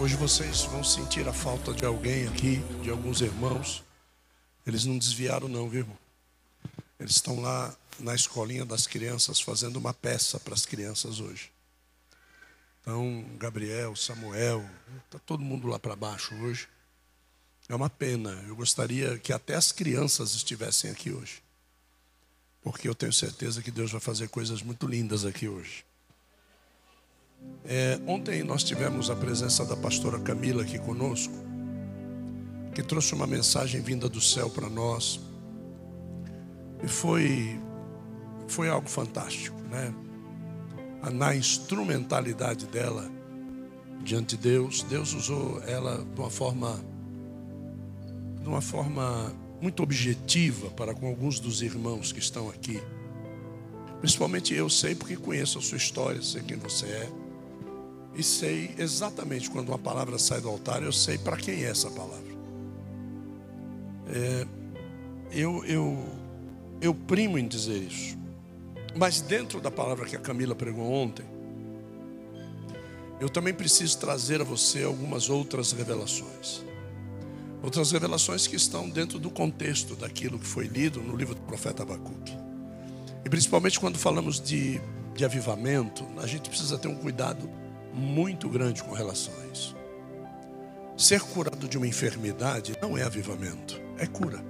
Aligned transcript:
Hoje 0.00 0.16
vocês 0.16 0.62
vão 0.62 0.82
sentir 0.82 1.28
a 1.28 1.32
falta 1.32 1.74
de 1.74 1.84
alguém 1.84 2.26
aqui, 2.26 2.56
de 2.82 2.88
alguns 2.88 3.20
irmãos. 3.20 3.84
Eles 4.66 4.86
não 4.86 4.96
desviaram, 4.96 5.46
não, 5.46 5.68
viu, 5.68 5.80
irmão? 5.80 5.98
Eles 6.98 7.16
estão 7.16 7.38
lá 7.38 7.76
na 7.98 8.14
escolinha 8.14 8.64
das 8.64 8.86
crianças 8.86 9.42
fazendo 9.42 9.76
uma 9.76 9.92
peça 9.92 10.40
para 10.40 10.54
as 10.54 10.64
crianças 10.64 11.20
hoje. 11.20 11.52
Então, 12.80 13.26
Gabriel, 13.36 13.94
Samuel, 13.94 14.64
está 15.04 15.18
todo 15.18 15.44
mundo 15.44 15.68
lá 15.68 15.78
para 15.78 15.94
baixo 15.94 16.34
hoje. 16.36 16.66
É 17.68 17.74
uma 17.74 17.90
pena. 17.90 18.30
Eu 18.48 18.56
gostaria 18.56 19.18
que 19.18 19.34
até 19.34 19.54
as 19.54 19.70
crianças 19.70 20.34
estivessem 20.34 20.90
aqui 20.90 21.10
hoje. 21.10 21.42
Porque 22.62 22.88
eu 22.88 22.94
tenho 22.94 23.12
certeza 23.12 23.60
que 23.60 23.70
Deus 23.70 23.92
vai 23.92 24.00
fazer 24.00 24.30
coisas 24.30 24.62
muito 24.62 24.86
lindas 24.86 25.26
aqui 25.26 25.46
hoje. 25.46 25.84
É, 27.64 28.00
ontem 28.06 28.42
nós 28.42 28.64
tivemos 28.64 29.10
a 29.10 29.16
presença 29.16 29.64
da 29.64 29.76
pastora 29.76 30.18
Camila 30.18 30.62
aqui 30.62 30.78
conosco, 30.78 31.34
que 32.74 32.82
trouxe 32.82 33.14
uma 33.14 33.26
mensagem 33.26 33.80
vinda 33.80 34.08
do 34.08 34.20
céu 34.20 34.50
para 34.50 34.68
nós. 34.68 35.20
E 36.82 36.88
foi, 36.88 37.60
foi 38.48 38.68
algo 38.68 38.88
fantástico, 38.88 39.56
né? 39.70 39.94
Na 41.12 41.34
instrumentalidade 41.34 42.66
dela 42.66 43.10
diante 44.02 44.36
de 44.36 44.42
Deus, 44.42 44.82
Deus 44.82 45.14
usou 45.14 45.62
ela 45.66 46.04
de 46.04 46.20
uma 46.20 46.30
forma 46.30 46.84
de 48.40 48.48
uma 48.48 48.62
forma 48.62 49.32
muito 49.60 49.82
objetiva 49.82 50.70
para 50.70 50.94
com 50.94 51.06
alguns 51.06 51.38
dos 51.38 51.60
irmãos 51.60 52.10
que 52.10 52.18
estão 52.18 52.48
aqui. 52.48 52.82
Principalmente 54.00 54.54
eu 54.54 54.70
sei 54.70 54.94
porque 54.94 55.14
conheço 55.14 55.58
a 55.58 55.62
sua 55.62 55.76
história, 55.76 56.22
sei 56.22 56.42
quem 56.42 56.56
você 56.56 56.86
é. 56.86 57.19
E 58.20 58.22
sei 58.22 58.74
exatamente 58.76 59.48
quando 59.48 59.70
uma 59.70 59.78
palavra 59.78 60.18
sai 60.18 60.42
do 60.42 60.48
altar, 60.50 60.82
eu 60.82 60.92
sei 60.92 61.16
para 61.16 61.38
quem 61.38 61.64
é 61.64 61.70
essa 61.70 61.90
palavra. 61.90 62.30
É, 64.12 64.46
eu, 65.32 65.64
eu, 65.64 66.04
eu 66.82 66.94
primo 66.94 67.38
em 67.38 67.48
dizer 67.48 67.78
isso. 67.78 68.18
Mas 68.94 69.22
dentro 69.22 69.58
da 69.58 69.70
palavra 69.70 70.04
que 70.04 70.16
a 70.16 70.18
Camila 70.18 70.54
pregou 70.54 70.84
ontem, 70.84 71.24
eu 73.18 73.30
também 73.30 73.54
preciso 73.54 73.96
trazer 73.96 74.42
a 74.42 74.44
você 74.44 74.84
algumas 74.84 75.30
outras 75.30 75.72
revelações. 75.72 76.62
Outras 77.62 77.90
revelações 77.90 78.46
que 78.46 78.56
estão 78.56 78.86
dentro 78.86 79.18
do 79.18 79.30
contexto 79.30 79.96
daquilo 79.96 80.38
que 80.38 80.46
foi 80.46 80.66
lido 80.66 81.00
no 81.00 81.16
livro 81.16 81.34
do 81.34 81.40
profeta 81.40 81.84
Abacuque. 81.84 82.36
E 83.24 83.30
principalmente 83.30 83.80
quando 83.80 83.96
falamos 83.96 84.38
de, 84.38 84.78
de 85.14 85.24
avivamento, 85.24 86.06
a 86.18 86.26
gente 86.26 86.50
precisa 86.50 86.76
ter 86.76 86.88
um 86.88 86.96
cuidado 86.96 87.48
muito 87.92 88.48
grande 88.48 88.82
com 88.82 88.92
relação 88.92 89.32
a 89.40 89.46
isso. 89.46 89.76
Ser 90.96 91.20
curado 91.20 91.68
de 91.68 91.78
uma 91.78 91.86
enfermidade 91.86 92.76
não 92.80 92.96
é 92.96 93.02
avivamento, 93.02 93.80
é 93.98 94.06
cura. 94.06 94.44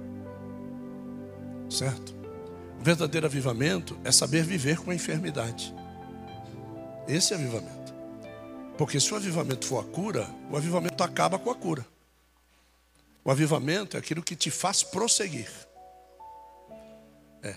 Certo? 1.69 2.13
O 2.79 2.83
verdadeiro 2.83 3.25
avivamento 3.25 3.97
é 4.03 4.11
saber 4.11 4.43
viver 4.43 4.77
com 4.79 4.91
a 4.91 4.95
enfermidade. 4.95 5.73
Esse 7.07 7.33
é 7.33 7.37
avivamento. 7.37 7.93
Porque 8.77 8.99
se 8.99 9.13
o 9.13 9.17
avivamento 9.17 9.65
for 9.65 9.79
a 9.79 9.87
cura, 9.87 10.27
o 10.49 10.57
avivamento 10.57 11.03
acaba 11.03 11.37
com 11.37 11.51
a 11.51 11.55
cura. 11.55 11.85
O 13.23 13.29
avivamento 13.29 13.95
é 13.95 13.99
aquilo 13.99 14.23
que 14.23 14.35
te 14.35 14.49
faz 14.49 14.81
prosseguir. 14.81 15.49
É. 17.43 17.55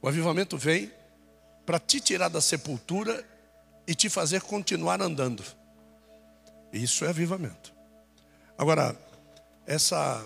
O 0.00 0.08
avivamento 0.08 0.56
vem 0.56 0.90
para 1.66 1.78
te 1.78 2.00
tirar 2.00 2.28
da 2.28 2.40
sepultura 2.40 3.24
e 3.86 3.94
te 3.94 4.08
fazer 4.08 4.42
continuar 4.42 5.00
andando. 5.00 5.44
Isso 6.72 7.04
é 7.04 7.08
avivamento. 7.08 7.72
Agora, 8.56 8.96
essa 9.66 10.24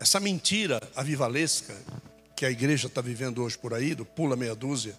essa 0.00 0.20
mentira 0.20 0.80
avivalesca 0.94 1.74
que 2.36 2.44
a 2.44 2.50
igreja 2.50 2.88
está 2.88 3.00
vivendo 3.00 3.42
hoje 3.42 3.56
por 3.56 3.72
aí, 3.72 3.94
do 3.94 4.04
pula 4.04 4.36
meia 4.36 4.54
dúzia, 4.54 4.94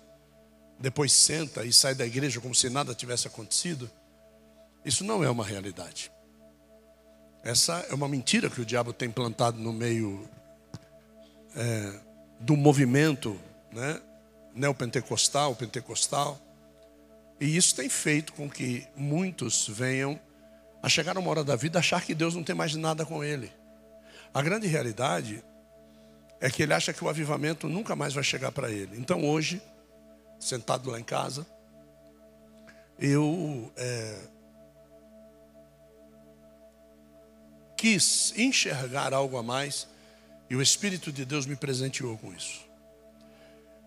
depois 0.80 1.12
senta 1.12 1.64
e 1.64 1.72
sai 1.72 1.94
da 1.94 2.06
igreja 2.06 2.42
como 2.42 2.56
se 2.56 2.70
nada 2.70 2.96
tivesse 2.96 3.28
acontecido, 3.28 3.90
isso 4.84 5.04
não 5.04 5.24
é 5.24 5.30
uma 5.30 5.46
realidade. 5.46 6.12
Essa 7.44 7.86
é 7.90 7.94
uma 7.94 8.08
mentira 8.08 8.50
que 8.50 8.62
o 8.62 8.66
diabo 8.66 8.92
tem 8.92 9.10
plantado 9.10 9.60
no 9.60 9.72
meio 9.72 10.28
é, 11.56 12.00
do 12.40 12.58
movimento 12.58 13.40
né, 13.72 14.02
neopentecostal, 14.54 15.56
pentecostal. 15.56 16.40
E 17.40 17.56
isso 17.56 17.76
tem 17.76 17.90
feito 17.90 18.34
com 18.34 18.50
que 18.50 18.88
muitos 18.96 19.68
venham 19.68 20.20
a 20.82 20.88
chegar 20.88 21.18
uma 21.18 21.30
hora 21.30 21.44
da 21.44 21.56
vida 21.56 21.80
achar 21.80 22.04
que 22.04 22.14
Deus 22.14 22.36
não 22.36 22.44
tem 22.44 22.56
mais 22.56 22.76
nada 22.76 23.06
com 23.06 23.24
ele. 23.24 23.52
A 24.34 24.42
grande 24.42 24.68
realidade 24.68 25.44
é 26.40 26.50
que 26.50 26.64
ele 26.64 26.74
acha 26.74 26.94
que 26.94 27.04
o 27.04 27.10
avivamento 27.10 27.68
nunca 27.68 27.96
mais 27.96 28.14
vai 28.14 28.24
chegar 28.24 28.52
para 28.52 28.70
ele. 28.70 28.98
Então 28.98 29.26
hoje, 29.26 29.62
sentado 30.40 30.90
lá 30.90 31.00
em 31.00 31.04
casa, 31.04 31.46
eu 33.00 33.72
é, 33.76 34.20
quis 37.76 38.34
enxergar 38.38 39.14
algo 39.14 39.38
a 39.38 39.44
mais 39.44 39.88
e 40.50 40.56
o 40.56 40.62
Espírito 40.62 41.12
de 41.12 41.26
Deus 41.26 41.46
me 41.46 41.56
presenteou 41.56 42.18
com 42.18 42.34
isso. 42.34 42.65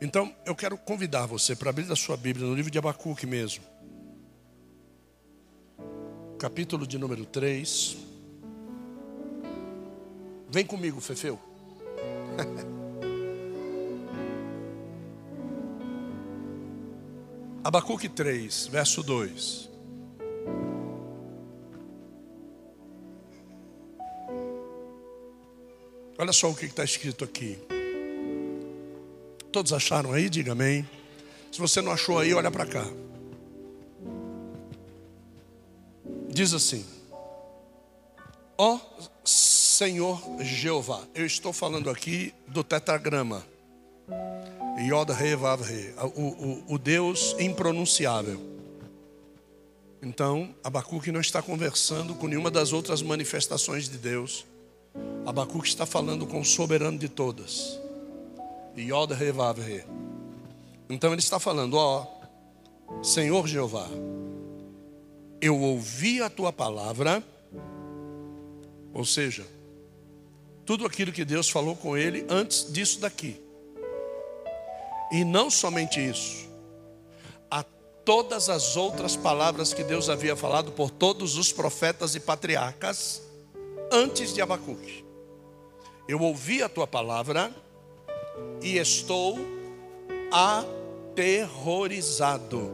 Então, 0.00 0.32
eu 0.46 0.54
quero 0.54 0.78
convidar 0.78 1.26
você 1.26 1.56
para 1.56 1.70
abrir 1.70 1.90
a 1.90 1.96
sua 1.96 2.16
Bíblia 2.16 2.46
no 2.46 2.54
livro 2.54 2.70
de 2.70 2.78
Abacuque 2.78 3.26
mesmo. 3.26 3.64
Capítulo 6.38 6.86
de 6.86 6.96
número 6.98 7.24
3. 7.24 7.96
Vem 10.48 10.64
comigo, 10.64 11.00
Fefeu. 11.00 11.36
Abacuque 17.64 18.08
3, 18.08 18.68
verso 18.68 19.02
2. 19.02 19.68
Olha 26.16 26.32
só 26.32 26.48
o 26.50 26.54
que 26.54 26.66
está 26.66 26.84
escrito 26.84 27.24
aqui. 27.24 27.58
Todos 29.50 29.72
acharam 29.72 30.12
aí? 30.12 30.28
Diga 30.28 30.52
amém. 30.52 30.88
Se 31.50 31.58
você 31.58 31.80
não 31.80 31.92
achou 31.92 32.18
aí, 32.18 32.34
olha 32.34 32.50
para 32.50 32.66
cá. 32.66 32.86
Diz 36.28 36.52
assim: 36.52 36.84
Ó 38.56 38.76
oh, 38.76 39.02
Senhor 39.24 40.20
Jeová, 40.40 41.02
eu 41.14 41.24
estou 41.24 41.52
falando 41.52 41.88
aqui 41.88 42.34
do 42.46 42.62
tetragrama. 42.62 43.44
Yod 44.78 45.10
Re 45.12 45.34
Vav 45.34 45.62
Re, 45.62 45.92
o, 46.14 46.22
o, 46.22 46.74
o 46.74 46.78
Deus 46.78 47.34
impronunciável. 47.38 48.40
Então, 50.00 50.54
Abacuque 50.62 51.10
não 51.10 51.20
está 51.20 51.42
conversando 51.42 52.14
com 52.14 52.28
nenhuma 52.28 52.50
das 52.50 52.72
outras 52.72 53.02
manifestações 53.02 53.88
de 53.88 53.98
Deus. 53.98 54.46
Abacuque 55.26 55.66
está 55.66 55.84
falando 55.84 56.26
com 56.26 56.40
o 56.40 56.44
soberano 56.44 56.96
de 56.96 57.08
todas. 57.08 57.80
Yod 58.80 59.12
Revavre. 59.12 59.84
Então 60.88 61.12
ele 61.12 61.20
está 61.20 61.38
falando, 61.38 61.74
ó, 61.74 62.06
Senhor 63.02 63.46
Jeová, 63.46 63.88
eu 65.40 65.58
ouvi 65.60 66.22
a 66.22 66.30
tua 66.30 66.52
palavra, 66.52 67.22
ou 68.92 69.04
seja, 69.04 69.46
tudo 70.64 70.84
aquilo 70.84 71.12
que 71.12 71.24
Deus 71.24 71.48
falou 71.48 71.76
com 71.76 71.96
ele 71.96 72.26
antes 72.28 72.72
disso 72.72 73.00
daqui. 73.00 73.40
E 75.10 75.24
não 75.24 75.50
somente 75.50 76.00
isso, 76.00 76.48
a 77.50 77.62
todas 78.04 78.48
as 78.48 78.76
outras 78.76 79.16
palavras 79.16 79.72
que 79.72 79.82
Deus 79.82 80.08
havia 80.08 80.36
falado 80.36 80.72
por 80.72 80.90
todos 80.90 81.36
os 81.36 81.52
profetas 81.52 82.14
e 82.14 82.20
patriarcas 82.20 83.22
antes 83.90 84.34
de 84.34 84.40
Abacuque. 84.40 85.04
Eu 86.06 86.20
ouvi 86.20 86.62
a 86.62 86.68
tua 86.68 86.86
palavra 86.86 87.54
e 88.62 88.78
estou 88.78 89.38
aterrorizado. 90.30 92.70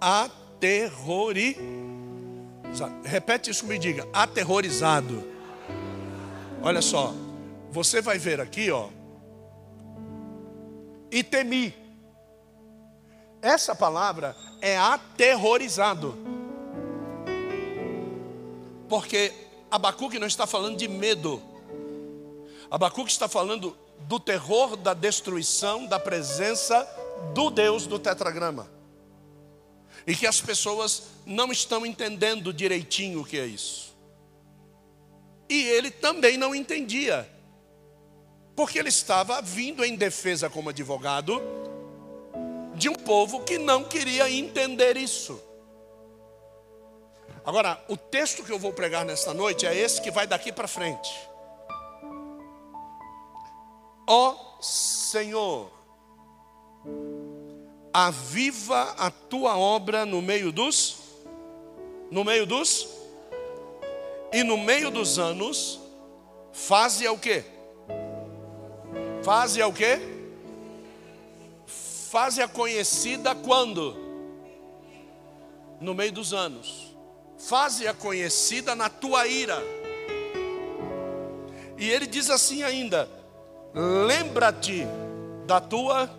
Aterrorizado. 0.00 1.82
Repete 3.04 3.50
isso 3.50 3.66
me 3.66 3.78
diga, 3.78 4.08
aterrorizado. 4.12 5.22
Olha 6.62 6.80
só, 6.80 7.12
você 7.70 8.00
vai 8.00 8.18
ver 8.18 8.40
aqui, 8.40 8.70
ó. 8.70 8.88
E 11.10 11.22
temi. 11.22 11.74
Essa 13.42 13.74
palavra 13.74 14.34
é 14.60 14.78
aterrorizado. 14.78 16.16
Porque 18.88 19.32
Abacuque 19.70 20.18
não 20.18 20.26
está 20.26 20.46
falando 20.46 20.76
de 20.76 20.86
medo. 20.86 21.42
Abacuque 22.72 23.10
está 23.10 23.28
falando 23.28 23.76
do 23.98 24.18
terror 24.18 24.78
da 24.78 24.94
destruição 24.94 25.84
da 25.84 26.00
presença 26.00 26.88
do 27.34 27.50
Deus 27.50 27.86
do 27.86 27.98
tetragrama. 27.98 28.66
E 30.06 30.16
que 30.16 30.26
as 30.26 30.40
pessoas 30.40 31.02
não 31.26 31.52
estão 31.52 31.84
entendendo 31.84 32.50
direitinho 32.50 33.20
o 33.20 33.26
que 33.26 33.38
é 33.38 33.44
isso. 33.44 33.94
E 35.50 35.64
ele 35.64 35.90
também 35.90 36.38
não 36.38 36.54
entendia, 36.54 37.30
porque 38.56 38.78
ele 38.78 38.88
estava 38.88 39.42
vindo 39.42 39.84
em 39.84 39.94
defesa 39.94 40.48
como 40.48 40.70
advogado 40.70 41.42
de 42.74 42.88
um 42.88 42.94
povo 42.94 43.44
que 43.44 43.58
não 43.58 43.84
queria 43.84 44.30
entender 44.30 44.96
isso. 44.96 45.38
Agora, 47.44 47.84
o 47.86 47.98
texto 47.98 48.42
que 48.42 48.50
eu 48.50 48.58
vou 48.58 48.72
pregar 48.72 49.04
nesta 49.04 49.34
noite 49.34 49.66
é 49.66 49.76
esse 49.76 50.00
que 50.00 50.10
vai 50.10 50.26
daqui 50.26 50.50
para 50.50 50.66
frente. 50.66 51.31
Ó 54.14 54.58
Senhor, 54.60 55.72
aviva 57.94 58.94
a 58.98 59.10
tua 59.10 59.56
obra 59.56 60.04
no 60.04 60.20
meio 60.20 60.52
dos 60.52 60.98
no 62.10 62.22
meio 62.22 62.44
dos 62.44 62.88
e 64.30 64.44
no 64.44 64.58
meio 64.58 64.90
dos 64.90 65.18
anos 65.18 65.80
faze 66.52 67.08
o 67.08 67.16
quê? 67.16 67.42
Faze 69.22 69.62
o 69.62 69.72
quê? 69.72 69.98
Faze 72.10 72.42
a 72.42 72.48
conhecida 72.48 73.34
quando? 73.34 73.96
No 75.80 75.94
meio 75.94 76.12
dos 76.12 76.34
anos. 76.34 76.94
Faze 77.38 77.88
a 77.88 77.94
conhecida 77.94 78.74
na 78.74 78.90
tua 78.90 79.26
ira. 79.26 79.58
E 81.78 81.90
ele 81.90 82.06
diz 82.06 82.28
assim 82.28 82.62
ainda: 82.62 83.21
lembra-te 83.74 84.86
da 85.46 85.60
tua 85.60 86.10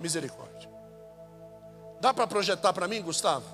misericórdia. 0.00 0.68
Dá 2.00 2.14
para 2.14 2.26
projetar 2.26 2.72
para 2.72 2.86
mim, 2.86 3.02
Gustavo? 3.02 3.46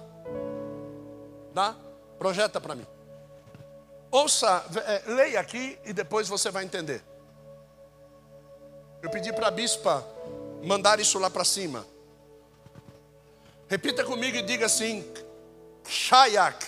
Dá? 1.53 1.75
Projeta 2.19 2.61
para 2.61 2.75
mim. 2.75 2.87
Ouça, 4.11 4.65
é, 4.87 5.11
leia 5.11 5.41
aqui 5.41 5.79
e 5.85 5.93
depois 5.93 6.29
você 6.29 6.51
vai 6.51 6.65
entender. 6.65 7.03
Eu 9.03 9.11
pedi 9.11 9.33
para 9.33 9.49
a 9.49 9.51
bispa 9.51 10.07
mandar 10.63 11.01
isso 11.01 11.19
lá 11.19 11.29
para 11.29 11.45
cima. 11.45 11.87
Repita 13.69 14.05
comigo 14.05 14.37
e 14.37 14.43
diga 14.43 14.67
assim: 14.67 15.05
Shayak. 15.87 16.65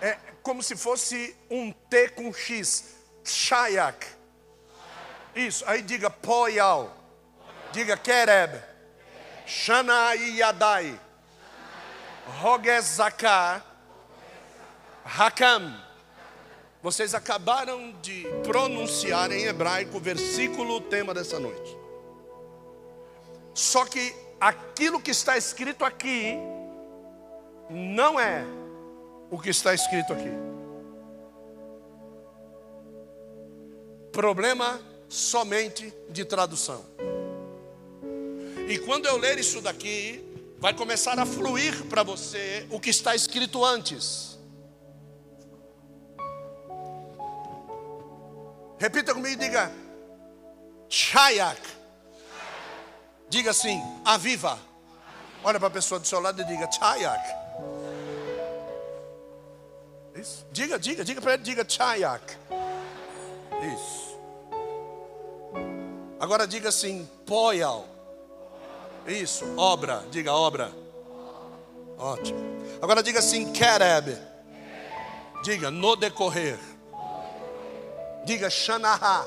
É 0.00 0.18
como 0.42 0.62
se 0.62 0.76
fosse 0.76 1.36
um 1.50 1.72
T 1.72 2.08
com 2.10 2.32
X. 2.32 2.94
Shayak. 3.22 4.06
Isso, 5.34 5.64
aí 5.66 5.82
diga 5.82 6.08
Poyal. 6.08 6.94
Diga 7.72 7.96
Kereb. 7.96 8.62
Shanai 9.46 10.38
Yadai. 10.38 11.00
Rogezaka. 12.40 13.64
Hakam. 15.04 15.82
Vocês 16.82 17.14
acabaram 17.14 17.92
de 18.02 18.26
pronunciar 18.42 19.32
em 19.32 19.44
hebraico 19.44 19.96
o 19.96 20.00
versículo 20.00 20.80
tema 20.82 21.14
dessa 21.14 21.40
noite. 21.40 21.76
Só 23.54 23.84
que 23.86 24.14
aquilo 24.40 25.00
que 25.00 25.10
está 25.10 25.36
escrito 25.36 25.84
aqui 25.84 26.36
não 27.70 28.20
é 28.20 28.44
o 29.30 29.38
que 29.38 29.50
está 29.50 29.72
escrito 29.72 30.12
aqui. 30.12 30.30
Problema 34.12 34.80
somente 35.14 35.94
de 36.10 36.24
tradução. 36.24 36.84
E 38.68 38.78
quando 38.78 39.06
eu 39.06 39.16
ler 39.16 39.38
isso 39.38 39.60
daqui, 39.60 40.24
vai 40.58 40.74
começar 40.74 41.18
a 41.18 41.24
fluir 41.24 41.84
para 41.84 42.02
você 42.02 42.66
o 42.70 42.80
que 42.80 42.90
está 42.90 43.14
escrito 43.14 43.64
antes. 43.64 44.36
Repita 48.78 49.14
comigo 49.14 49.40
e 49.40 49.46
diga: 49.46 49.70
Chayak. 50.88 51.62
Diga 53.28 53.52
assim: 53.52 53.80
Aviva. 54.04 54.58
Olha 55.44 55.60
para 55.60 55.68
a 55.68 55.70
pessoa 55.70 56.00
do 56.00 56.06
seu 56.08 56.18
lado 56.18 56.42
e 56.42 56.44
diga: 56.44 56.68
Chayak. 56.72 57.24
Isso. 60.16 60.44
Diga, 60.50 60.78
diga, 60.78 61.04
diga 61.04 61.20
para 61.20 61.34
ele, 61.34 61.42
diga 61.42 61.64
Chayak. 61.68 62.36
Isso. 63.74 64.03
Agora 66.24 66.46
diga 66.46 66.70
assim, 66.70 67.06
poial. 67.26 67.86
Isso, 69.06 69.44
obra, 69.58 70.02
diga 70.10 70.32
obra. 70.32 70.72
Ótimo. 71.98 72.40
Agora 72.80 73.02
diga 73.02 73.18
assim, 73.18 73.52
kereb. 73.52 74.16
Diga 75.44 75.70
no 75.70 75.94
decorrer. 75.94 76.58
Diga 78.24 78.48
shanaha. 78.48 79.26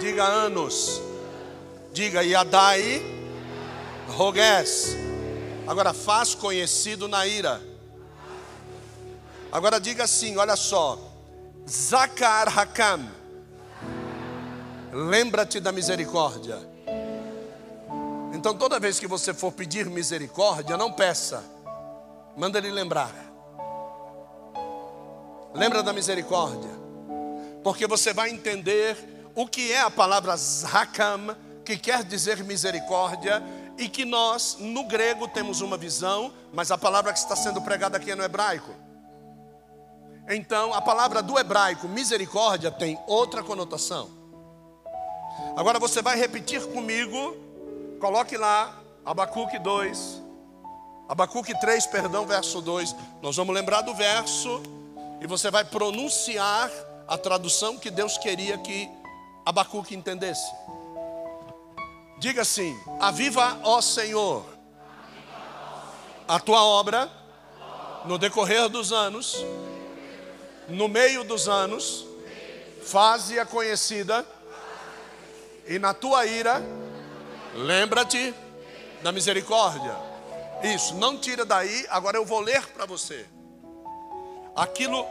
Diga 0.00 0.24
anos. 0.24 1.00
Diga 1.92 2.24
yadai. 2.24 3.00
Rogues. 4.08 4.96
Agora 5.64 5.94
faz 5.94 6.34
conhecido 6.34 7.06
na 7.06 7.24
ira. 7.24 7.62
Agora 9.52 9.78
diga 9.78 10.02
assim, 10.02 10.36
olha 10.38 10.56
só. 10.56 10.98
Zakar 11.68 12.48
hakam 12.48 13.17
lembra-te 14.92 15.60
da 15.60 15.72
misericórdia. 15.72 16.58
Então, 18.32 18.56
toda 18.56 18.78
vez 18.78 18.98
que 18.98 19.06
você 19.06 19.34
for 19.34 19.52
pedir 19.52 19.86
misericórdia, 19.86 20.76
não 20.76 20.92
peça, 20.92 21.42
manda 22.36 22.58
ele 22.58 22.70
lembrar. 22.70 23.12
Lembra 25.54 25.82
da 25.82 25.92
misericórdia, 25.92 26.70
porque 27.64 27.86
você 27.86 28.12
vai 28.12 28.30
entender 28.30 28.96
o 29.34 29.46
que 29.46 29.72
é 29.72 29.80
a 29.80 29.90
palavra 29.90 30.36
zakam, 30.36 31.36
que 31.64 31.76
quer 31.76 32.04
dizer 32.04 32.44
misericórdia, 32.44 33.42
e 33.76 33.88
que 33.88 34.04
nós, 34.04 34.56
no 34.58 34.84
grego, 34.84 35.28
temos 35.28 35.60
uma 35.60 35.76
visão, 35.76 36.32
mas 36.52 36.70
a 36.70 36.78
palavra 36.78 37.12
que 37.12 37.18
está 37.18 37.36
sendo 37.36 37.62
pregada 37.62 37.96
aqui 37.96 38.10
é 38.10 38.14
no 38.14 38.24
hebraico. 38.24 38.74
Então, 40.28 40.74
a 40.74 40.82
palavra 40.82 41.22
do 41.22 41.38
hebraico, 41.38 41.88
misericórdia, 41.88 42.70
tem 42.70 42.98
outra 43.06 43.42
conotação. 43.42 44.17
Agora 45.56 45.78
você 45.78 46.00
vai 46.00 46.16
repetir 46.16 46.64
comigo, 46.68 47.36
coloque 48.00 48.36
lá, 48.36 48.78
Abacuque 49.04 49.58
2, 49.58 50.22
Abacuque 51.08 51.58
3, 51.58 51.86
perdão, 51.86 52.26
verso 52.26 52.60
2. 52.60 52.94
Nós 53.22 53.34
vamos 53.34 53.54
lembrar 53.54 53.80
do 53.80 53.94
verso 53.94 54.62
e 55.20 55.26
você 55.26 55.50
vai 55.50 55.64
pronunciar 55.64 56.70
a 57.08 57.16
tradução 57.16 57.78
que 57.78 57.90
Deus 57.90 58.18
queria 58.18 58.58
que 58.58 58.88
Abacuque 59.46 59.94
entendesse. 59.94 60.52
Diga 62.18 62.42
assim: 62.42 62.78
Aviva, 63.00 63.58
ó 63.64 63.80
Senhor, 63.80 64.44
a 66.28 66.38
tua 66.38 66.62
obra 66.62 67.10
no 68.04 68.18
decorrer 68.18 68.68
dos 68.68 68.92
anos, 68.92 69.34
no 70.68 70.88
meio 70.88 71.24
dos 71.24 71.48
anos, 71.48 72.04
faze-a 72.82 73.46
conhecida 73.46 74.26
e 75.68 75.78
na 75.78 75.92
tua 75.92 76.24
ira, 76.26 76.62
lembra-te 77.54 78.34
da 79.02 79.12
misericórdia. 79.12 79.94
Isso, 80.62 80.94
não 80.94 81.18
tira 81.18 81.44
daí, 81.44 81.86
agora 81.88 82.16
eu 82.16 82.24
vou 82.24 82.40
ler 82.40 82.66
para 82.68 82.86
você. 82.86 83.26
Aquilo 84.56 85.06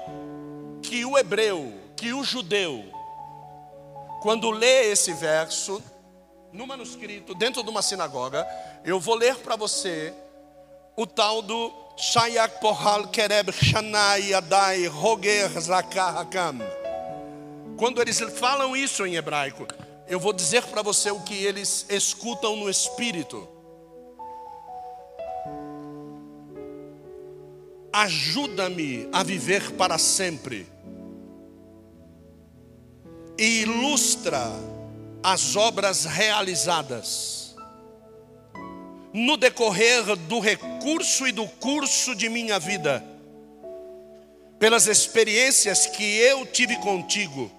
que 0.82 1.06
o 1.06 1.18
hebreu, 1.18 1.74
que 1.96 2.12
o 2.12 2.24
judeu, 2.24 2.84
quando 4.22 4.50
lê 4.52 4.92
esse 4.92 5.14
verso, 5.14 5.82
no 6.52 6.66
manuscrito, 6.66 7.36
dentro 7.36 7.64
de 7.64 7.70
uma 7.70 7.82
sinagoga, 7.82 8.46
eu 8.84 9.00
vou 9.00 9.16
ler 9.16 9.36
para 9.38 9.56
você 9.56 10.14
o 10.96 11.06
tal 11.06 11.42
do 11.42 11.72
Shayak 11.96 12.60
Pohal 12.60 13.08
Kereb 13.08 13.52
Shanai 13.52 14.34
Adai 14.34 14.88
Roger 14.88 15.50
Zakahakam. 15.60 16.60
Quando 17.78 18.02
eles 18.02 18.20
falam 18.38 18.76
isso 18.76 19.06
em 19.06 19.16
hebraico, 19.16 19.68
eu 20.10 20.20
vou 20.20 20.32
dizer 20.32 20.64
para 20.64 20.82
você 20.82 21.12
o 21.12 21.20
que 21.22 21.34
eles 21.34 21.86
escutam 21.90 22.56
no 22.56 22.70
espírito. 22.70 23.48
Ajuda-me 27.92 29.10
a 29.12 29.24
viver 29.24 29.72
para 29.74 29.98
sempre. 29.98 30.68
E 33.38 33.62
ilustra 33.62 34.42
as 35.22 35.56
obras 35.56 36.06
realizadas 36.06 37.56
no 39.14 39.36
decorrer 39.36 40.16
do 40.16 40.40
recurso 40.40 41.28
e 41.28 41.32
do 41.32 41.48
curso 41.48 42.16
de 42.16 42.30
minha 42.30 42.60
vida, 42.60 43.04
pelas 44.60 44.86
experiências 44.86 45.88
que 45.88 46.04
eu 46.04 46.46
tive 46.46 46.76
contigo. 46.78 47.52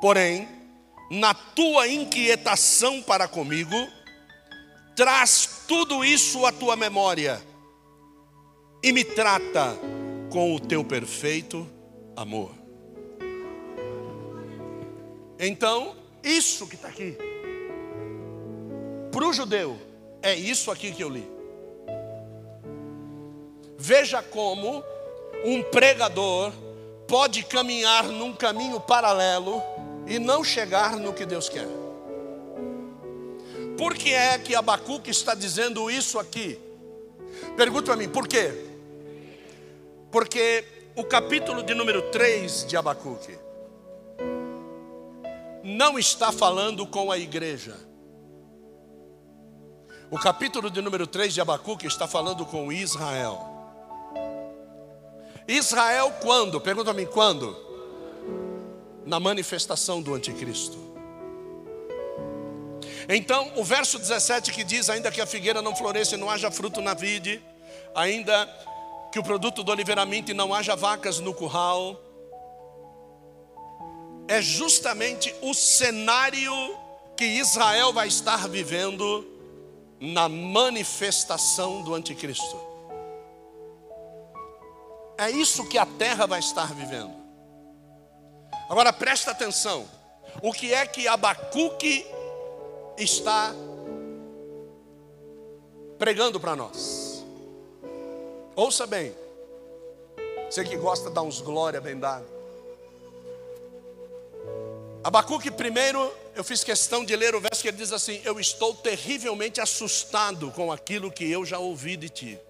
Porém, 0.00 0.55
na 1.10 1.32
tua 1.34 1.88
inquietação 1.88 3.02
para 3.02 3.28
comigo, 3.28 3.76
traz 4.94 5.64
tudo 5.68 6.04
isso 6.04 6.44
à 6.46 6.52
tua 6.52 6.76
memória 6.76 7.40
e 8.82 8.92
me 8.92 9.04
trata 9.04 9.76
com 10.30 10.54
o 10.54 10.60
teu 10.60 10.84
perfeito 10.84 11.66
amor. 12.16 12.50
Então, 15.38 15.94
isso 16.22 16.66
que 16.66 16.76
está 16.76 16.88
aqui, 16.88 17.16
para 19.12 19.26
o 19.26 19.32
judeu, 19.32 19.78
é 20.22 20.34
isso 20.34 20.70
aqui 20.70 20.92
que 20.92 21.02
eu 21.02 21.08
li. 21.08 21.28
Veja 23.78 24.22
como 24.22 24.82
um 25.44 25.62
pregador 25.62 26.52
pode 27.06 27.44
caminhar 27.44 28.04
num 28.04 28.32
caminho 28.32 28.80
paralelo 28.80 29.62
e 30.06 30.18
não 30.18 30.44
chegar 30.44 30.96
no 30.96 31.12
que 31.12 31.26
Deus 31.26 31.48
quer. 31.48 31.66
Por 33.76 33.94
que 33.94 34.12
é 34.12 34.38
que 34.38 34.54
Abacuque 34.54 35.10
está 35.10 35.34
dizendo 35.34 35.90
isso 35.90 36.18
aqui? 36.18 36.58
Pergunta 37.56 37.92
a 37.92 37.96
mim, 37.96 38.08
por 38.08 38.26
quê? 38.26 38.52
Porque 40.10 40.64
o 40.94 41.04
capítulo 41.04 41.62
de 41.62 41.74
número 41.74 42.02
3 42.10 42.66
de 42.66 42.76
Abacuque 42.76 43.36
não 45.62 45.98
está 45.98 46.32
falando 46.32 46.86
com 46.86 47.10
a 47.10 47.18
igreja. 47.18 47.76
O 50.10 50.18
capítulo 50.18 50.70
de 50.70 50.80
número 50.80 51.06
3 51.06 51.34
de 51.34 51.40
Abacuque 51.40 51.86
está 51.86 52.06
falando 52.06 52.46
com 52.46 52.72
Israel. 52.72 53.40
Israel 55.48 56.12
quando? 56.22 56.60
Pergunta 56.60 56.92
a 56.92 56.94
mim, 56.94 57.06
quando? 57.06 57.65
Na 59.06 59.18
manifestação 59.20 60.02
do 60.02 60.14
anticristo. 60.14 60.76
Então, 63.08 63.52
o 63.56 63.64
verso 63.64 63.98
17 63.98 64.52
que 64.52 64.64
diz: 64.64 64.90
Ainda 64.90 65.10
que 65.10 65.20
a 65.20 65.26
figueira 65.26 65.62
não 65.62 65.74
floresça 65.74 66.16
e 66.16 66.18
não 66.18 66.28
haja 66.28 66.50
fruto 66.50 66.80
na 66.82 66.92
vide, 66.92 67.40
ainda 67.94 68.46
que 69.12 69.18
o 69.18 69.22
produto 69.22 69.62
do 69.62 69.70
oliveiramento 69.70 70.30
e 70.30 70.34
não 70.34 70.52
haja 70.52 70.74
vacas 70.74 71.20
no 71.20 71.32
curral, 71.32 72.00
é 74.28 74.42
justamente 74.42 75.34
o 75.40 75.54
cenário 75.54 76.52
que 77.16 77.24
Israel 77.24 77.92
vai 77.92 78.08
estar 78.08 78.48
vivendo 78.48 79.26
na 80.00 80.28
manifestação 80.28 81.82
do 81.82 81.94
anticristo. 81.94 82.60
É 85.16 85.30
isso 85.30 85.66
que 85.66 85.78
a 85.78 85.86
terra 85.86 86.26
vai 86.26 86.40
estar 86.40 86.74
vivendo. 86.74 87.15
Agora 88.68 88.92
presta 88.92 89.30
atenção. 89.30 89.88
O 90.42 90.52
que 90.52 90.72
é 90.72 90.86
que 90.86 91.08
Abacuque 91.08 92.06
está 92.98 93.54
pregando 95.98 96.38
para 96.38 96.54
nós. 96.54 97.24
Ouça 98.54 98.86
bem. 98.86 99.14
Você 100.48 100.64
que 100.64 100.76
gosta 100.76 101.08
de 101.08 101.14
dar 101.14 101.22
uns 101.22 101.40
glória 101.40 101.80
bem 101.80 101.98
dado. 101.98 102.26
Abacuque 105.02 105.50
primeiro, 105.50 106.12
eu 106.34 106.42
fiz 106.42 106.64
questão 106.64 107.04
de 107.04 107.14
ler 107.14 107.34
o 107.34 107.40
verso 107.40 107.62
que 107.62 107.68
ele 107.68 107.76
diz 107.76 107.92
assim: 107.92 108.20
Eu 108.24 108.40
estou 108.40 108.74
terrivelmente 108.74 109.60
assustado 109.60 110.50
com 110.52 110.72
aquilo 110.72 111.10
que 111.10 111.30
eu 111.30 111.44
já 111.44 111.58
ouvi 111.58 111.96
de 111.96 112.08
ti. 112.08 112.40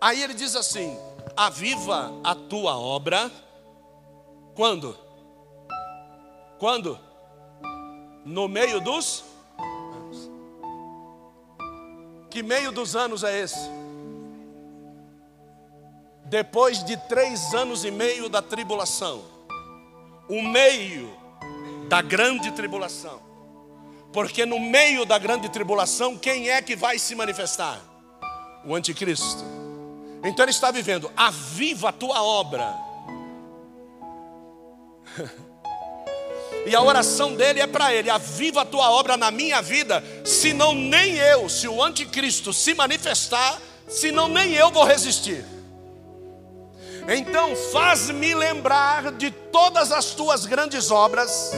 Aí 0.00 0.22
ele 0.22 0.34
diz 0.34 0.54
assim: 0.56 0.98
Aviva 1.38 2.10
a 2.24 2.34
tua 2.34 2.76
obra. 2.76 3.30
Quando? 4.56 4.98
Quando? 6.58 6.98
No 8.24 8.48
meio 8.48 8.80
dos 8.80 9.22
anos. 9.94 10.30
Que 12.28 12.42
meio 12.42 12.72
dos 12.72 12.96
anos 12.96 13.22
é 13.22 13.38
esse? 13.38 13.70
Depois 16.24 16.82
de 16.82 16.96
três 17.08 17.54
anos 17.54 17.84
e 17.84 17.92
meio 17.92 18.28
da 18.28 18.42
tribulação, 18.42 19.22
o 20.28 20.42
meio 20.42 21.08
da 21.88 22.02
grande 22.02 22.50
tribulação. 22.50 23.20
Porque 24.12 24.44
no 24.44 24.58
meio 24.58 25.06
da 25.06 25.18
grande 25.18 25.48
tribulação, 25.48 26.18
quem 26.18 26.50
é 26.50 26.60
que 26.60 26.74
vai 26.74 26.98
se 26.98 27.14
manifestar? 27.14 27.80
O 28.64 28.74
anticristo. 28.74 29.57
Então 30.22 30.44
ele 30.44 30.50
está 30.50 30.70
vivendo, 30.70 31.10
aviva 31.16 31.90
a 31.90 31.92
tua 31.92 32.22
obra. 32.22 32.74
E 36.66 36.74
a 36.76 36.82
oração 36.82 37.34
dele 37.34 37.60
é 37.60 37.66
para 37.66 37.94
ele: 37.94 38.10
aviva 38.10 38.60
a 38.60 38.64
tua 38.64 38.90
obra 38.90 39.16
na 39.16 39.30
minha 39.30 39.62
vida, 39.62 40.04
senão 40.22 40.74
nem 40.74 41.14
eu, 41.14 41.48
se 41.48 41.66
o 41.66 41.82
anticristo 41.82 42.52
se 42.52 42.74
manifestar, 42.74 43.58
senão 43.88 44.28
nem 44.28 44.52
eu 44.52 44.70
vou 44.70 44.84
resistir. 44.84 45.44
Então 47.08 47.56
faz-me 47.72 48.34
lembrar 48.34 49.12
de 49.12 49.30
todas 49.30 49.90
as 49.90 50.10
tuas 50.10 50.44
grandes 50.44 50.90
obras 50.90 51.52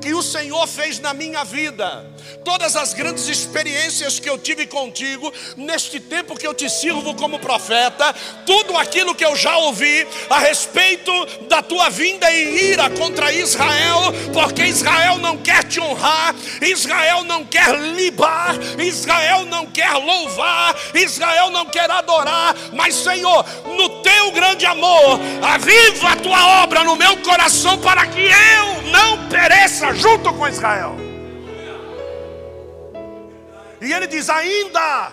que 0.00 0.14
o 0.14 0.22
Senhor 0.22 0.66
fez 0.66 0.98
na 0.98 1.12
minha 1.12 1.44
vida. 1.44 2.06
Todas 2.44 2.74
as 2.74 2.94
grandes 2.94 3.28
experiências 3.28 4.18
que 4.18 4.28
eu 4.28 4.38
tive 4.38 4.66
contigo, 4.66 5.32
neste 5.56 6.00
tempo 6.00 6.36
que 6.36 6.46
eu 6.46 6.54
te 6.54 6.70
sirvo 6.70 7.14
como 7.14 7.38
profeta, 7.38 8.14
tudo 8.46 8.76
aquilo 8.76 9.14
que 9.14 9.24
eu 9.24 9.36
já 9.36 9.56
ouvi 9.58 10.06
a 10.28 10.38
respeito 10.38 11.12
da 11.48 11.62
tua 11.62 11.90
vinda 11.90 12.30
e 12.30 12.70
ira 12.70 12.88
contra 12.90 13.32
Israel, 13.32 14.12
porque 14.32 14.64
Israel 14.64 15.18
não 15.18 15.36
quer 15.36 15.64
te 15.64 15.80
honrar, 15.80 16.34
Israel 16.62 17.24
não 17.24 17.44
quer 17.44 17.78
libar, 17.78 18.54
Israel 18.78 19.44
não 19.44 19.66
quer 19.66 19.92
louvar, 19.92 20.74
Israel 20.94 21.50
não 21.50 21.66
quer 21.66 21.90
adorar, 21.90 22.56
mas 22.72 22.94
Senhor, 22.94 23.44
no 23.66 24.00
teu 24.00 24.30
grande 24.32 24.64
amor, 24.64 25.20
aviva 25.42 26.12
a 26.12 26.16
tua 26.16 26.62
obra 26.62 26.84
no 26.84 26.96
meu 26.96 27.18
coração 27.18 27.78
para 27.78 28.06
que 28.06 28.22
eu 28.22 28.82
não 28.90 29.28
pereça 29.28 29.89
junto 29.94 30.32
com 30.34 30.48
Israel. 30.48 30.94
E 33.80 33.92
ele 33.92 34.06
diz: 34.06 34.28
ainda 34.28 35.12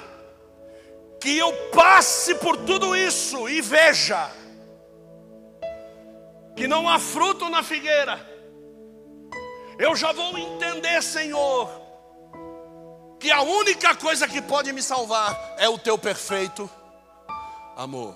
que 1.20 1.38
eu 1.38 1.52
passe 1.72 2.36
por 2.36 2.58
tudo 2.58 2.96
isso 2.96 3.48
e 3.50 3.62
veja 3.62 4.32
que 6.56 6.68
não 6.68 6.90
há 6.90 7.00
fruto 7.00 7.50
na 7.50 7.62
figueira, 7.62 8.20
eu 9.78 9.96
já 9.96 10.12
vou 10.12 10.38
entender, 10.38 11.02
Senhor, 11.04 11.70
que 13.20 13.32
a 13.32 13.42
única 13.42 13.96
coisa 13.96 14.28
que 14.28 14.42
pode 14.42 14.74
me 14.74 14.82
salvar 14.82 15.56
é 15.58 15.70
o 15.70 15.78
teu 15.78 15.98
perfeito 15.98 16.70
amor. 17.76 18.16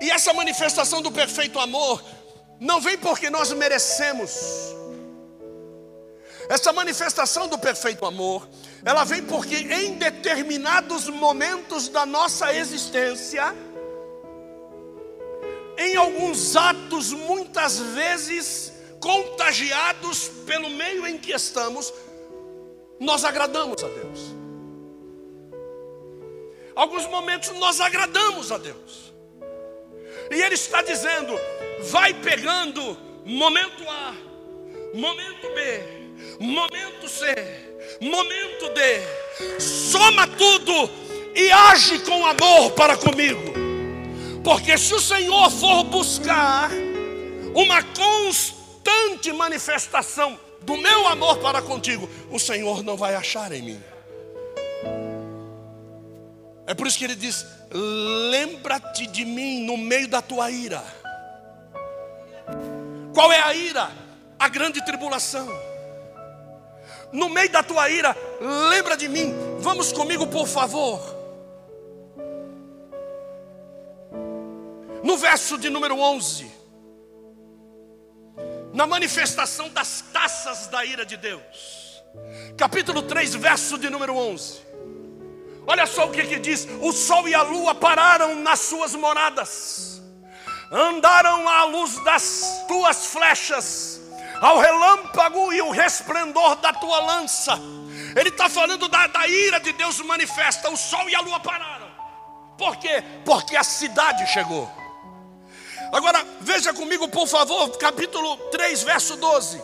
E 0.00 0.10
essa 0.10 0.34
manifestação 0.34 1.00
do 1.00 1.10
perfeito 1.10 1.58
amor 1.58 2.02
não 2.62 2.80
vem 2.80 2.96
porque 2.96 3.28
nós 3.28 3.52
merecemos. 3.52 4.38
Essa 6.48 6.72
manifestação 6.72 7.48
do 7.48 7.58
perfeito 7.58 8.06
amor, 8.06 8.48
ela 8.84 9.02
vem 9.02 9.20
porque 9.24 9.56
em 9.56 9.94
determinados 9.94 11.08
momentos 11.08 11.88
da 11.88 12.06
nossa 12.06 12.54
existência, 12.54 13.52
em 15.76 15.96
alguns 15.96 16.54
atos, 16.54 17.12
muitas 17.12 17.78
vezes 17.78 18.72
contagiados 19.00 20.28
pelo 20.46 20.70
meio 20.70 21.04
em 21.04 21.18
que 21.18 21.32
estamos, 21.32 21.92
nós 23.00 23.24
agradamos 23.24 23.82
a 23.82 23.88
Deus. 23.88 24.20
Alguns 26.76 27.06
momentos 27.06 27.50
nós 27.58 27.80
agradamos 27.80 28.52
a 28.52 28.58
Deus. 28.58 29.12
E 30.30 30.40
Ele 30.40 30.54
está 30.54 30.80
dizendo: 30.80 31.36
vai 31.90 32.14
pegando 32.14 32.96
momento 33.24 33.88
A, 33.88 34.14
momento 34.94 35.48
B, 35.54 36.38
momento 36.38 37.08
C, 37.08 37.34
momento 38.00 38.68
D, 38.74 39.60
soma 39.60 40.26
tudo 40.26 40.90
e 41.34 41.50
age 41.50 42.00
com 42.00 42.26
amor 42.26 42.72
para 42.72 42.96
comigo. 42.96 43.52
Porque 44.44 44.76
se 44.76 44.94
o 44.94 45.00
Senhor 45.00 45.50
for 45.50 45.84
buscar 45.84 46.70
uma 47.54 47.82
constante 47.82 49.32
manifestação 49.32 50.38
do 50.62 50.76
meu 50.76 51.06
amor 51.06 51.38
para 51.38 51.62
contigo, 51.62 52.08
o 52.30 52.38
Senhor 52.38 52.82
não 52.82 52.96
vai 52.96 53.14
achar 53.14 53.52
em 53.52 53.62
mim. 53.62 53.82
É 56.66 56.74
por 56.74 56.86
isso 56.86 56.98
que 56.98 57.04
ele 57.04 57.14
diz: 57.14 57.44
lembra-te 58.30 59.06
de 59.06 59.24
mim 59.24 59.64
no 59.64 59.76
meio 59.76 60.08
da 60.08 60.22
tua 60.22 60.50
ira. 60.50 60.82
Qual 63.14 63.30
é 63.32 63.40
a 63.40 63.54
ira? 63.54 63.90
A 64.38 64.48
grande 64.48 64.84
tribulação 64.84 65.48
no 67.12 67.28
meio 67.28 67.50
da 67.50 67.62
tua 67.62 67.88
ira, 67.90 68.16
lembra 68.70 68.96
de 68.96 69.08
mim. 69.08 69.34
Vamos 69.60 69.92
comigo, 69.92 70.26
por 70.26 70.48
favor. 70.48 71.00
No 75.04 75.16
verso 75.18 75.58
de 75.58 75.68
número 75.68 75.98
11, 75.98 76.50
na 78.72 78.86
manifestação 78.86 79.68
das 79.68 80.02
taças 80.12 80.68
da 80.68 80.84
ira 80.84 81.04
de 81.04 81.16
Deus. 81.16 82.02
Capítulo 82.56 83.02
3, 83.02 83.34
verso 83.34 83.76
de 83.76 83.90
número 83.90 84.16
11. 84.16 84.62
Olha 85.66 85.86
só 85.86 86.06
o 86.06 86.10
que, 86.10 86.24
que 86.24 86.38
diz: 86.38 86.66
o 86.80 86.92
sol 86.92 87.28
e 87.28 87.34
a 87.34 87.42
lua 87.42 87.74
pararam 87.74 88.36
nas 88.36 88.60
suas 88.60 88.94
moradas, 88.94 89.91
andaram 90.72 91.46
à 91.48 91.64
luz 91.64 92.02
das 92.02 92.64
tuas 92.66 93.06
flechas, 93.06 94.00
ao 94.40 94.58
relâmpago 94.58 95.52
e 95.52 95.60
o 95.60 95.70
resplendor 95.70 96.56
da 96.56 96.72
tua 96.72 96.98
lança. 97.00 97.52
Ele 98.16 98.30
está 98.30 98.48
falando 98.48 98.88
da, 98.88 99.06
da 99.06 99.28
ira 99.28 99.60
de 99.60 99.72
Deus 99.72 100.00
manifesta, 100.00 100.70
o 100.70 100.76
sol 100.76 101.08
e 101.08 101.14
a 101.14 101.20
lua 101.20 101.38
pararam. 101.40 101.90
Por 102.56 102.76
quê? 102.76 103.02
Porque 103.24 103.56
a 103.56 103.62
cidade 103.62 104.26
chegou. 104.32 104.70
Agora, 105.92 106.24
veja 106.40 106.72
comigo, 106.72 107.06
por 107.08 107.28
favor, 107.28 107.68
capítulo 107.76 108.36
3, 108.50 108.82
verso 108.82 109.16
12. 109.16 109.62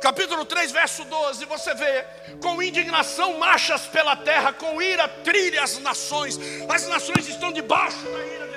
Capítulo 0.00 0.44
3, 0.44 0.70
verso 0.70 1.04
12, 1.04 1.44
você 1.46 1.74
vê: 1.74 2.06
com 2.40 2.62
indignação 2.62 3.38
marchas 3.38 3.86
pela 3.86 4.14
terra, 4.14 4.52
com 4.52 4.80
ira 4.80 5.08
trilha 5.08 5.62
as 5.62 5.78
nações, 5.78 6.38
as 6.68 6.86
nações 6.86 7.26
estão 7.28 7.50
debaixo 7.50 8.04
da 8.04 8.24
ira. 8.24 8.47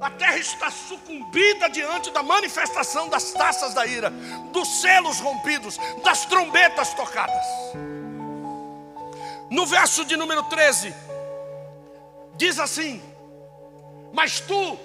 A 0.00 0.10
terra 0.10 0.38
está 0.38 0.70
sucumbida 0.70 1.68
diante 1.68 2.10
da 2.10 2.22
manifestação 2.22 3.08
das 3.08 3.32
taças 3.32 3.74
da 3.74 3.84
ira, 3.84 4.10
dos 4.52 4.80
selos 4.80 5.18
rompidos, 5.18 5.76
das 6.04 6.24
trombetas 6.26 6.94
tocadas. 6.94 7.44
No 9.50 9.66
verso 9.66 10.04
de 10.04 10.16
número 10.16 10.44
13, 10.44 10.94
diz 12.36 12.60
assim: 12.60 13.02
Mas 14.12 14.38
tu, 14.38 14.78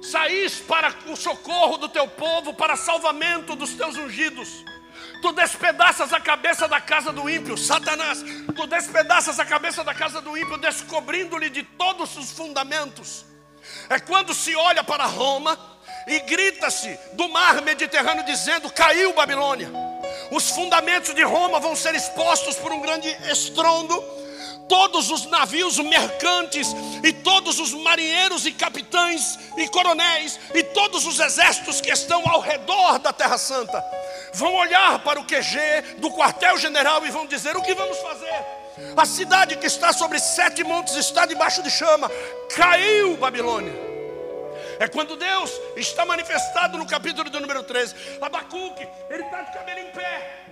saís 0.00 0.60
para 0.60 0.94
o 1.08 1.16
socorro 1.16 1.76
do 1.76 1.88
teu 1.88 2.08
povo, 2.08 2.54
para 2.54 2.76
salvamento 2.76 3.54
dos 3.54 3.74
teus 3.74 3.96
ungidos. 3.96 4.64
Tu 5.20 5.32
despedaças 5.32 6.12
a 6.12 6.20
cabeça 6.20 6.66
da 6.66 6.80
casa 6.80 7.12
do 7.12 7.28
ímpio, 7.28 7.56
Satanás. 7.56 8.22
Tu 8.54 8.66
despedaças 8.66 9.38
a 9.38 9.44
cabeça 9.44 9.84
da 9.84 9.92
casa 9.92 10.22
do 10.22 10.36
ímpio, 10.38 10.56
descobrindo-lhe 10.56 11.50
de 11.50 11.62
todos 11.62 12.16
os 12.16 12.30
fundamentos. 12.30 13.25
É 13.88 13.98
quando 13.98 14.34
se 14.34 14.54
olha 14.56 14.82
para 14.82 15.04
Roma 15.04 15.58
e 16.06 16.20
grita-se 16.20 16.98
do 17.12 17.28
mar 17.28 17.62
Mediterrâneo, 17.62 18.24
dizendo: 18.24 18.70
Caiu 18.70 19.12
Babilônia. 19.12 19.70
Os 20.30 20.50
fundamentos 20.50 21.14
de 21.14 21.22
Roma 21.22 21.60
vão 21.60 21.76
ser 21.76 21.94
expostos 21.94 22.56
por 22.56 22.72
um 22.72 22.80
grande 22.80 23.08
estrondo 23.30 24.02
todos 24.68 25.10
os 25.10 25.26
navios 25.26 25.78
mercantes 25.78 26.68
e 27.02 27.12
todos 27.12 27.58
os 27.58 27.72
marinheiros 27.72 28.46
e 28.46 28.52
capitães 28.52 29.38
e 29.56 29.68
coronéis 29.68 30.38
e 30.54 30.62
todos 30.62 31.06
os 31.06 31.20
exércitos 31.20 31.80
que 31.80 31.90
estão 31.90 32.22
ao 32.28 32.40
redor 32.40 32.98
da 32.98 33.12
Terra 33.12 33.38
Santa 33.38 33.82
vão 34.34 34.54
olhar 34.54 34.98
para 35.00 35.20
o 35.20 35.24
QG 35.24 35.98
do 35.98 36.10
quartel-general 36.10 37.06
e 37.06 37.10
vão 37.10 37.26
dizer: 37.26 37.56
o 37.56 37.62
que 37.62 37.74
vamos 37.74 37.98
fazer? 37.98 38.65
A 38.96 39.06
cidade 39.06 39.56
que 39.56 39.66
está 39.66 39.92
sobre 39.92 40.18
sete 40.18 40.62
montes 40.62 40.94
está 40.96 41.24
debaixo 41.26 41.62
de 41.62 41.70
chama, 41.70 42.10
caiu 42.54 43.16
Babilônia. 43.16 43.72
É 44.78 44.86
quando 44.86 45.16
Deus 45.16 45.50
está 45.76 46.04
manifestado 46.04 46.76
no 46.76 46.86
capítulo 46.86 47.30
do 47.30 47.40
número 47.40 47.62
13. 47.62 47.94
Abacuque, 48.20 48.86
ele 49.08 49.22
está 49.22 49.42
de 49.42 49.52
cabelo 49.52 49.80
em 49.80 49.90
pé. 49.90 50.45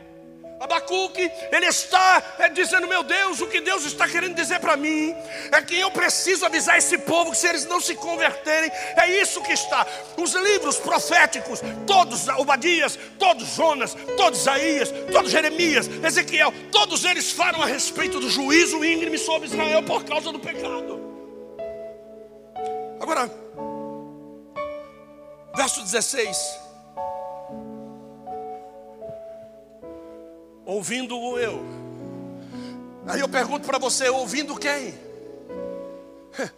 Abacuque, 0.59 1.31
ele 1.51 1.67
está 1.67 2.23
é, 2.39 2.49
dizendo: 2.49 2.87
Meu 2.87 3.03
Deus, 3.03 3.41
o 3.41 3.47
que 3.47 3.61
Deus 3.61 3.85
está 3.85 4.09
querendo 4.09 4.35
dizer 4.35 4.61
para 4.61 4.77
mim 4.77 5.15
é 5.53 5.61
que 5.61 5.79
eu 5.79 5.91
preciso 5.91 6.47
avisar 6.47 6.79
esse 6.79 6.97
povo 6.99 7.33
que 7.33 7.37
se 7.37 7.49
eles 7.49 7.67
não 7.67 7.81
se 7.81 7.95
converterem, 7.97 8.71
é 8.97 9.21
isso 9.21 9.43
que 9.43 9.53
está. 9.53 9.87
Os 10.17 10.33
livros 10.35 10.77
proféticos, 10.77 11.61
todos 11.87 12.29
Obadias, 12.29 12.99
todos 13.19 13.49
Jonas, 13.55 13.97
todos 14.17 14.41
Isaías, 14.41 14.93
todos 15.13 15.31
Jeremias, 15.31 15.89
Ezequiel, 16.03 16.53
todos 16.71 17.05
eles 17.05 17.33
falam 17.33 17.63
a 17.63 17.67
respeito 17.67 18.21
do 18.21 18.31
juízo 18.31 18.85
íngreme 18.85 19.19
sobre 19.19 19.49
Israel 19.49 19.83
por 19.83 20.05
causa 20.05 20.33
do 20.33 20.39
pecado. 20.39 21.01
Agora, 23.01 23.31
verso 25.57 25.83
16. 25.83 26.64
Ouvindo 30.65 31.39
eu. 31.39 31.65
Aí 33.07 33.21
eu 33.21 33.29
pergunto 33.29 33.67
para 33.67 33.79
você, 33.79 34.09
ouvindo 34.09 34.57
quem? 34.57 34.95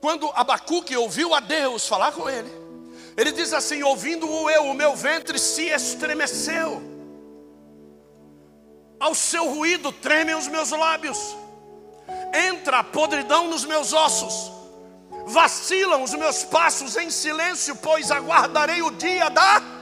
Quando 0.00 0.30
Abacuque 0.34 0.96
ouviu 0.96 1.34
a 1.34 1.40
Deus 1.40 1.86
falar 1.86 2.12
com 2.12 2.28
ele, 2.28 2.50
ele 3.16 3.32
diz 3.32 3.52
assim: 3.52 3.82
ouvindo-o 3.82 4.48
eu, 4.48 4.64
o 4.64 4.74
meu 4.74 4.96
ventre 4.96 5.38
se 5.38 5.68
estremeceu, 5.68 6.82
ao 8.98 9.14
seu 9.14 9.48
ruído 9.48 9.92
tremem 9.92 10.34
os 10.34 10.48
meus 10.48 10.70
lábios, 10.70 11.36
entra 12.32 12.78
a 12.78 12.84
podridão 12.84 13.48
nos 13.48 13.64
meus 13.64 13.92
ossos, 13.92 14.50
vacilam 15.26 16.02
os 16.02 16.14
meus 16.14 16.44
passos 16.44 16.96
em 16.96 17.10
silêncio, 17.10 17.76
pois 17.76 18.10
aguardarei 18.10 18.80
o 18.80 18.90
dia 18.90 19.28
da 19.28 19.79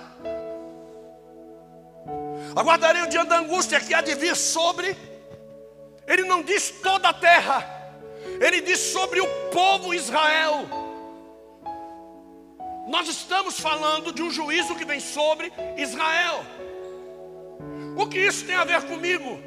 Aguardarei 2.58 3.02
o 3.02 3.08
dia 3.08 3.24
da 3.24 3.38
angústia 3.38 3.78
que 3.78 3.94
há 3.94 4.00
de 4.00 4.16
vir 4.16 4.34
sobre. 4.34 4.96
Ele 6.08 6.24
não 6.24 6.42
diz 6.42 6.72
toda 6.82 7.10
a 7.10 7.12
terra, 7.12 7.64
ele 8.40 8.60
diz 8.60 8.80
sobre 8.80 9.20
o 9.20 9.26
povo 9.52 9.94
Israel. 9.94 10.66
Nós 12.88 13.08
estamos 13.08 13.60
falando 13.60 14.12
de 14.12 14.22
um 14.24 14.30
juízo 14.30 14.74
que 14.74 14.84
vem 14.84 14.98
sobre 14.98 15.52
Israel. 15.76 16.44
O 17.96 18.08
que 18.08 18.18
isso 18.18 18.44
tem 18.44 18.56
a 18.56 18.64
ver 18.64 18.82
comigo? 18.88 19.38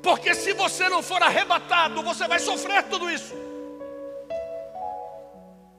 Porque 0.00 0.32
se 0.32 0.52
você 0.52 0.88
não 0.88 1.02
for 1.02 1.20
arrebatado, 1.20 2.00
você 2.00 2.28
vai 2.28 2.38
sofrer 2.38 2.84
tudo 2.84 3.10
isso. 3.10 3.34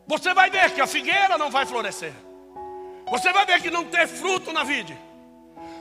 Você 0.05 0.33
vai 0.33 0.49
ver 0.49 0.71
que 0.71 0.81
a 0.81 0.87
figueira 0.87 1.37
não 1.37 1.49
vai 1.49 1.65
florescer. 1.65 2.13
Você 3.09 3.31
vai 3.31 3.45
ver 3.45 3.61
que 3.61 3.71
não 3.71 3.85
tem 3.85 4.05
fruto 4.05 4.51
na 4.51 4.65
vide. 4.65 5.10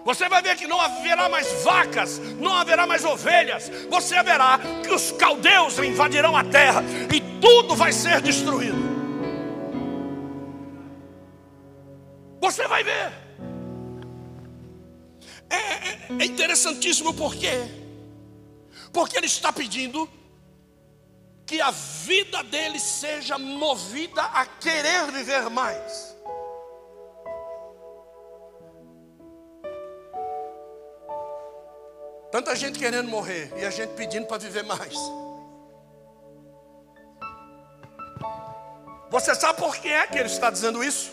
Você 0.04 0.28
vai 0.28 0.42
ver 0.42 0.56
que 0.56 0.66
não 0.66 0.80
haverá 0.80 1.28
mais 1.28 1.62
vacas, 1.62 2.18
não 2.38 2.54
haverá 2.54 2.86
mais 2.86 3.04
ovelhas. 3.04 3.70
Você 3.90 4.22
verá 4.22 4.58
que 4.82 4.92
os 4.92 5.12
caldeus 5.12 5.78
invadirão 5.78 6.36
a 6.36 6.44
terra 6.44 6.82
e 7.14 7.20
tudo 7.40 7.76
vai 7.76 7.92
ser 7.92 8.20
destruído. 8.20 8.90
Você 12.40 12.66
vai 12.66 12.82
ver. 12.82 13.12
É, 15.50 15.56
é, 15.56 15.98
é 16.20 16.24
interessantíssimo 16.24 17.12
porque 17.12 17.50
porque 18.92 19.16
ele 19.16 19.26
está 19.26 19.52
pedindo 19.52 20.08
que 21.46 21.60
a 21.60 21.70
vida 21.70 22.42
dele 22.44 22.78
seja 22.78 23.38
movida 23.38 24.22
a 24.22 24.46
querer 24.46 25.10
viver 25.10 25.50
mais. 25.50 26.09
Tanta 32.30 32.54
gente 32.54 32.78
querendo 32.78 33.08
morrer 33.08 33.52
e 33.56 33.64
a 33.64 33.70
gente 33.70 33.94
pedindo 33.94 34.26
para 34.26 34.38
viver 34.38 34.62
mais. 34.62 34.94
Você 39.10 39.34
sabe 39.34 39.58
por 39.58 39.76
que 39.76 39.88
é 39.88 40.06
que 40.06 40.16
ele 40.16 40.28
está 40.28 40.50
dizendo 40.50 40.84
isso? 40.84 41.10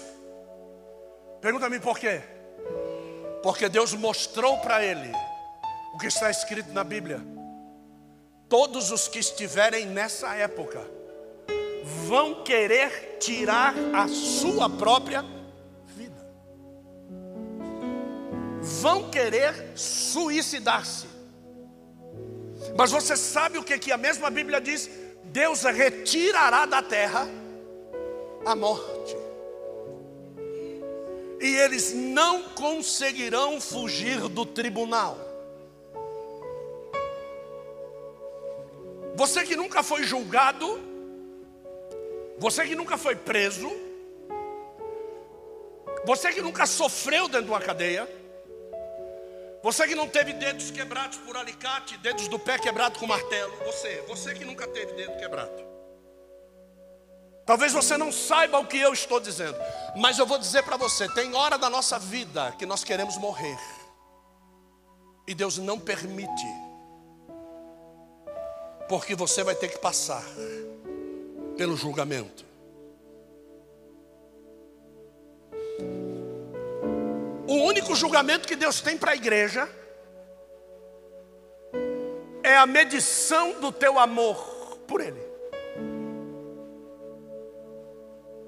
Pergunta-me 1.41 1.79
por 1.79 1.97
quê? 1.97 2.21
Porque 3.41 3.67
Deus 3.67 3.93
mostrou 3.93 4.57
para 4.59 4.83
ele 4.83 5.11
o 5.95 5.97
que 5.97 6.05
está 6.05 6.29
escrito 6.29 6.71
na 6.71 6.83
Bíblia. 6.83 7.19
Todos 8.47 8.91
os 8.91 9.07
que 9.07 9.17
estiverem 9.17 9.87
nessa 9.87 10.35
época 10.35 10.85
vão 12.07 12.43
querer 12.43 13.17
tirar 13.19 13.73
a 13.95 14.07
sua 14.07 14.69
própria 14.69 15.23
vão 18.67 19.09
querer 19.09 19.71
suicidar-se. 19.75 21.07
Mas 22.77 22.91
você 22.91 23.15
sabe 23.15 23.57
o 23.57 23.63
que, 23.63 23.79
que 23.79 23.91
a 23.91 23.97
mesma 23.97 24.29
Bíblia 24.29 24.59
diz? 24.59 24.89
Deus 25.25 25.63
retirará 25.63 26.65
da 26.65 26.81
terra 26.81 27.27
a 28.45 28.55
morte. 28.55 29.15
E 31.39 31.55
eles 31.55 31.93
não 31.93 32.43
conseguirão 32.49 33.61
fugir 33.61 34.19
do 34.27 34.45
tribunal. 34.45 35.17
Você 39.15 39.43
que 39.43 39.55
nunca 39.55 39.81
foi 39.81 40.03
julgado, 40.03 40.79
você 42.37 42.65
que 42.67 42.75
nunca 42.75 42.97
foi 42.97 43.15
preso, 43.15 43.71
você 46.05 46.31
que 46.31 46.41
nunca 46.41 46.65
sofreu 46.65 47.27
dentro 47.27 47.45
de 47.45 47.51
uma 47.51 47.59
cadeia, 47.59 48.07
você 49.67 49.85
que 49.85 49.95
não 49.95 50.07
teve 50.07 50.31
dedos 50.31 50.71
quebrados 50.71 51.17
por 51.17 51.35
alicate, 51.35 51.97
dedos 51.97 52.29
do 52.29 52.39
pé 52.39 52.57
quebrados 52.57 52.97
com 52.97 53.05
martelo. 53.05 53.53
Você, 53.65 54.01
você 54.07 54.33
que 54.33 54.45
nunca 54.45 54.65
teve 54.65 54.93
dedo 54.93 55.17
quebrado. 55.17 55.61
Talvez 57.45 57.73
você 57.73 57.97
não 57.97 58.09
saiba 58.09 58.57
o 58.59 58.65
que 58.65 58.77
eu 58.77 58.93
estou 58.93 59.19
dizendo, 59.19 59.57
mas 59.97 60.17
eu 60.17 60.25
vou 60.25 60.37
dizer 60.37 60.63
para 60.63 60.77
você: 60.77 61.09
tem 61.09 61.35
hora 61.35 61.57
da 61.57 61.69
nossa 61.69 61.99
vida 61.99 62.53
que 62.57 62.65
nós 62.65 62.85
queremos 62.85 63.17
morrer, 63.17 63.59
e 65.27 65.35
Deus 65.35 65.57
não 65.57 65.77
permite, 65.77 66.47
porque 68.87 69.15
você 69.15 69.43
vai 69.43 69.53
ter 69.53 69.67
que 69.67 69.79
passar 69.79 70.23
pelo 71.57 71.75
julgamento. 71.75 72.45
O 77.47 77.53
único 77.53 77.95
julgamento 77.95 78.45
que 78.45 78.57
Deus 78.57 78.81
tem 78.81 78.97
para 78.97 79.11
a 79.11 79.15
igreja 79.15 79.69
é 82.43 82.57
a 82.57 82.65
medição 82.65 83.61
do 83.61 83.71
teu 83.71 83.97
amor 83.97 84.77
por 84.85 84.99
Ele. 84.99 85.25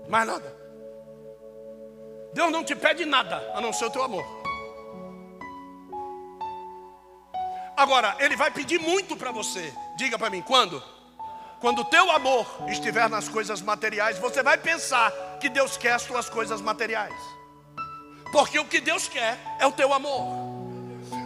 Mais 0.09 0.27
nada. 0.27 0.53
Deus 2.33 2.51
não 2.51 2.63
te 2.63 2.75
pede 2.75 3.05
nada 3.05 3.51
a 3.55 3.61
não 3.61 3.71
ser 3.71 3.85
o 3.85 3.89
teu 3.89 4.03
amor. 4.03 4.25
Agora, 7.77 8.17
Ele 8.19 8.35
vai 8.35 8.51
pedir 8.51 8.79
muito 8.79 9.15
para 9.15 9.31
você. 9.31 9.73
Diga 9.97 10.19
para 10.19 10.29
mim, 10.29 10.41
quando? 10.41 10.83
Quando 11.61 11.79
o 11.79 11.85
teu 11.85 12.11
amor 12.11 12.45
estiver 12.67 13.09
nas 13.09 13.29
coisas 13.29 13.61
materiais, 13.61 14.17
você 14.19 14.43
vai 14.43 14.57
pensar 14.57 15.11
que 15.39 15.47
Deus 15.47 15.77
quer 15.77 15.93
as 15.93 16.03
tuas 16.03 16.29
coisas 16.29 16.59
materiais. 16.59 17.38
Porque 18.31 18.59
o 18.59 18.65
que 18.65 18.79
Deus 18.79 19.07
quer 19.07 19.37
é 19.59 19.65
o 19.65 19.71
teu 19.71 19.93
amor. 19.93 20.49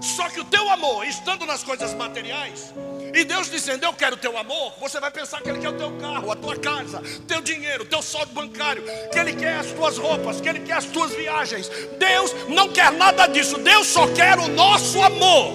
Só 0.01 0.29
que 0.29 0.39
o 0.39 0.45
teu 0.45 0.69
amor, 0.69 1.05
estando 1.05 1.45
nas 1.45 1.63
coisas 1.63 1.93
materiais, 1.93 2.73
e 3.13 3.23
Deus 3.23 3.49
dizendo, 3.49 3.85
eu 3.85 3.93
quero 3.93 4.15
o 4.15 4.19
teu 4.19 4.37
amor, 4.37 4.73
você 4.79 4.99
vai 4.99 5.11
pensar 5.11 5.41
que 5.41 5.49
Ele 5.49 5.59
quer 5.59 5.69
o 5.69 5.77
teu 5.77 5.91
carro, 5.97 6.31
a 6.31 6.35
tua 6.35 6.57
casa, 6.57 7.01
teu 7.27 7.41
dinheiro, 7.41 7.85
teu 7.85 8.01
saldo 8.01 8.33
bancário, 8.33 8.83
que 9.11 9.19
Ele 9.19 9.33
quer 9.33 9.57
as 9.57 9.67
tuas 9.67 9.97
roupas, 9.97 10.41
que 10.41 10.49
Ele 10.49 10.61
quer 10.61 10.73
as 10.73 10.85
tuas 10.85 11.13
viagens. 11.13 11.69
Deus 11.97 12.33
não 12.49 12.69
quer 12.69 12.91
nada 12.91 13.27
disso, 13.27 13.57
Deus 13.59 13.87
só 13.87 14.07
quer 14.07 14.39
o 14.39 14.47
nosso 14.47 15.01
amor. 15.01 15.53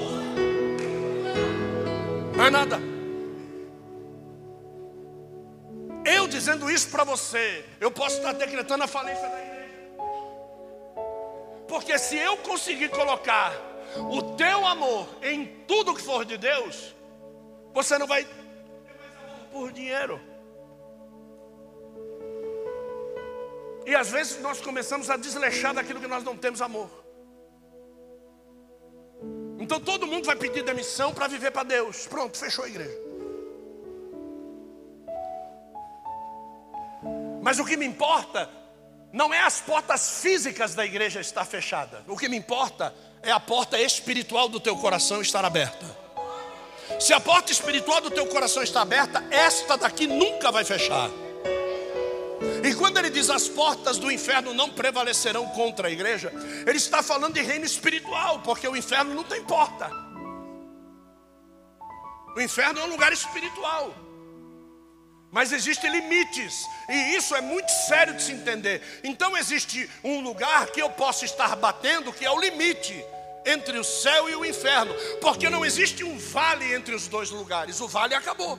Não 2.37 2.47
é 2.47 2.51
nada. 2.51 2.79
Eu 6.05 6.29
dizendo 6.29 6.71
isso 6.71 6.89
para 6.89 7.05
você, 7.05 7.65
eu 7.81 7.91
posso 7.91 8.17
estar 8.17 8.33
decretando 8.33 8.85
a 8.85 8.87
falência 8.87 9.29
da. 9.29 9.48
Porque 11.69 11.99
se 11.99 12.17
eu 12.17 12.37
conseguir 12.39 12.89
colocar 12.89 13.53
o 14.11 14.35
teu 14.37 14.67
amor 14.67 15.07
em 15.23 15.47
tudo 15.67 15.95
que 15.95 16.03
for 16.03 16.25
de 16.25 16.39
Deus, 16.39 16.95
você 17.75 17.99
não 17.99 18.07
vai 18.07 18.25
ter 18.25 18.35
mais 18.99 19.17
amor 19.23 19.47
por 19.53 19.73
dinheiro. 19.73 20.21
E 23.87 23.95
às 23.95 24.11
vezes 24.11 24.41
nós 24.41 24.61
começamos 24.61 25.09
a 25.11 25.17
desleixar 25.17 25.75
daquilo 25.75 26.01
que 26.01 26.07
nós 26.07 26.25
não 26.25 26.37
temos 26.37 26.61
amor. 26.61 26.91
Então 29.59 29.79
todo 29.79 30.07
mundo 30.07 30.25
vai 30.25 30.37
pedir 30.37 30.63
demissão 30.63 31.13
para 31.13 31.27
viver 31.27 31.51
para 31.51 31.65
Deus. 31.65 32.07
Pronto, 32.07 32.39
fechou 32.39 32.65
a 32.65 32.69
igreja. 32.69 32.99
Mas 37.43 37.59
o 37.59 37.65
que 37.65 37.77
me 37.77 37.87
importa 37.87 38.51
não 39.13 39.33
é 39.33 39.41
as 39.41 39.61
portas 39.61 40.21
físicas 40.21 40.75
da 40.75 40.85
igreja 40.85 41.21
estar 41.21 41.45
fechada. 41.45 42.05
O 42.07 42.17
que 42.17 42.29
me 42.29 42.37
importa 42.37 42.95
é 43.23 43.31
a 43.31 43.41
porta 43.41 43.81
espiritual 43.81 44.49
do 44.49 44.61
teu 44.61 44.77
coração 44.77 45.21
estar 45.21 45.45
aberta. 45.45 45.87
Se 47.01 47.13
a 47.13 47.21
porta 47.21 47.53
espiritual 47.53 48.01
do 48.01 48.11
teu 48.11 48.27
coração 48.27 48.63
está 48.63 48.83
aberta, 48.83 49.23
esta 49.31 49.77
daqui 49.77 50.07
nunca 50.07 50.51
vai 50.51 50.65
fechar. 50.65 51.11
E 52.65 52.75
quando 52.75 52.99
ele 52.99 53.11
diz 53.11 53.31
as 53.31 53.49
portas 53.49 53.99
do 53.99 54.11
inferno 54.11 54.55
não 54.55 54.71
prevalecerão 54.71 55.47
contra 55.49 55.89
a 55.89 55.91
igreja, 55.91 56.33
ele 56.67 56.77
está 56.77 57.03
falando 57.03 57.35
de 57.35 57.41
reino 57.41 57.65
espiritual, 57.65 58.41
porque 58.41 58.67
o 58.67 58.77
inferno 58.77 59.15
não 59.15 59.25
tem 59.25 59.43
porta. 59.45 59.91
O 62.37 62.41
inferno 62.41 62.81
é 62.81 62.85
um 62.85 62.89
lugar 62.89 63.13
espiritual. 63.13 63.95
Mas 65.31 65.53
existem 65.53 65.91
limites, 65.91 66.67
e 66.89 67.17
isso 67.17 67.35
é 67.35 67.41
muito 67.41 67.69
sério 67.69 68.15
de 68.15 68.23
se 68.23 68.33
entender. 68.33 69.01
Então 69.05 69.37
existe 69.37 69.89
um 70.03 70.21
lugar 70.21 70.69
que 70.69 70.81
eu 70.81 70.89
posso 70.89 71.25
estar 71.25 71.55
batendo, 71.57 72.13
que 72.13 72.25
é 72.25 72.31
o 72.31 72.41
limite 72.41 73.05
entre 73.45 73.79
o 73.79 73.85
céu 73.85 74.29
e 74.29 74.35
o 74.35 74.45
inferno, 74.45 74.95
porque 75.21 75.51
não 75.51 75.65
existe 75.65 76.03
um 76.03 76.19
vale 76.19 76.75
entre 76.75 76.95
os 76.95 77.09
dois 77.09 77.31
lugares. 77.31 77.81
O 77.81 77.89
vale 77.89 78.15
acabou. 78.15 78.59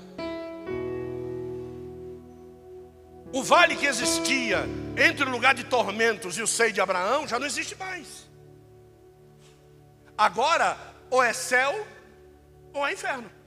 O 3.32 3.44
vale 3.44 3.76
que 3.76 3.86
existia 3.86 4.66
entre 4.98 5.26
o 5.26 5.30
lugar 5.30 5.54
de 5.54 5.64
tormentos 5.64 6.38
e 6.38 6.42
o 6.42 6.48
seio 6.48 6.74
de 6.74 6.82
Abraão 6.82 7.28
já 7.28 7.40
não 7.40 7.46
existe 7.48 7.76
mais. 7.76 8.28
Agora, 10.18 10.78
ou 11.10 11.24
é 11.24 11.34
céu 11.34 11.88
ou 12.74 12.86
é 12.86 12.94
inferno. 12.94 13.39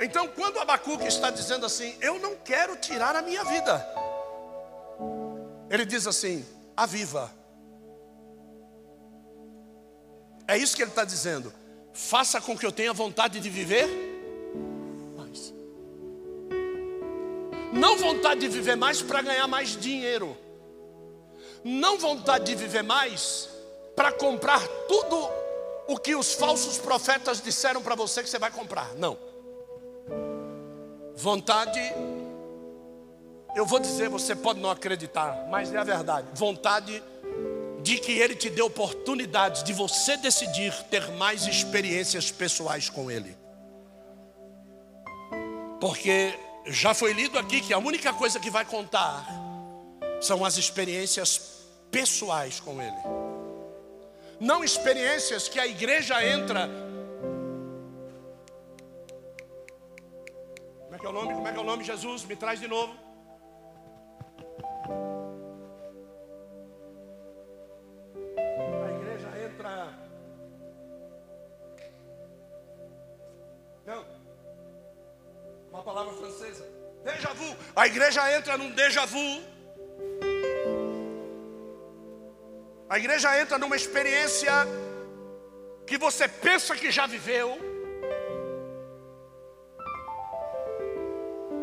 Então, 0.00 0.28
quando 0.28 0.58
Abacuque 0.58 1.06
está 1.06 1.30
dizendo 1.30 1.66
assim, 1.66 1.96
eu 2.00 2.18
não 2.18 2.36
quero 2.36 2.76
tirar 2.76 3.16
a 3.16 3.22
minha 3.22 3.44
vida, 3.44 3.84
ele 5.68 5.84
diz 5.84 6.06
assim: 6.06 6.46
aviva. 6.76 7.32
É 10.46 10.56
isso 10.56 10.74
que 10.74 10.82
ele 10.82 10.90
está 10.90 11.04
dizendo. 11.04 11.52
Faça 11.92 12.40
com 12.40 12.56
que 12.56 12.64
eu 12.64 12.72
tenha 12.72 12.92
vontade 12.92 13.40
de 13.40 13.50
viver 13.50 13.86
mais. 15.16 15.52
Não 17.72 17.98
vontade 17.98 18.40
de 18.40 18.48
viver 18.48 18.76
mais 18.76 19.02
para 19.02 19.20
ganhar 19.20 19.46
mais 19.46 19.70
dinheiro. 19.70 20.36
Não 21.64 21.98
vontade 21.98 22.46
de 22.46 22.54
viver 22.54 22.82
mais 22.82 23.48
para 23.96 24.12
comprar 24.12 24.66
tudo 24.86 25.28
o 25.88 25.98
que 25.98 26.14
os 26.14 26.32
falsos 26.34 26.78
profetas 26.78 27.42
disseram 27.42 27.82
para 27.82 27.94
você 27.94 28.22
que 28.22 28.30
você 28.30 28.38
vai 28.38 28.50
comprar. 28.50 28.94
Não. 28.94 29.27
Vontade, 31.18 31.80
eu 33.56 33.66
vou 33.66 33.80
dizer, 33.80 34.08
você 34.08 34.36
pode 34.36 34.60
não 34.60 34.70
acreditar, 34.70 35.48
mas 35.50 35.74
é 35.74 35.76
a 35.76 35.82
verdade. 35.82 36.28
Vontade 36.32 37.02
de 37.82 37.98
que 37.98 38.12
Ele 38.12 38.36
te 38.36 38.48
dê 38.48 38.62
oportunidades 38.62 39.64
de 39.64 39.72
você 39.72 40.16
decidir 40.16 40.72
ter 40.84 41.10
mais 41.12 41.44
experiências 41.44 42.30
pessoais 42.30 42.88
com 42.88 43.10
Ele. 43.10 43.36
Porque 45.80 46.38
já 46.66 46.94
foi 46.94 47.12
lido 47.12 47.36
aqui 47.36 47.62
que 47.62 47.74
a 47.74 47.78
única 47.78 48.12
coisa 48.12 48.38
que 48.38 48.48
vai 48.48 48.64
contar 48.64 49.26
são 50.20 50.44
as 50.44 50.56
experiências 50.56 51.64
pessoais 51.90 52.60
com 52.60 52.80
Ele. 52.80 52.96
Não 54.38 54.62
experiências 54.62 55.48
que 55.48 55.58
a 55.58 55.66
igreja 55.66 56.24
entra 56.24 56.70
é 60.98 61.00
que 61.00 61.06
é 61.06 61.08
o 61.08 61.12
nome? 61.12 61.34
Como 61.34 61.48
é 61.48 61.52
que 61.52 61.58
é 61.58 61.60
o 61.60 61.64
nome, 61.64 61.84
Jesus? 61.84 62.24
Me 62.24 62.36
traz 62.36 62.58
de 62.58 62.68
novo. 62.68 62.92
A 68.84 68.90
igreja 68.96 69.28
entra. 69.46 69.94
Não. 73.86 74.04
Uma 75.70 75.82
palavra 75.82 76.12
francesa. 76.14 76.66
Déjà 77.04 77.32
vu. 77.32 77.56
A 77.76 77.86
igreja 77.86 78.36
entra 78.36 78.58
num 78.58 78.70
déjà 78.70 79.06
vu. 79.06 79.42
A 82.90 82.98
igreja 82.98 83.40
entra 83.40 83.58
numa 83.58 83.76
experiência 83.76 84.52
que 85.86 85.96
você 85.96 86.26
pensa 86.26 86.74
que 86.74 86.90
já 86.90 87.06
viveu 87.06 87.77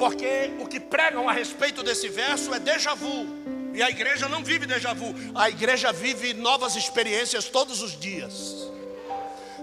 Porque 0.05 0.51
o 0.59 0.67
que 0.67 0.79
pregam 0.79 1.27
a 1.27 1.33
respeito 1.33 1.81
desse 1.81 2.07
verso 2.07 2.53
é 2.53 2.59
déjà 2.59 2.93
vu. 2.93 3.25
E 3.73 3.81
a 3.81 3.89
igreja 3.89 4.29
não 4.29 4.43
vive 4.43 4.67
déjà 4.67 4.93
vu, 4.93 5.15
a 5.33 5.49
igreja 5.49 5.91
vive 5.91 6.31
novas 6.35 6.75
experiências 6.75 7.45
todos 7.45 7.81
os 7.81 7.99
dias. 7.99 8.69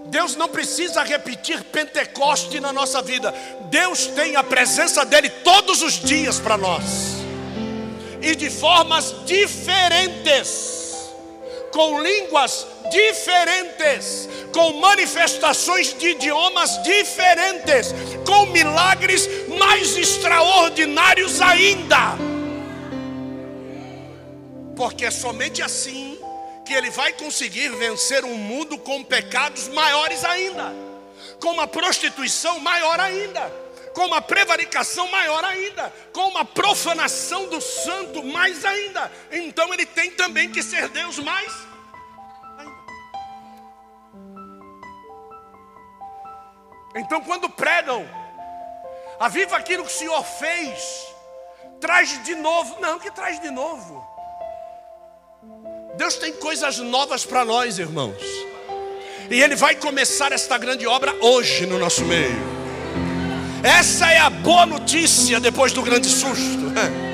Deus 0.07 0.35
não 0.35 0.49
precisa 0.49 1.01
repetir 1.01 1.63
Pentecoste 1.63 2.59
na 2.59 2.73
nossa 2.73 3.01
vida. 3.01 3.33
Deus 3.69 4.07
tem 4.07 4.35
a 4.35 4.43
presença 4.43 5.05
dele 5.05 5.29
todos 5.29 5.81
os 5.81 5.93
dias 5.93 6.41
para 6.41 6.57
nós. 6.57 6.83
E 8.21 8.35
de 8.35 8.49
formas 8.49 9.15
diferentes, 9.25 11.09
com 11.71 12.01
línguas 12.01 12.67
diferentes, 12.91 14.27
com 14.53 14.73
manifestações 14.73 15.97
de 15.97 16.09
idiomas 16.09 16.83
diferentes, 16.83 17.93
com 18.25 18.45
milagres 18.47 19.27
mais 19.57 19.95
extraordinários 19.97 21.41
ainda. 21.41 22.17
Porque 24.75 25.05
é 25.05 25.11
somente 25.11 25.61
assim 25.61 26.19
que 26.65 26.73
ele 26.73 26.89
vai 26.89 27.13
conseguir 27.13 27.69
vencer 27.69 28.23
um 28.25 28.35
mundo 28.35 28.77
com 28.77 29.03
pecados 29.03 29.67
maiores 29.67 30.23
ainda, 30.23 30.73
com 31.39 31.51
uma 31.51 31.67
prostituição 31.67 32.59
maior 32.59 32.99
ainda, 32.99 33.51
com 33.93 34.05
uma 34.05 34.21
prevaricação 34.21 35.07
maior 35.11 35.43
ainda, 35.43 35.93
com 36.11 36.27
uma 36.29 36.45
profanação 36.45 37.47
do 37.47 37.61
santo 37.61 38.23
mais 38.23 38.65
ainda. 38.65 39.11
Então 39.31 39.73
ele 39.73 39.85
tem 39.85 40.11
também 40.11 40.49
que 40.49 40.63
ser 40.63 40.87
Deus 40.89 41.19
mais 41.19 41.53
ainda. 42.57 42.83
Então 46.95 47.21
quando 47.21 47.49
pregam, 47.49 48.07
aviva 49.19 49.57
aquilo 49.57 49.83
que 49.83 49.91
o 49.91 49.93
Senhor 49.93 50.23
fez, 50.23 51.07
traz 51.79 52.23
de 52.23 52.35
novo. 52.35 52.79
Não, 52.79 52.99
que 52.99 53.11
traz 53.11 53.39
de 53.41 53.49
novo. 53.49 54.03
Deus 55.95 56.15
tem 56.15 56.33
coisas 56.33 56.77
novas 56.79 57.25
para 57.25 57.45
nós, 57.45 57.77
irmãos. 57.77 58.21
E 59.29 59.41
Ele 59.41 59.55
vai 59.55 59.75
começar 59.75 60.31
esta 60.31 60.57
grande 60.57 60.85
obra 60.87 61.13
hoje 61.21 61.65
no 61.65 61.77
nosso 61.77 62.03
meio. 62.05 62.53
Essa 63.63 64.11
é 64.11 64.19
a 64.19 64.29
boa 64.29 64.65
notícia 64.65 65.39
depois 65.39 65.71
do 65.71 65.81
grande 65.81 66.09
susto. 66.09 66.73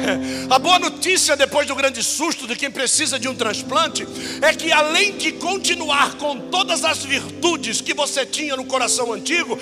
A 0.50 0.58
boa 0.58 0.78
notícia 0.78 1.36
depois 1.36 1.66
do 1.66 1.74
grande 1.74 2.02
susto 2.02 2.46
de 2.46 2.56
quem 2.56 2.70
precisa 2.70 3.18
de 3.18 3.28
um 3.28 3.34
transplante 3.34 4.06
é 4.42 4.52
que 4.52 4.72
além 4.72 5.16
de 5.16 5.32
continuar 5.32 6.14
com 6.16 6.38
todas 6.38 6.84
as 6.84 7.04
virtudes 7.04 7.80
que 7.80 7.94
você 7.94 8.24
tinha 8.24 8.56
no 8.56 8.64
coração 8.64 9.12
antigo, 9.12 9.58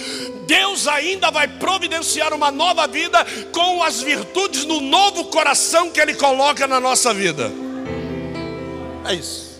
Deus 0.46 0.86
ainda 0.86 1.30
vai 1.30 1.48
providenciar 1.48 2.32
uma 2.32 2.50
nova 2.50 2.86
vida 2.86 3.24
com 3.52 3.82
as 3.82 4.02
virtudes 4.02 4.64
no 4.64 4.80
novo 4.80 5.24
coração 5.24 5.90
que 5.90 6.00
Ele 6.00 6.14
coloca 6.14 6.66
na 6.66 6.80
nossa 6.80 7.12
vida. 7.14 7.50
É 9.06 9.14
isso. 9.14 9.54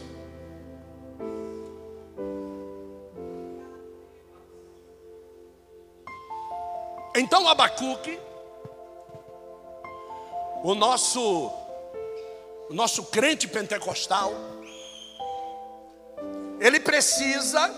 Então 7.16 7.46
Abacuque, 7.48 8.18
o 10.64 10.74
nosso, 10.74 11.52
o 12.70 12.72
nosso 12.72 13.04
crente 13.04 13.46
pentecostal, 13.46 14.32
ele 16.58 16.80
precisa 16.80 17.70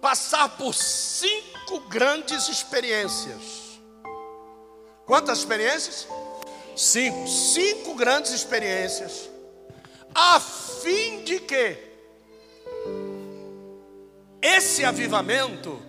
passar 0.00 0.56
por 0.56 0.74
cinco 0.74 1.80
grandes 1.90 2.48
experiências. 2.48 3.78
Quantas 5.04 5.40
experiências? 5.40 6.08
Cinco. 6.74 7.28
Cinco 7.28 7.94
grandes 7.94 8.32
experiências. 8.32 9.28
A 10.14 10.40
fim 10.40 11.22
de 11.22 11.38
que 11.40 11.76
esse 14.40 14.86
avivamento 14.86 15.82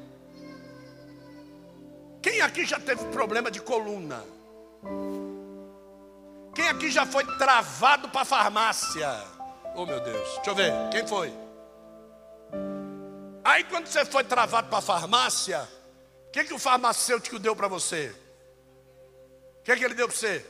quem 2.21 2.41
aqui 2.41 2.65
já 2.65 2.77
teve 2.77 3.05
problema 3.05 3.49
de 3.49 3.61
coluna? 3.61 4.25
Quem 6.59 6.67
aqui 6.67 6.91
já 6.91 7.05
foi 7.05 7.23
travado 7.37 8.09
para 8.09 8.25
farmácia? 8.25 9.09
Oh 9.73 9.85
meu 9.85 9.97
Deus, 10.01 10.27
deixa 10.35 10.49
eu 10.49 10.55
ver, 10.55 10.73
quem 10.91 11.07
foi? 11.07 11.33
Aí 13.45 13.63
quando 13.63 13.87
você 13.87 14.03
foi 14.03 14.25
travado 14.25 14.67
para 14.67 14.81
farmácia, 14.81 15.65
o 16.27 16.31
que, 16.31 16.43
que 16.43 16.53
o 16.53 16.59
farmacêutico 16.59 17.39
deu 17.39 17.55
para 17.55 17.69
você? 17.69 18.13
O 19.61 19.63
que, 19.63 19.73
que 19.73 19.85
ele 19.85 19.93
deu 19.93 20.09
para 20.09 20.17
você? 20.17 20.45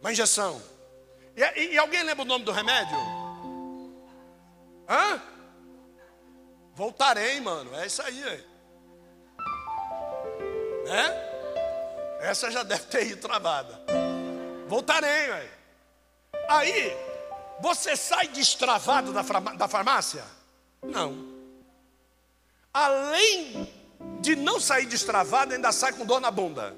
Uma 0.00 0.10
injeção. 0.10 0.60
E, 1.36 1.42
e, 1.60 1.74
e 1.74 1.78
alguém 1.78 2.02
lembra 2.02 2.24
o 2.24 2.26
nome 2.26 2.44
do 2.44 2.50
remédio? 2.50 2.98
Hã? 4.88 5.22
Voltarei, 6.74 7.40
mano. 7.40 7.72
É 7.76 7.86
isso 7.86 8.02
aí. 8.02 8.44
Né? 10.84 11.33
Essa 12.24 12.50
já 12.50 12.62
deve 12.62 12.84
ter 12.84 13.06
ido 13.06 13.20
travada. 13.20 13.80
Voltarei, 14.66 15.30
aí. 15.30 15.50
Aí, 16.48 16.96
você 17.60 17.96
sai 17.96 18.28
destravado 18.28 19.12
da, 19.12 19.22
da 19.56 19.68
farmácia? 19.68 20.24
Não. 20.82 21.32
Além 22.72 23.72
de 24.20 24.34
não 24.34 24.58
sair 24.58 24.86
destravado, 24.86 25.54
ainda 25.54 25.70
sai 25.70 25.92
com 25.92 26.04
dor 26.04 26.20
na 26.20 26.30
bunda. 26.30 26.74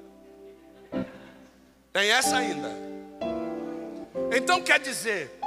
Tem 1.93 2.11
essa 2.11 2.37
ainda. 2.37 2.69
Então 4.35 4.61
quer 4.61 4.79
dizer 4.79 5.39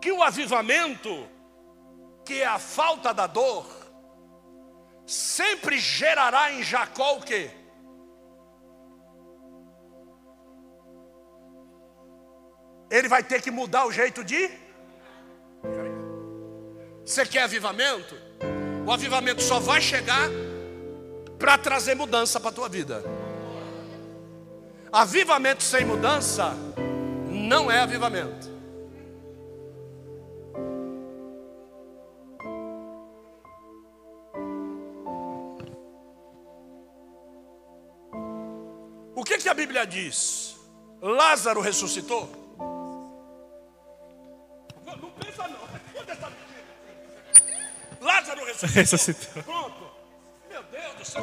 que 0.00 0.12
o 0.12 0.22
avivamento 0.22 1.28
que 2.26 2.42
é 2.42 2.46
a 2.46 2.58
falta 2.58 3.14
da 3.14 3.28
dor, 3.28 3.64
sempre 5.06 5.78
gerará 5.78 6.52
em 6.52 6.62
Jacó 6.64 7.14
o 7.14 7.22
quê? 7.22 7.50
Ele 12.90 13.08
vai 13.08 13.22
ter 13.22 13.42
que 13.42 13.50
mudar 13.50 13.86
o 13.86 13.92
jeito 13.92 14.22
de. 14.22 14.50
Você 17.04 17.24
quer 17.26 17.42
avivamento? 17.42 18.14
O 18.86 18.92
avivamento 18.92 19.42
só 19.42 19.58
vai 19.58 19.80
chegar 19.80 20.28
para 21.38 21.58
trazer 21.58 21.94
mudança 21.94 22.38
para 22.38 22.50
a 22.50 22.52
tua 22.52 22.68
vida. 22.68 23.02
Avivamento 24.92 25.62
sem 25.62 25.84
mudança 25.84 26.54
não 27.28 27.70
é 27.70 27.80
avivamento. 27.80 28.56
que, 39.26 39.38
que 39.38 39.48
a 39.48 39.54
Bíblia 39.54 39.84
diz? 39.84 40.56
Lázaro 41.02 41.60
ressuscitou? 41.60 42.45
Lázaro 48.06 48.44
ressuscitou. 48.44 48.74
ressuscitou. 48.74 49.42
Pronto. 49.42 49.90
Meu 50.48 50.62
Deus 50.64 50.94
do 50.94 51.04
céu. 51.04 51.22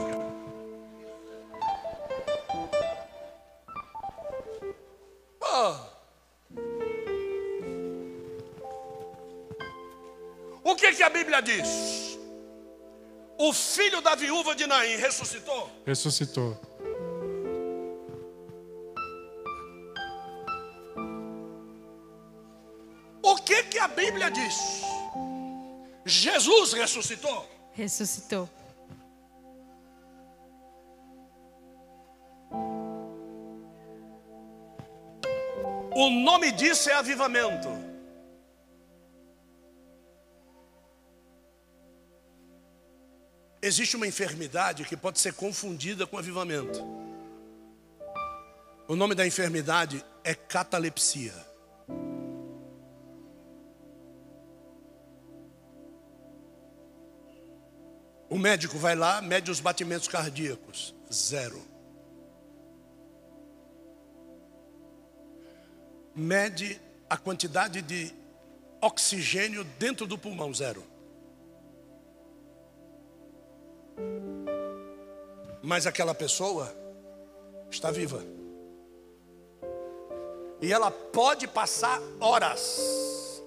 O 10.64 10.76
que, 10.76 10.92
que 10.94 11.04
a 11.04 11.10
Bíblia 11.10 11.42
diz? 11.42 12.18
O 13.38 13.54
filho 13.54 14.02
da 14.02 14.16
viúva 14.16 14.56
de 14.56 14.68
Naim 14.68 14.98
ressuscitou? 14.98 15.70
Ressuscitou. 15.86 16.58
a 23.84 23.88
Bíblia 23.90 24.32
diz? 24.32 24.56
Jesus 26.06 26.74
ressuscitou? 26.74 27.50
Ressuscitou. 27.74 28.50
O 35.96 36.10
nome 36.10 36.52
disso 36.52 36.90
é 36.90 36.94
avivamento. 36.94 37.70
Existe 43.62 43.96
uma 43.96 44.08
enfermidade 44.08 44.84
que 44.84 44.98
pode 44.98 45.20
ser 45.20 45.34
confundida 45.34 46.06
com 46.06 46.18
avivamento. 46.18 46.80
O 48.88 48.96
nome 48.96 49.16
da 49.16 49.26
enfermidade 49.26 50.04
é 50.24 50.36
catalepsia. 50.36 51.34
O 58.34 58.38
médico 58.40 58.80
vai 58.80 58.96
lá, 58.96 59.22
mede 59.22 59.52
os 59.52 59.60
batimentos 59.60 60.08
cardíacos, 60.08 60.96
zero. 61.14 61.62
Mede 66.16 66.82
a 67.08 67.16
quantidade 67.16 67.80
de 67.84 68.12
oxigênio 68.82 69.64
dentro 69.78 70.08
do 70.08 70.18
pulmão, 70.18 70.52
zero. 70.52 70.84
Mas 75.62 75.86
aquela 75.86 76.16
pessoa 76.16 76.76
está 77.70 77.92
viva. 77.92 78.24
E 80.60 80.74
ela 80.74 80.90
pode 80.90 81.48
passar 81.48 82.02
horas. 82.20 83.44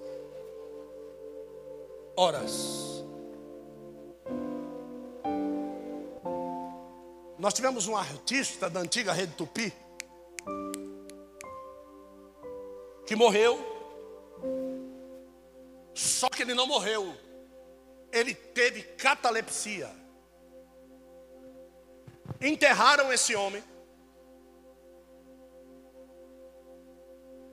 Horas 2.15 2.96
Nós 7.37 7.53
tivemos 7.53 7.87
um 7.87 7.95
artista 7.95 8.69
da 8.69 8.79
antiga 8.79 9.13
rede 9.13 9.33
Tupi 9.33 9.71
que 13.05 13.15
morreu, 13.15 13.57
só 15.93 16.29
que 16.29 16.41
ele 16.41 16.53
não 16.53 16.67
morreu, 16.67 17.15
ele 18.11 18.35
teve 18.35 18.83
catalepsia. 18.83 19.89
Enterraram 22.41 23.13
esse 23.13 23.33
homem. 23.33 23.63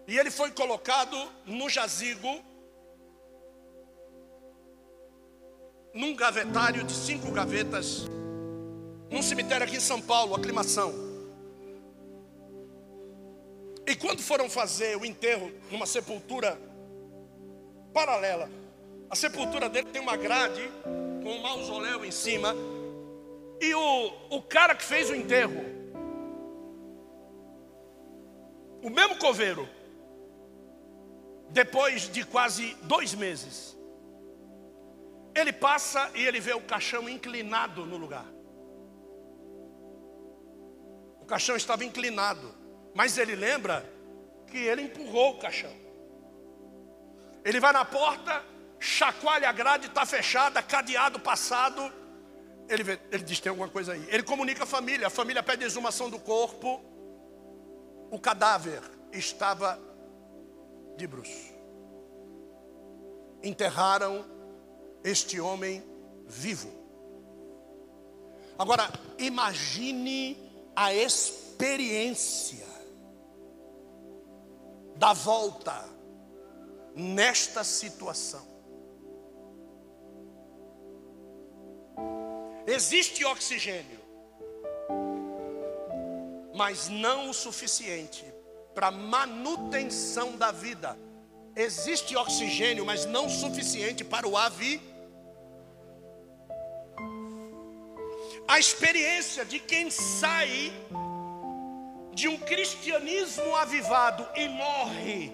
E 0.09 0.19
ele 0.19 0.31
foi 0.31 0.51
colocado 0.51 1.17
no 1.47 1.69
jazigo, 1.69 2.29
num 5.95 6.17
gavetário 6.17 6.83
de 6.85 6.93
cinco 6.93 7.31
gavetas, 7.31 8.07
num 9.15 9.23
cemitério 9.23 9.65
aqui 9.65 9.77
em 9.77 9.81
São 9.81 10.01
Paulo, 10.01 10.35
aclimação. 10.35 10.93
E 13.87 13.95
quando 13.95 14.21
foram 14.21 14.51
fazer 14.51 14.97
o 14.97 15.05
enterro 15.05 15.53
numa 15.71 15.87
sepultura 15.87 16.61
paralela, 17.93 18.51
a 19.09 19.15
sepultura 19.15 19.69
dele 19.69 19.87
tem 19.93 20.03
uma 20.03 20.17
grade 20.17 20.69
com 21.23 21.31
um 21.31 21.43
mausoléu 21.43 22.05
em 22.05 22.11
cima. 22.11 22.57
E 23.61 23.73
o, 23.73 24.13
o 24.31 24.43
cara 24.43 24.75
que 24.75 24.83
fez 24.83 25.09
o 25.09 25.15
enterro, 25.15 25.65
o 28.83 28.91
mesmo 28.91 29.17
coveiro, 29.19 29.69
depois 31.51 32.11
de 32.11 32.25
quase 32.25 32.75
dois 32.83 33.15
meses, 33.15 33.79
ele 35.37 35.53
passa 35.53 36.11
e 36.17 36.27
ele 36.27 36.41
vê 36.41 36.53
o 36.53 36.61
caixão 36.61 37.09
inclinado 37.09 37.87
no 37.87 37.97
lugar. 37.97 38.34
O 41.25 41.27
caixão 41.27 41.57
estava 41.57 41.83
inclinado, 41.83 42.55
mas 42.95 43.17
ele 43.17 43.35
lembra 43.35 43.83
que 44.47 44.59
ele 44.59 44.83
empurrou 44.83 45.31
o 45.31 45.39
caixão. 45.39 45.73
Ele 47.43 47.59
vai 47.59 47.73
na 47.73 47.83
porta, 47.83 48.45
chacoalha 48.79 49.49
a 49.49 49.53
grade, 49.53 49.87
está 49.87 50.05
fechada, 50.05 50.63
cadeado 50.63 51.19
passado. 51.19 51.91
Ele, 52.69 52.83
vê, 52.83 53.01
ele 53.11 53.23
diz: 53.23 53.41
tem 53.41 53.49
alguma 53.49 53.71
coisa 53.71 53.95
aí. 53.95 54.07
Ele 54.11 54.23
comunica 54.23 54.65
a 54.65 54.67
família, 54.67 55.07
a 55.07 55.11
família 55.11 55.43
pede 55.43 55.65
exumação 55.65 56.11
do 56.11 56.19
corpo. 56.19 56.85
O 58.11 58.19
cadáver 58.19 58.83
estava 59.11 59.81
de 60.99 61.07
bruço. 61.07 61.55
Enterraram 63.43 64.27
este 65.03 65.41
homem 65.41 65.83
vivo. 66.27 66.71
Agora, 68.59 68.91
imagine 69.17 70.45
a 70.77 70.93
experiência 70.93 72.67
da 74.97 75.13
volta 75.13 75.85
nesta 76.95 77.65
situação. 77.65 78.55
Existe 82.67 83.25
oxigênio, 83.25 84.01
mas 86.55 86.89
não 86.89 87.29
o 87.29 87.35
suficiente 87.35 88.25
para 88.75 88.91
manutenção 88.91 90.37
da 90.37 90.51
vida. 90.51 90.99
Existe 91.55 92.17
oxigênio, 92.17 92.85
mas 92.85 93.05
não 93.05 93.27
o 93.27 93.31
suficiente 93.31 94.03
para 94.03 94.27
o 94.27 94.37
avi. 94.37 94.81
A 98.47 98.59
experiência 98.59 99.45
de 99.45 99.59
quem 99.59 99.91
sai 99.91 100.73
de 102.13 102.29
um 102.29 102.39
cristianismo 102.39 103.57
avivado 103.57 104.27
e 104.37 104.49
morre, 104.49 105.33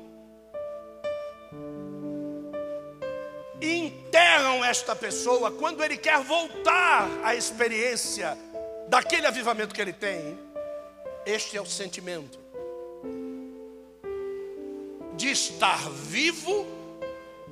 e 3.60 3.76
enterram 3.86 4.64
esta 4.64 4.96
pessoa 4.96 5.50
quando 5.50 5.84
ele 5.84 5.96
quer 5.96 6.20
voltar 6.20 7.08
à 7.22 7.34
experiência 7.34 8.36
daquele 8.88 9.26
avivamento 9.26 9.74
que 9.74 9.80
ele 9.80 9.92
tem. 9.92 10.38
Este 11.26 11.56
é 11.56 11.60
o 11.60 11.66
sentimento 11.66 12.38
de 15.16 15.30
estar 15.30 15.90
vivo, 15.90 16.66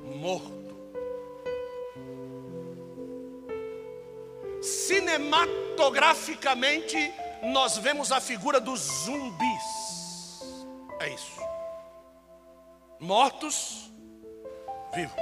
morto. 0.03 0.58
Cinematograficamente, 4.61 7.13
nós 7.43 7.77
vemos 7.77 8.11
a 8.11 8.19
figura 8.19 8.59
dos 8.59 8.81
zumbis. 8.81 10.41
É 10.99 11.09
isso. 11.09 11.39
Mortos, 12.99 13.89
vivos. 14.93 15.15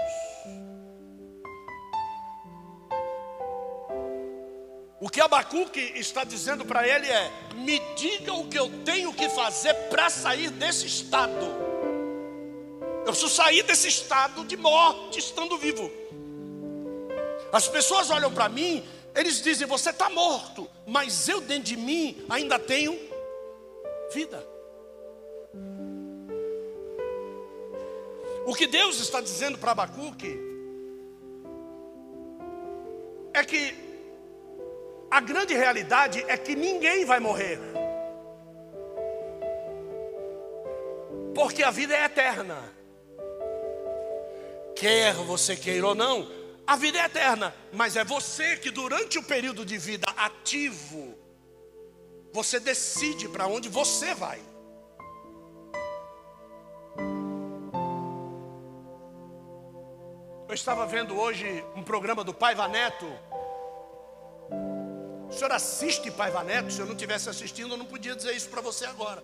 O 4.99 5.09
que 5.09 5.21
Abacuque 5.21 5.93
está 5.95 6.23
dizendo 6.23 6.65
para 6.65 6.87
ele 6.87 7.07
é: 7.07 7.31
me 7.53 7.79
diga 7.95 8.33
o 8.33 8.47
que 8.47 8.57
eu 8.57 8.83
tenho 8.83 9.13
que 9.13 9.29
fazer 9.29 9.73
para 9.89 10.09
sair 10.09 10.49
desse 10.49 10.87
estado. 10.87 11.67
Eu 13.05 13.11
preciso 13.11 13.29
sair 13.29 13.63
desse 13.63 13.87
estado 13.87 14.43
de 14.43 14.57
morte, 14.57 15.19
estando 15.19 15.57
vivo. 15.57 15.89
As 17.53 17.67
pessoas 17.67 18.09
olham 18.09 18.33
para 18.33 18.49
mim, 18.49 18.83
eles 19.17 19.41
dizem: 19.41 19.67
Você 19.67 19.89
está 19.89 20.09
morto, 20.09 20.69
mas 20.85 21.27
eu 21.27 21.41
dentro 21.41 21.63
de 21.63 21.75
mim 21.75 22.23
ainda 22.29 22.57
tenho 22.57 22.97
vida. 24.13 24.47
O 28.45 28.55
que 28.55 28.67
Deus 28.67 28.99
está 29.01 29.19
dizendo 29.19 29.57
para 29.57 29.71
Abacuque 29.71 30.39
é 33.33 33.43
que 33.43 33.75
a 35.11 35.19
grande 35.19 35.53
realidade 35.53 36.23
é 36.27 36.37
que 36.37 36.55
ninguém 36.55 37.03
vai 37.03 37.19
morrer, 37.19 37.59
porque 41.33 41.63
a 41.63 41.71
vida 41.71 41.93
é 41.95 42.05
eterna 42.05 42.77
quer 44.79 45.13
você 45.15 45.55
queira 45.55 45.87
ou 45.87 45.95
não, 45.95 46.27
a 46.67 46.75
vida 46.75 46.99
é 46.99 47.05
eterna, 47.05 47.55
mas 47.71 47.95
é 47.95 48.03
você 48.03 48.57
que 48.57 48.69
durante 48.69 49.17
o 49.17 49.23
período 49.23 49.65
de 49.65 49.77
vida 49.77 50.05
ativo, 50.17 51.17
você 52.33 52.59
decide 52.59 53.29
para 53.29 53.47
onde 53.47 53.69
você 53.69 54.13
vai. 54.13 54.41
Eu 60.45 60.53
estava 60.53 60.85
vendo 60.85 61.17
hoje 61.17 61.63
um 61.73 61.83
programa 61.83 62.21
do 62.21 62.33
Paiva 62.33 62.67
Neto. 62.67 63.05
O 65.29 65.31
senhor 65.31 65.53
assiste 65.53 66.11
Paiva 66.11 66.43
Neto? 66.43 66.71
Se 66.71 66.81
eu 66.81 66.85
não 66.85 66.93
estivesse 66.93 67.29
assistindo, 67.29 67.73
eu 67.73 67.77
não 67.77 67.85
podia 67.85 68.13
dizer 68.13 68.35
isso 68.35 68.49
para 68.49 68.59
você 68.59 68.85
agora. 68.85 69.23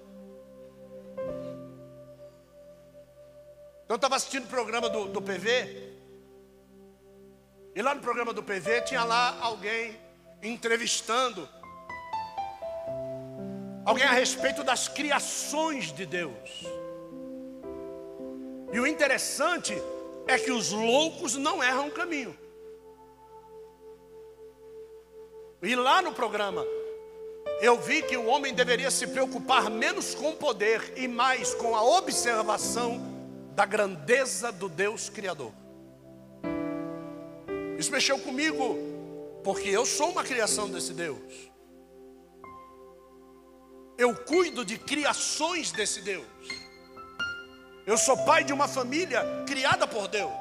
Eu 3.89 3.97
estava 3.97 4.15
assistindo 4.15 4.45
o 4.45 4.47
programa 4.47 4.89
do, 4.89 5.09
do 5.09 5.21
PV. 5.21 5.92
E 7.75 7.81
lá 7.81 7.95
no 7.95 8.01
programa 8.01 8.33
do 8.33 8.43
PV 8.43 8.81
tinha 8.81 9.03
lá 9.03 9.37
alguém 9.41 9.97
entrevistando 10.41 11.47
alguém 13.85 14.03
a 14.03 14.11
respeito 14.11 14.63
das 14.63 14.87
criações 14.87 15.91
de 15.91 16.05
Deus. 16.05 16.65
E 18.71 18.79
o 18.79 18.87
interessante 18.87 19.73
é 20.27 20.37
que 20.37 20.51
os 20.51 20.71
loucos 20.71 21.35
não 21.35 21.63
erram 21.63 21.89
caminho. 21.89 22.37
E 25.61 25.75
lá 25.75 26.01
no 26.01 26.11
programa, 26.11 26.65
eu 27.61 27.79
vi 27.79 28.01
que 28.01 28.17
o 28.17 28.25
homem 28.25 28.53
deveria 28.53 28.91
se 28.91 29.07
preocupar 29.07 29.69
menos 29.69 30.13
com 30.13 30.29
o 30.29 30.35
poder 30.35 30.93
e 30.97 31.07
mais 31.07 31.53
com 31.55 31.75
a 31.75 31.83
observação 31.83 33.01
da 33.55 33.65
grandeza 33.65 34.51
do 34.51 34.67
Deus 34.67 35.09
Criador. 35.09 35.62
Isso 37.83 37.91
mexeu 37.91 38.17
comigo, 38.17 38.77
porque 39.43 39.67
eu 39.67 39.85
sou 39.85 40.11
uma 40.11 40.23
criação 40.23 40.69
desse 40.69 40.93
Deus. 40.93 41.19
Eu 43.97 44.15
cuido 44.15 44.63
de 44.63 44.77
criações 44.77 45.69
desse 45.73 45.99
Deus. 45.99 46.25
Eu 47.85 47.97
sou 47.97 48.17
pai 48.23 48.45
de 48.45 48.53
uma 48.53 48.69
família 48.69 49.21
criada 49.45 49.85
por 49.85 50.07
Deus. 50.07 50.31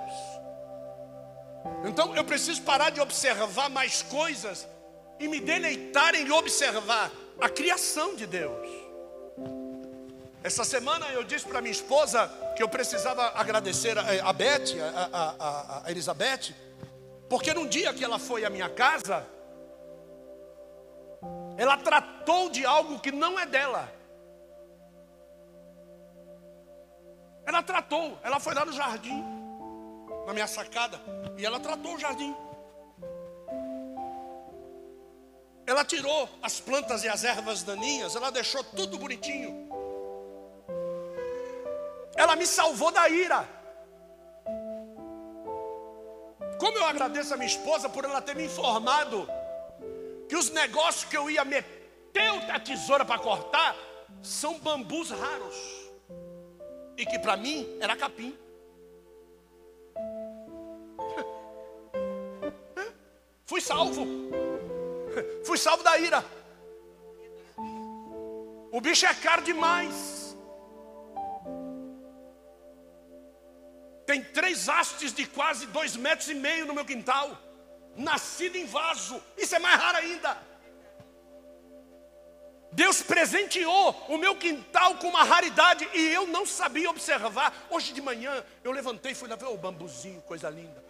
Então 1.85 2.15
eu 2.15 2.23
preciso 2.23 2.63
parar 2.63 2.91
de 2.91 3.01
observar 3.01 3.69
mais 3.69 4.03
coisas 4.03 4.69
e 5.19 5.27
me 5.27 5.41
deleitar 5.41 6.15
em 6.15 6.31
observar 6.31 7.11
a 7.41 7.49
criação 7.49 8.15
de 8.15 8.25
Deus. 8.25 8.69
Essa 10.45 10.63
semana 10.65 11.07
eu 11.07 11.25
disse 11.25 11.45
para 11.45 11.61
minha 11.61 11.73
esposa 11.73 12.31
que 12.57 12.63
eu 12.63 12.69
precisava 12.69 13.33
agradecer 13.35 13.99
a, 13.99 14.29
a 14.29 14.33
Beth, 14.33 14.75
a, 14.95 15.09
a, 15.13 15.83
a, 15.87 15.91
Elizabeth, 15.91 16.55
porque 17.33 17.55
num 17.55 17.67
dia 17.67 17.95
que 17.95 18.05
ela 18.05 18.19
foi 18.19 18.45
à 18.45 18.51
minha 18.51 18.69
casa, 18.69 19.27
ela 21.57 21.79
tratou 21.79 22.51
de 22.51 22.63
algo 22.67 23.01
que 23.01 23.11
não 23.11 23.41
é 23.41 23.47
dela. 23.47 23.91
Ela 27.47 27.63
tratou, 27.63 28.19
ela 28.23 28.39
foi 28.39 28.53
lá 28.53 28.67
no 28.67 28.73
jardim, 28.75 29.25
na 30.27 30.35
minha 30.35 30.47
sacada, 30.47 31.01
e 31.39 31.47
ela 31.47 31.59
tratou 31.59 31.95
o 31.95 31.99
jardim. 31.99 32.37
Ela 35.67 35.87
tirou 35.87 36.29
as 36.43 36.61
plantas 36.61 37.03
e 37.03 37.09
as 37.09 37.25
ervas 37.25 37.63
daninhas, 37.63 38.15
ela 38.15 38.31
deixou 38.31 38.63
tudo 38.63 38.99
bonitinho. 38.99 39.71
Ela 42.15 42.37
me 42.37 42.47
salvou 42.47 42.91
da 42.91 43.09
ira. 43.09 43.62
Como 46.63 46.79
eu 46.79 46.85
agradeço 46.85 47.35
a 47.35 47.37
minha 47.37 47.49
esposa 47.49 47.89
por 47.89 48.05
ela 48.05 48.23
ter 48.23 48.37
me 48.37 48.45
informado 48.45 49.29
que 50.29 50.37
os 50.37 50.49
negócios 50.51 51.05
que 51.05 51.17
eu 51.17 51.29
ia 51.29 51.45
meter 51.45 51.69
a 52.49 52.61
tesoura 52.61 53.05
para 53.05 53.19
cortar 53.19 53.75
são 54.23 54.61
bambus 54.61 55.11
raros. 55.11 55.57
E 56.97 57.05
que 57.05 57.19
para 57.19 57.37
mim 57.37 57.67
era 57.81 57.97
capim. 57.97 58.39
Fui 63.45 63.61
salvo. 63.61 64.07
Fui 65.45 65.59
salvo 65.59 65.83
da 65.83 65.99
ira. 65.99 66.25
O 68.71 68.81
bicho 68.81 69.05
é 69.05 69.13
caro 69.15 69.43
demais. 69.43 70.22
Tem 74.13 74.23
três 74.23 74.69
hastes 74.69 75.11
de 75.11 75.25
quase 75.25 75.67
dois 75.69 75.97
metros 75.97 76.29
e 76.29 76.35
meio 76.35 76.67
no 76.67 76.75
meu 76.75 76.85
quintal. 76.85 77.35
Nascido 77.97 78.57
em 78.57 78.67
vaso. 78.67 79.19
Isso 79.39 79.55
é 79.55 79.59
mais 79.59 79.81
raro 79.81 79.97
ainda. 79.97 80.37
Deus 82.73 83.01
presenteou 83.01 84.05
o 84.11 84.19
meu 84.19 84.37
quintal 84.37 84.97
com 84.97 85.09
uma 85.09 85.25
raridade 85.25 85.89
e 85.95 86.13
eu 86.13 86.27
não 86.27 86.45
sabia 86.45 86.91
observar. 86.91 87.55
Hoje 87.71 87.95
de 87.95 88.03
manhã 88.03 88.45
eu 88.63 88.71
levantei 88.71 89.13
e 89.13 89.15
fui 89.15 89.31
lá 89.31 89.37
ver 89.37 89.47
o 89.47 89.57
bambuzinho, 89.57 90.21
coisa 90.21 90.51
linda. 90.51 90.85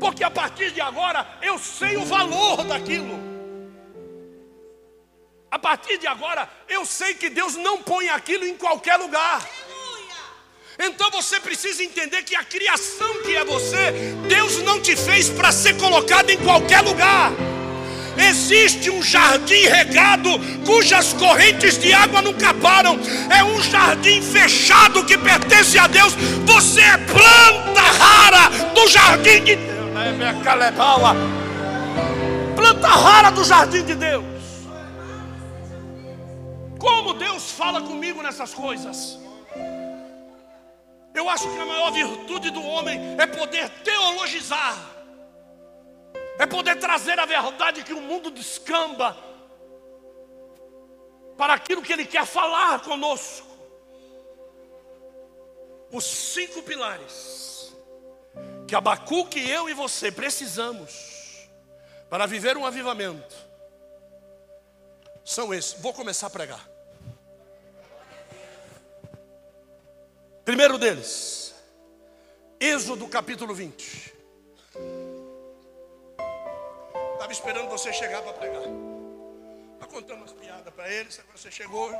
Porque 0.00 0.24
a 0.24 0.30
partir 0.30 0.70
de 0.70 0.80
agora 0.80 1.26
eu 1.42 1.58
sei 1.58 1.98
o 1.98 2.06
valor 2.06 2.64
daquilo. 2.64 3.20
A 5.50 5.58
partir 5.58 5.98
de 5.98 6.06
agora 6.06 6.48
eu 6.66 6.86
sei 6.86 7.12
que 7.12 7.28
Deus 7.28 7.54
não 7.54 7.82
põe 7.82 8.08
aquilo 8.08 8.46
em 8.46 8.56
qualquer 8.56 8.96
lugar. 8.96 9.46
Então 10.78 11.10
você 11.10 11.38
precisa 11.38 11.82
entender 11.82 12.22
que 12.22 12.34
a 12.34 12.44
criação 12.44 13.22
que 13.22 13.36
é 13.36 13.44
você, 13.44 13.92
Deus 14.28 14.58
não 14.62 14.80
te 14.80 14.96
fez 14.96 15.28
para 15.28 15.52
ser 15.52 15.76
colocado 15.76 16.30
em 16.30 16.38
qualquer 16.38 16.80
lugar. 16.80 17.32
Existe 18.16 18.90
um 18.90 19.02
jardim 19.02 19.66
regado 19.66 20.30
cujas 20.66 21.12
correntes 21.14 21.78
de 21.78 21.92
água 21.92 22.20
nunca 22.20 22.52
param. 22.54 22.98
É 23.30 23.42
um 23.42 23.62
jardim 23.62 24.20
fechado 24.20 25.04
que 25.04 25.16
pertence 25.16 25.78
a 25.78 25.86
Deus. 25.86 26.14
Você 26.44 26.80
é 26.80 26.98
planta 26.98 27.80
rara 27.80 28.48
do 28.74 28.86
jardim 28.88 29.44
de 29.44 29.56
Deus. 29.56 29.72
Planta 32.56 32.88
rara 32.88 33.30
do 33.30 33.44
jardim 33.44 33.84
de 33.84 33.94
Deus. 33.94 34.24
Como 36.78 37.14
Deus 37.14 37.50
fala 37.50 37.80
comigo 37.80 38.22
nessas 38.22 38.52
coisas? 38.52 39.21
Eu 41.14 41.28
acho 41.28 41.48
que 41.50 41.58
a 41.58 41.66
maior 41.66 41.92
virtude 41.92 42.50
do 42.50 42.62
homem 42.62 43.16
é 43.18 43.26
poder 43.26 43.68
teologizar, 43.82 44.76
é 46.38 46.46
poder 46.46 46.76
trazer 46.76 47.18
a 47.18 47.26
verdade 47.26 47.84
que 47.84 47.92
o 47.92 48.00
mundo 48.00 48.30
descamba 48.30 49.16
para 51.36 51.54
aquilo 51.54 51.82
que 51.82 51.92
ele 51.92 52.06
quer 52.06 52.24
falar 52.24 52.80
conosco. 52.80 53.52
Os 55.90 56.04
cinco 56.04 56.62
pilares 56.62 57.74
que 58.66 58.74
Abacuque, 58.74 59.38
eu 59.38 59.68
e 59.68 59.74
você 59.74 60.10
precisamos 60.10 61.46
para 62.08 62.24
viver 62.24 62.56
um 62.56 62.64
avivamento 62.64 63.36
são 65.24 65.52
esses. 65.52 65.74
Vou 65.74 65.92
começar 65.92 66.28
a 66.28 66.30
pregar. 66.30 66.71
Primeiro 70.44 70.76
deles, 70.76 71.54
Êxodo 72.58 73.06
capítulo 73.06 73.54
20. 73.54 74.12
Estava 77.12 77.30
esperando 77.30 77.68
você 77.68 77.92
chegar 77.92 78.20
para 78.22 78.32
pregar. 78.32 78.62
Está 79.74 79.86
contando 79.86 80.18
umas 80.18 80.32
piadas 80.32 80.74
para 80.74 80.90
eles, 80.92 81.16
agora 81.20 81.38
você 81.38 81.48
chegou. 81.48 81.92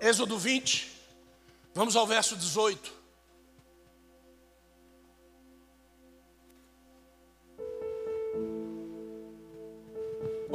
Êxodo 0.00 0.38
20, 0.38 0.90
vamos 1.74 1.96
ao 1.96 2.06
verso 2.06 2.34
18. 2.34 3.03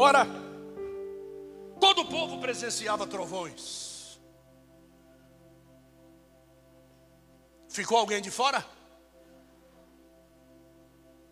Ora, 0.02 0.26
todo 1.78 2.04
o 2.04 2.08
povo 2.08 2.39
presenciava 2.39 3.06
trovões. 3.06 4.18
Ficou 7.68 7.97
alguém 7.97 8.22
de 8.22 8.32
fora? 8.32 8.66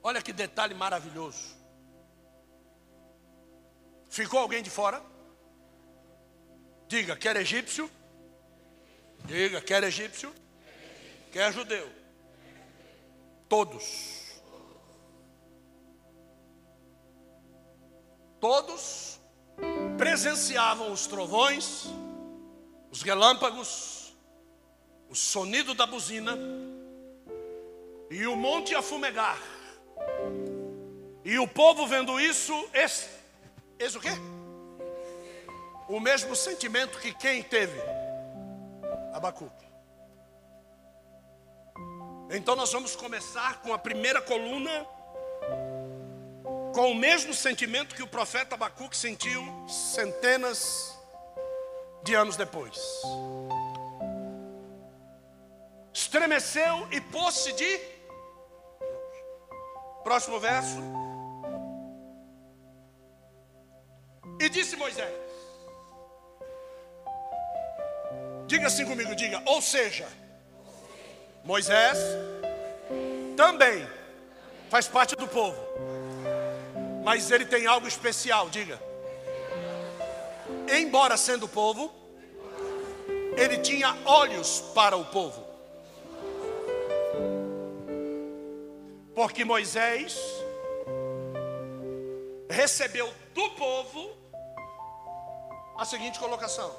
Olha 0.04 0.22
que 0.22 0.34
detalhe 0.34 0.74
maravilhoso. 0.74 1.56
Ficou 4.10 4.42
alguém 4.42 4.62
de 4.62 4.70
fora? 4.70 5.02
Diga, 6.90 7.16
quer 7.16 7.38
egípcio? 7.38 7.90
Diga, 9.24 9.62
quer 9.62 9.82
egípcio? 9.86 10.36
Quer 11.32 11.54
judeu? 11.54 11.90
Todos. 13.48 14.27
Todos 18.40 19.20
presenciavam 19.98 20.92
os 20.92 21.08
trovões, 21.08 21.86
os 22.92 23.02
relâmpagos, 23.02 24.16
o 25.10 25.16
sonido 25.16 25.74
da 25.74 25.86
buzina 25.86 26.38
e 28.10 28.26
o 28.28 28.36
monte 28.36 28.76
a 28.76 28.82
fumegar. 28.82 29.38
E 31.26 31.38
o 31.40 31.48
povo 31.48 31.88
vendo 31.88 32.20
isso, 32.20 32.54
esse, 32.74 33.10
esse 33.80 33.98
o 33.98 34.02
quê? 34.02 34.12
O 35.90 36.00
mesmo 36.00 36.36
sentimento 36.36 37.00
que 37.00 37.14
quem 37.14 37.42
teve? 37.42 37.80
Abacuque. 39.14 39.66
Então 42.30 42.56
nós 42.56 42.72
vamos 42.72 42.96
começar 42.96 43.62
com 43.62 43.74
a 43.74 43.80
primeira 43.80 44.22
coluna 44.22 44.86
com 46.78 46.92
o 46.92 46.96
mesmo 46.96 47.34
sentimento 47.34 47.96
que 47.96 48.04
o 48.04 48.08
profeta 48.08 48.54
Abacuque 48.54 48.96
sentiu 48.96 49.42
centenas 49.68 50.96
de 52.04 52.14
anos 52.14 52.38
depois. 52.38 52.78
Estremeceu 55.92 56.88
e 56.92 57.02
pôs-se 57.02 57.52
de. 57.54 57.80
Próximo 60.04 60.40
verso. 60.40 60.78
E 64.40 64.48
disse 64.48 64.76
Moisés: 64.76 65.12
Diga 68.46 68.68
assim 68.68 68.86
comigo, 68.86 69.16
diga, 69.16 69.42
ou 69.48 69.64
seja, 69.64 70.08
Moisés 71.44 71.98
também 73.36 73.84
faz 74.70 74.88
parte 74.88 75.16
do 75.16 75.28
povo 75.28 75.97
mas 77.08 77.32
ele 77.32 77.46
tem 77.46 77.66
algo 77.66 77.88
especial, 77.88 78.50
diga. 78.50 78.78
Embora 80.70 81.16
sendo 81.16 81.48
povo, 81.48 81.90
ele 83.38 83.60
tinha 83.60 83.96
olhos 84.04 84.60
para 84.76 84.98
o 84.98 85.06
povo. 85.06 85.42
Porque 89.16 89.46
Moisés 89.46 90.20
recebeu 92.50 93.10
do 93.34 93.52
povo 93.52 94.10
a 95.78 95.86
seguinte 95.86 96.20
colocação: 96.20 96.76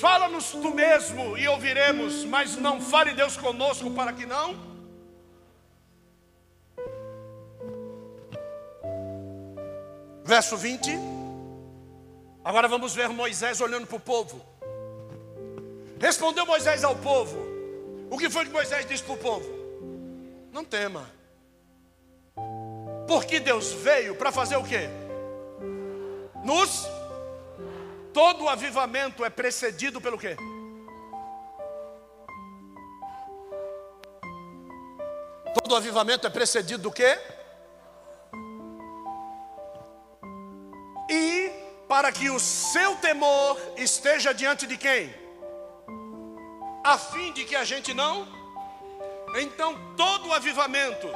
Fala-nos 0.00 0.50
tu 0.50 0.72
mesmo 0.72 1.36
e 1.36 1.46
ouviremos, 1.46 2.24
mas 2.24 2.56
não 2.56 2.80
fale 2.80 3.12
Deus 3.12 3.36
conosco 3.36 3.90
para 3.90 4.14
que 4.14 4.24
não 4.24 4.75
Verso 10.26 10.56
20. 10.56 10.90
Agora 12.44 12.66
vamos 12.66 12.92
ver 12.92 13.08
Moisés 13.08 13.60
olhando 13.60 13.86
para 13.86 13.96
o 13.96 14.00
povo. 14.00 14.44
Respondeu 16.00 16.44
Moisés 16.44 16.82
ao 16.82 16.96
povo. 16.96 17.38
O 18.10 18.18
que 18.18 18.28
foi 18.28 18.44
que 18.44 18.50
Moisés 18.50 18.84
disse 18.86 19.04
para 19.04 19.14
o 19.14 19.18
povo? 19.18 19.48
Não 20.52 20.64
tema. 20.64 21.08
Porque 23.06 23.38
Deus 23.38 23.72
veio 23.72 24.16
para 24.16 24.32
fazer 24.32 24.56
o 24.56 24.64
quê? 24.64 24.88
Nos 26.44 26.88
todo 28.12 28.48
avivamento 28.48 29.24
é 29.24 29.30
precedido 29.30 30.00
pelo 30.00 30.18
quê? 30.18 30.36
Todo 35.54 35.76
avivamento 35.76 36.26
é 36.26 36.30
precedido 36.30 36.82
do 36.82 36.90
quê? 36.90 37.16
E 41.08 41.50
para 41.88 42.10
que 42.10 42.28
o 42.30 42.38
seu 42.38 42.96
temor 42.96 43.58
esteja 43.76 44.32
diante 44.34 44.66
de 44.66 44.76
quem? 44.76 45.14
A 46.84 46.98
fim 46.98 47.32
de 47.32 47.44
que 47.44 47.54
a 47.54 47.64
gente 47.64 47.94
não. 47.94 48.26
Então 49.36 49.76
todo 49.96 50.32
avivamento, 50.32 51.08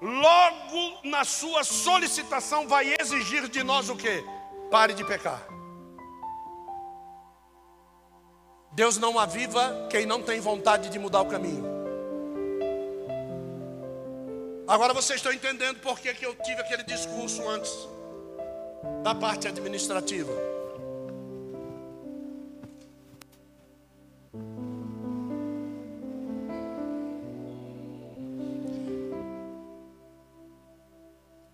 logo 0.00 0.98
na 1.04 1.24
sua 1.24 1.64
solicitação, 1.64 2.66
vai 2.66 2.94
exigir 2.98 3.48
de 3.48 3.62
nós 3.62 3.88
o 3.88 3.96
quê? 3.96 4.24
Pare 4.70 4.94
de 4.94 5.04
pecar. 5.04 5.46
Deus 8.72 8.96
não 8.96 9.18
aviva 9.18 9.88
quem 9.90 10.06
não 10.06 10.22
tem 10.22 10.40
vontade 10.40 10.88
de 10.88 10.98
mudar 10.98 11.20
o 11.22 11.26
caminho. 11.26 11.66
Agora 14.66 14.94
vocês 14.94 15.18
estão 15.18 15.32
entendendo 15.32 15.80
por 15.80 15.98
que, 15.98 16.14
que 16.14 16.24
eu 16.24 16.34
tive 16.36 16.60
aquele 16.60 16.84
discurso 16.84 17.46
antes 17.48 17.88
da 19.02 19.14
parte 19.14 19.48
administrativa. 19.48 20.32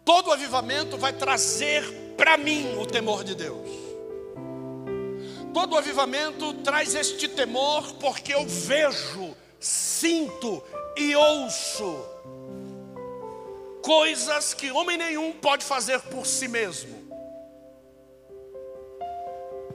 Todo 0.05 0.33
avivamento 0.33 0.97
vai 0.97 1.13
trazer 1.13 1.83
para 2.17 2.37
mim 2.37 2.79
o 2.79 2.87
temor 2.87 3.25
de 3.25 3.35
Deus. 3.35 3.69
Todo 5.53 5.77
avivamento 5.77 6.53
traz 6.55 6.95
este 6.95 7.29
temor 7.29 7.95
porque 7.95 8.35
eu 8.35 8.47
vejo, 8.47 9.35
sinto 9.59 10.63
e 10.97 11.15
ouço 11.15 12.15
coisas 13.85 14.55
que 14.55 14.71
homem 14.71 14.97
nenhum 14.97 15.33
pode 15.33 15.63
fazer 15.63 16.01
por 16.01 16.27
si 16.27 16.49
mesmo. 16.49 17.04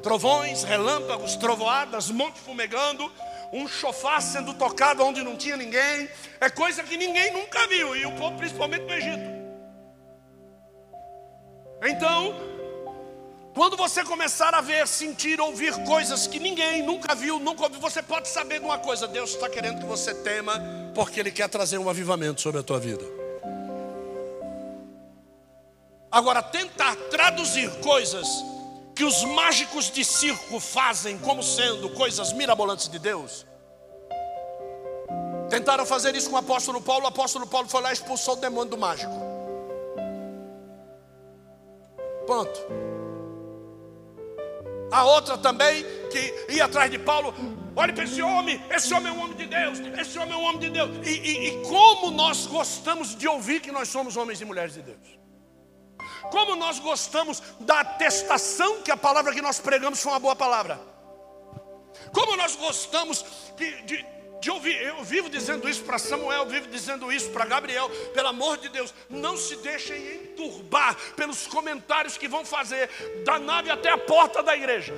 Trovões, 0.01 0.63
relâmpagos, 0.63 1.35
trovoadas, 1.35 2.09
monte 2.09 2.39
fumegando, 2.39 3.11
um 3.51 3.67
chofar 3.67 4.21
sendo 4.21 4.53
tocado 4.53 5.03
onde 5.03 5.23
não 5.23 5.35
tinha 5.35 5.57
ninguém, 5.57 6.09
é 6.39 6.49
coisa 6.49 6.83
que 6.83 6.95
ninguém 6.95 7.33
nunca 7.33 7.67
viu, 7.67 7.95
e 7.95 8.05
o 8.05 8.11
povo 8.13 8.37
principalmente 8.37 8.85
no 8.85 8.93
Egito. 8.93 9.39
Então, 11.81 12.35
quando 13.53 13.75
você 13.75 14.03
começar 14.03 14.53
a 14.53 14.61
ver, 14.61 14.87
sentir, 14.87 15.41
ouvir 15.41 15.73
coisas 15.83 16.27
que 16.27 16.39
ninguém 16.39 16.81
nunca 16.83 17.15
viu, 17.15 17.39
nunca 17.39 17.63
ouviu, 17.63 17.79
você 17.79 18.01
pode 18.01 18.27
saber 18.27 18.59
de 18.59 18.65
uma 18.65 18.77
coisa: 18.77 19.07
Deus 19.07 19.31
está 19.31 19.49
querendo 19.49 19.79
que 19.79 19.85
você 19.85 20.13
tema, 20.13 20.61
porque 20.93 21.19
Ele 21.19 21.31
quer 21.31 21.49
trazer 21.49 21.77
um 21.77 21.89
avivamento 21.89 22.41
sobre 22.41 22.59
a 22.61 22.63
tua 22.63 22.79
vida. 22.79 23.03
Agora, 26.11 26.41
tentar 26.41 26.95
traduzir 27.11 27.69
coisas 27.81 28.27
que 28.99 29.05
os 29.05 29.23
mágicos 29.23 29.89
de 29.89 30.03
circo 30.03 30.59
fazem 30.59 31.17
como 31.19 31.41
sendo 31.41 31.89
coisas 31.91 32.33
mirabolantes 32.33 32.89
de 32.89 32.99
Deus. 32.99 33.45
Tentaram 35.49 35.85
fazer 35.85 36.13
isso 36.17 36.29
com 36.29 36.35
o 36.35 36.39
apóstolo 36.39 36.81
Paulo, 36.81 37.05
o 37.05 37.07
apóstolo 37.07 37.47
Paulo 37.47 37.69
foi 37.69 37.81
lá 37.81 37.91
e 37.91 37.93
expulsou 37.93 38.33
o 38.33 38.41
demônio 38.41 38.71
do 38.71 38.77
mágico. 38.77 39.13
Ponto. 42.27 42.59
A 44.91 45.05
outra 45.05 45.37
também, 45.37 45.85
que 46.11 46.53
ia 46.53 46.65
atrás 46.65 46.91
de 46.91 46.99
Paulo, 46.99 47.33
olhe 47.77 47.93
para 47.93 48.03
esse 48.03 48.21
homem, 48.21 48.61
esse 48.69 48.93
homem 48.93 49.13
é 49.13 49.15
um 49.15 49.23
homem 49.23 49.37
de 49.37 49.45
Deus, 49.45 49.79
esse 49.97 50.19
homem 50.19 50.33
é 50.33 50.37
um 50.37 50.43
homem 50.43 50.59
de 50.59 50.69
Deus. 50.71 51.07
E, 51.07 51.11
e, 51.11 51.47
e 51.47 51.63
como 51.69 52.11
nós 52.11 52.47
gostamos 52.47 53.15
de 53.15 53.29
ouvir 53.29 53.61
que 53.61 53.71
nós 53.71 53.87
somos 53.87 54.17
homens 54.17 54.41
e 54.41 54.43
mulheres 54.43 54.73
de 54.73 54.81
Deus. 54.81 55.18
Como 56.31 56.55
nós 56.55 56.79
gostamos 56.79 57.41
da 57.59 57.81
atestação 57.81 58.81
que 58.81 58.91
a 58.91 58.97
palavra 58.97 59.33
que 59.33 59.41
nós 59.41 59.59
pregamos 59.59 60.01
foi 60.01 60.11
uma 60.11 60.19
boa 60.19 60.35
palavra. 60.35 60.79
Como 62.13 62.35
nós 62.35 62.55
gostamos 62.55 63.25
de, 63.57 63.81
de 63.83 64.05
de 64.39 64.49
ouvir, 64.49 64.81
eu 64.81 65.03
vivo 65.03 65.29
dizendo 65.29 65.67
isso 65.67 65.83
para 65.83 65.99
Samuel, 65.99 66.45
vivo 66.45 66.67
dizendo 66.67 67.11
isso 67.11 67.29
para 67.29 67.45
Gabriel, 67.45 67.89
pelo 68.13 68.29
amor 68.29 68.57
de 68.57 68.69
Deus, 68.69 68.93
não 69.09 69.35
se 69.35 69.57
deixem 69.57 70.15
enturbar 70.15 70.95
pelos 71.15 71.45
comentários 71.45 72.17
que 72.17 72.27
vão 72.27 72.45
fazer 72.45 72.89
da 73.25 73.37
nave 73.37 73.69
até 73.69 73.89
a 73.89 73.97
porta 73.97 74.41
da 74.41 74.55
igreja. 74.55 74.93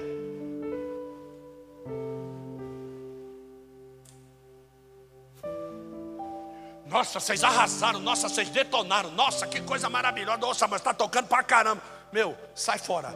Nossa, 6.91 7.21
vocês 7.21 7.41
arrasaram, 7.41 8.01
nossa, 8.01 8.27
vocês 8.27 8.49
detonaram, 8.49 9.09
nossa, 9.11 9.47
que 9.47 9.61
coisa 9.61 9.89
maravilhosa, 9.89 10.37
nossa, 10.37 10.67
mas 10.67 10.81
está 10.81 10.93
tocando 10.93 11.25
para 11.25 11.41
caramba. 11.41 11.81
Meu, 12.11 12.37
sai 12.53 12.77
fora. 12.77 13.15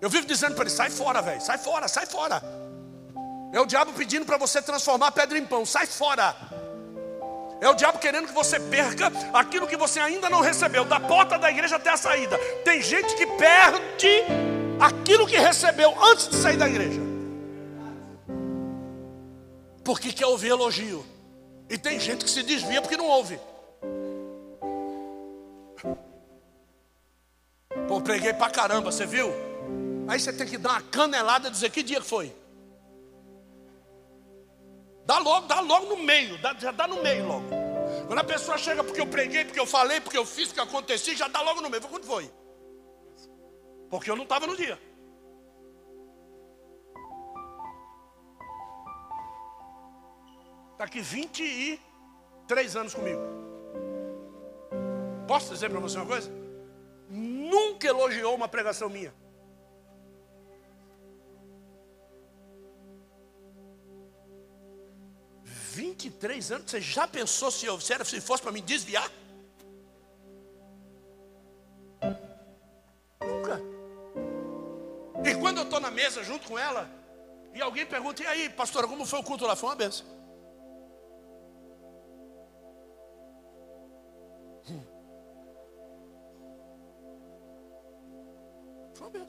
Eu 0.00 0.08
vivo 0.08 0.26
dizendo 0.26 0.54
para 0.54 0.64
ele: 0.64 0.70
sai 0.70 0.88
fora, 0.88 1.20
velho, 1.20 1.42
sai 1.42 1.58
fora, 1.58 1.86
sai 1.86 2.06
fora. 2.06 2.42
É 3.52 3.60
o 3.60 3.66
diabo 3.66 3.92
pedindo 3.92 4.24
para 4.24 4.38
você 4.38 4.62
transformar 4.62 5.12
pedra 5.12 5.36
em 5.36 5.44
pão. 5.44 5.66
Sai 5.66 5.84
fora. 5.86 6.34
É 7.60 7.68
o 7.68 7.74
diabo 7.74 7.98
querendo 7.98 8.28
que 8.28 8.32
você 8.32 8.58
perca 8.58 9.12
aquilo 9.34 9.66
que 9.66 9.76
você 9.76 10.00
ainda 10.00 10.30
não 10.30 10.40
recebeu, 10.40 10.86
da 10.86 10.98
porta 10.98 11.38
da 11.38 11.50
igreja 11.50 11.76
até 11.76 11.90
a 11.90 11.98
saída. 11.98 12.38
Tem 12.64 12.80
gente 12.80 13.14
que 13.14 13.26
perde 13.26 14.24
aquilo 14.80 15.26
que 15.26 15.36
recebeu 15.36 15.94
antes 16.02 16.28
de 16.28 16.36
sair 16.36 16.56
da 16.56 16.66
igreja. 16.66 17.00
Porque 19.84 20.14
quer 20.14 20.26
ouvir 20.26 20.48
elogio. 20.48 21.12
E 21.72 21.78
tem 21.78 21.98
gente 21.98 22.22
que 22.22 22.30
se 22.30 22.42
desvia 22.42 22.82
porque 22.82 22.98
não 22.98 23.06
ouve. 23.06 23.40
Pô, 27.88 27.98
preguei 28.02 28.34
pra 28.34 28.50
caramba, 28.50 28.92
você 28.92 29.06
viu? 29.06 29.32
Aí 30.06 30.20
você 30.20 30.34
tem 30.34 30.46
que 30.46 30.58
dar 30.58 30.72
uma 30.72 30.82
canelada 30.82 31.48
e 31.48 31.50
dizer 31.50 31.70
que 31.70 31.82
dia 31.82 32.02
foi. 32.02 32.30
Dá 35.06 35.18
logo, 35.18 35.46
dá 35.46 35.60
logo 35.60 35.86
no 35.86 36.02
meio, 36.02 36.36
dá, 36.42 36.54
já 36.58 36.72
dá 36.72 36.86
no 36.86 37.02
meio 37.02 37.26
logo. 37.26 37.48
Quando 38.06 38.18
a 38.18 38.24
pessoa 38.24 38.58
chega 38.58 38.84
porque 38.84 39.00
eu 39.00 39.06
preguei, 39.06 39.46
porque 39.46 39.58
eu 39.58 39.64
falei, 39.64 39.98
porque 39.98 40.18
eu 40.18 40.26
fiz, 40.26 40.48
porque 40.48 40.60
aconteci, 40.60 41.16
já 41.16 41.26
dá 41.26 41.40
logo 41.40 41.62
no 41.62 41.70
meio. 41.70 41.82
Quando 41.84 42.04
foi? 42.04 42.30
Porque 43.88 44.10
eu 44.10 44.16
não 44.16 44.24
estava 44.24 44.46
no 44.46 44.54
dia. 44.54 44.78
Está 50.82 50.98
aqui 50.98 51.00
23 51.00 52.74
anos 52.74 52.92
comigo. 52.92 53.20
Posso 55.28 55.54
dizer 55.54 55.70
para 55.70 55.78
você 55.78 55.96
uma 55.96 56.06
coisa? 56.06 56.28
Nunca 57.08 57.86
elogiou 57.86 58.34
uma 58.34 58.48
pregação 58.48 58.88
minha. 58.88 59.14
23 65.44 66.50
anos, 66.50 66.68
você 66.68 66.80
já 66.80 67.06
pensou 67.06 67.52
se, 67.52 67.64
eu, 67.64 67.80
se, 67.80 67.92
era, 67.92 68.04
se 68.04 68.20
fosse 68.20 68.42
para 68.42 68.50
me 68.50 68.60
desviar? 68.60 69.08
Nunca. 73.20 73.60
E 75.24 75.34
quando 75.36 75.58
eu 75.58 75.62
estou 75.62 75.78
na 75.78 75.92
mesa 75.92 76.24
junto 76.24 76.48
com 76.48 76.58
ela, 76.58 76.90
e 77.54 77.62
alguém 77.62 77.86
pergunta, 77.86 78.20
e 78.24 78.26
aí, 78.26 78.50
pastora, 78.50 78.88
como 78.88 79.06
foi 79.06 79.20
o 79.20 79.22
culto 79.22 79.46
lá? 79.46 79.54
Foi 79.54 79.68
uma 79.68 79.76
benção. 79.76 80.21
Foi 88.94 89.08
uma. 89.08 89.26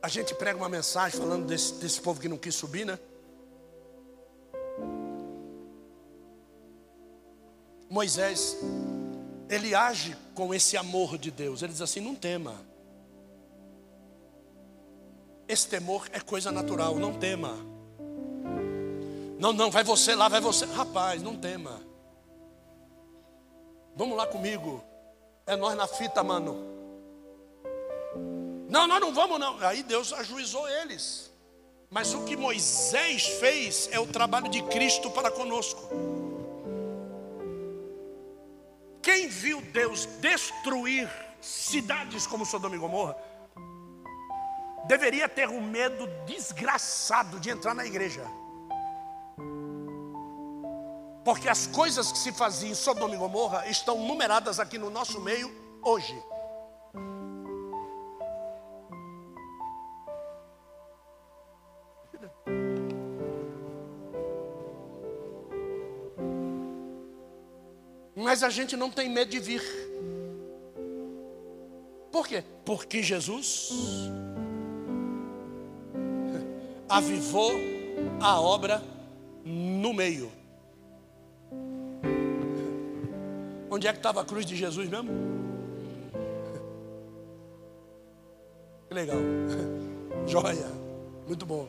A 0.00 0.08
gente 0.08 0.34
prega 0.34 0.56
uma 0.56 0.68
mensagem 0.68 1.18
falando 1.18 1.46
desse, 1.46 1.74
desse 1.74 2.00
povo 2.00 2.20
que 2.20 2.28
não 2.28 2.38
quis 2.38 2.54
subir, 2.54 2.86
né? 2.86 2.98
Moisés, 7.90 8.56
ele 9.48 9.74
age 9.74 10.16
com 10.34 10.54
esse 10.54 10.76
amor 10.76 11.18
de 11.18 11.30
Deus. 11.30 11.62
Ele 11.62 11.72
diz 11.72 11.82
assim: 11.82 12.00
não 12.00 12.14
tema. 12.14 12.54
Esse 15.48 15.66
temor 15.66 16.08
é 16.12 16.20
coisa 16.20 16.52
natural, 16.52 16.98
não 16.98 17.14
tema. 17.14 17.54
Não, 19.38 19.52
não, 19.52 19.70
vai 19.70 19.82
você 19.82 20.14
lá, 20.14 20.28
vai 20.28 20.40
você. 20.40 20.66
Rapaz, 20.66 21.22
não 21.22 21.36
tema. 21.36 21.87
Vamos 23.98 24.16
lá 24.16 24.26
comigo. 24.26 24.82
É 25.46 25.56
nós 25.56 25.76
na 25.76 25.86
fita, 25.86 26.24
mano. 26.24 26.56
Não, 28.70 28.86
nós 28.86 29.00
não 29.00 29.12
vamos 29.12 29.38
não. 29.38 29.58
Aí 29.58 29.82
Deus 29.82 30.14
ajuizou 30.14 30.66
eles. 30.66 31.30
Mas 31.90 32.14
o 32.14 32.24
que 32.24 32.36
Moisés 32.36 33.26
fez 33.26 33.90
é 33.92 34.00
o 34.00 34.06
trabalho 34.06 34.48
de 34.48 34.62
Cristo 34.62 35.10
para 35.10 35.30
conosco. 35.30 35.82
quem 39.08 39.26
viu 39.26 39.62
Deus 39.62 40.04
destruir 40.20 41.08
cidades 41.40 42.26
como 42.26 42.44
Sodoma 42.44 42.76
e 42.76 42.78
Gomorra, 42.78 43.16
deveria 44.86 45.26
ter 45.26 45.48
um 45.48 45.62
medo 45.62 46.06
desgraçado 46.26 47.40
de 47.40 47.48
entrar 47.48 47.72
na 47.74 47.86
igreja. 47.86 48.22
Porque 51.28 51.46
as 51.46 51.66
coisas 51.66 52.10
que 52.10 52.16
se 52.16 52.32
faziam 52.32 52.72
em 52.72 52.74
Sodoma 52.74 53.14
e 53.14 53.18
Gomorra 53.18 53.68
estão 53.68 53.98
numeradas 53.98 54.58
aqui 54.58 54.78
no 54.78 54.88
nosso 54.88 55.20
meio 55.20 55.54
hoje. 55.82 56.18
Mas 68.16 68.42
a 68.42 68.48
gente 68.48 68.74
não 68.74 68.90
tem 68.90 69.10
medo 69.10 69.30
de 69.30 69.38
vir. 69.38 69.62
Por 72.10 72.26
quê? 72.26 72.42
Porque 72.64 73.02
Jesus 73.02 73.68
avivou 76.88 77.52
a 78.18 78.40
obra 78.40 78.82
no 79.44 79.92
meio. 79.92 80.37
Onde 83.78 83.86
é 83.86 83.92
que 83.92 84.00
estava 84.00 84.22
a 84.22 84.24
cruz 84.24 84.44
de 84.44 84.56
Jesus 84.56 84.88
mesmo? 84.88 85.08
Que 88.88 88.92
legal. 88.92 89.18
Joia. 90.26 90.66
Muito 91.28 91.46
bom. 91.46 91.68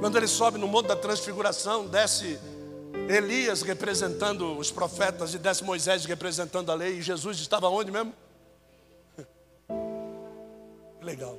Quando 0.00 0.16
ele 0.16 0.26
sobe 0.26 0.58
no 0.58 0.66
Monte 0.66 0.88
da 0.88 0.96
Transfiguração, 0.96 1.86
desce 1.86 2.36
Elias 3.08 3.62
representando 3.62 4.58
os 4.58 4.72
profetas 4.72 5.34
e 5.34 5.38
desce 5.38 5.62
Moisés 5.62 6.04
representando 6.04 6.72
a 6.72 6.74
lei. 6.74 6.98
E 6.98 7.02
Jesus 7.02 7.38
estava 7.38 7.68
onde 7.68 7.92
mesmo? 7.92 8.12
Que 10.98 11.06
legal. 11.06 11.38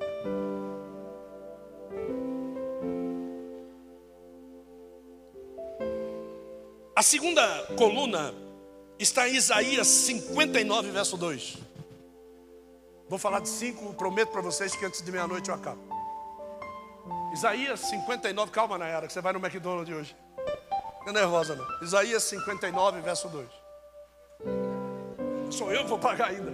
A 7.01 7.03
segunda 7.03 7.65
coluna 7.79 8.31
está 8.99 9.27
em 9.27 9.33
Isaías 9.33 9.87
59, 9.87 10.91
verso 10.91 11.17
2. 11.17 11.57
Vou 13.09 13.17
falar 13.17 13.39
de 13.39 13.49
cinco, 13.49 13.91
prometo 13.95 14.29
para 14.29 14.41
vocês 14.41 14.75
que 14.75 14.85
antes 14.85 15.01
de 15.01 15.11
meia-noite 15.11 15.49
eu 15.49 15.55
acabo. 15.55 15.81
Isaías 17.33 17.79
59, 17.79 18.51
calma 18.51 18.77
Nayara, 18.77 19.07
que 19.07 19.13
você 19.13 19.19
vai 19.19 19.33
no 19.33 19.39
McDonald's 19.39 19.91
hoje. 19.91 20.15
Não 21.01 21.07
é 21.07 21.13
nervosa 21.13 21.55
não. 21.55 21.65
Isaías 21.81 22.21
59, 22.21 23.01
verso 23.01 23.27
2. 23.29 23.49
Sou 25.49 25.71
eu 25.71 25.81
que 25.81 25.89
vou 25.89 25.97
pagar 25.97 26.27
ainda. 26.27 26.53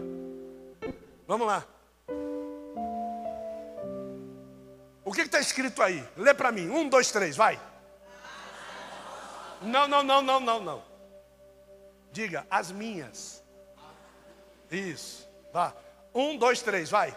Vamos 1.28 1.46
lá. 1.46 1.66
O 5.04 5.12
que 5.12 5.24
está 5.24 5.42
escrito 5.42 5.84
aí? 5.84 6.02
Lê 6.16 6.34
para 6.34 6.54
mim. 6.54 6.70
Um, 6.70 6.88
dois, 6.88 7.12
três, 7.12 7.36
vai. 7.36 7.60
Não, 9.62 9.88
não, 9.88 10.04
não, 10.04 10.22
não, 10.22 10.40
não, 10.40 10.60
não. 10.60 10.84
Diga, 12.12 12.46
as 12.50 12.72
minhas. 12.72 13.44
Isso. 14.72 15.28
Vá. 15.54 15.74
Um, 16.14 16.38
dois, 16.38 16.62
três, 16.62 16.90
vai. 16.90 17.16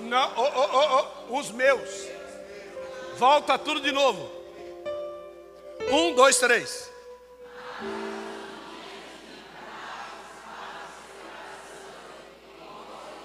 Não, 0.00 0.32
oh, 0.36 0.50
oh, 0.56 1.06
oh, 1.28 1.38
os 1.38 1.50
meus. 1.52 2.08
Volta 3.16 3.58
tudo 3.58 3.80
de 3.80 3.92
novo. 3.92 4.30
Um, 5.90 6.14
dois, 6.14 6.38
três. 6.38 6.89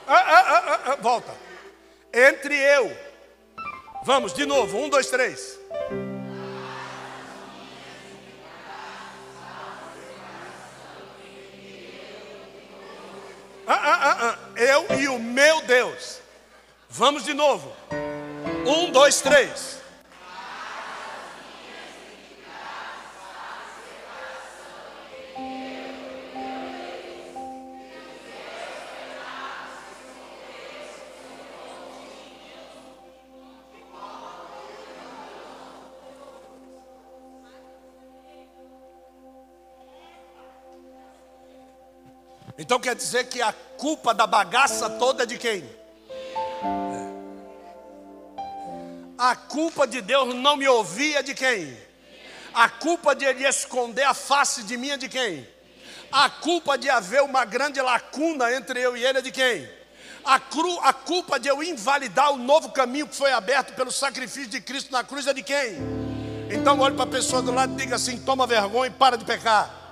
Ah, 0.08 0.14
ah, 0.14 0.44
ah, 0.46 0.80
ah, 0.92 0.96
volta. 0.98 1.34
Entre 2.14 2.56
eu. 2.56 2.96
Vamos, 4.04 4.34
de 4.34 4.46
novo. 4.46 4.78
Um, 4.78 4.88
dois, 4.88 5.10
três. 5.10 5.60
Ah, 13.68 13.74
ah, 13.74 14.00
ah, 14.02 14.18
ah. 14.22 14.60
Eu 14.60 15.00
e 15.00 15.08
o 15.08 15.18
meu 15.18 15.62
Deus. 15.64 16.20
Vamos 16.88 17.24
de 17.24 17.34
novo. 17.34 17.76
Um, 18.66 18.92
dois, 18.92 19.22
três. 19.22 19.75
Então 42.76 42.84
quer 42.84 42.96
dizer 42.96 43.28
que 43.28 43.42
a 43.42 43.54
culpa 43.78 44.14
da 44.14 44.28
bagaça 44.28 44.90
toda 44.90 45.24
é 45.24 45.26
de 45.26 45.38
quem? 45.38 45.64
A 49.18 49.34
culpa 49.34 49.88
de 49.88 50.02
Deus 50.02 50.36
não 50.36 50.58
me 50.58 50.68
ouvir 50.68 51.16
é 51.16 51.24
de 51.24 51.34
quem? 51.34 51.74
A 52.54 52.68
culpa 52.68 53.16
de 53.16 53.24
ele 53.24 53.48
esconder 53.48 54.04
a 54.04 54.14
face 54.14 54.64
de 54.64 54.76
mim 54.76 54.90
é 54.90 54.98
de 54.98 55.08
quem? 55.08 55.48
A 56.12 56.30
culpa 56.30 56.78
de 56.78 56.90
haver 56.90 57.22
uma 57.22 57.46
grande 57.46 57.80
lacuna 57.80 58.52
entre 58.52 58.82
eu 58.82 58.98
e 58.98 59.06
ele 59.06 59.20
é 59.20 59.22
de 59.22 59.32
quem? 59.32 59.70
A, 60.26 60.38
cru, 60.38 60.78
a 60.82 60.92
culpa 60.92 61.40
de 61.40 61.48
eu 61.48 61.64
invalidar 61.64 62.34
o 62.34 62.38
novo 62.38 62.74
caminho 62.74 63.08
que 63.08 63.16
foi 63.16 63.32
aberto 63.32 63.74
pelo 63.74 63.90
sacrifício 63.90 64.50
de 64.50 64.60
Cristo 64.60 64.92
na 64.92 65.02
cruz 65.02 65.26
é 65.28 65.34
de 65.34 65.44
quem? 65.44 65.78
Então 66.52 66.78
olhe 66.82 66.96
para 66.96 67.06
a 67.06 67.08
pessoa 67.08 67.42
do 67.42 67.54
lado 67.54 67.72
e 67.72 67.78
diga 67.78 67.96
assim: 67.96 68.20
toma 68.20 68.46
vergonha 68.46 68.88
e 68.88 68.94
para 68.94 69.18
de 69.18 69.24
pecar. 69.24 69.85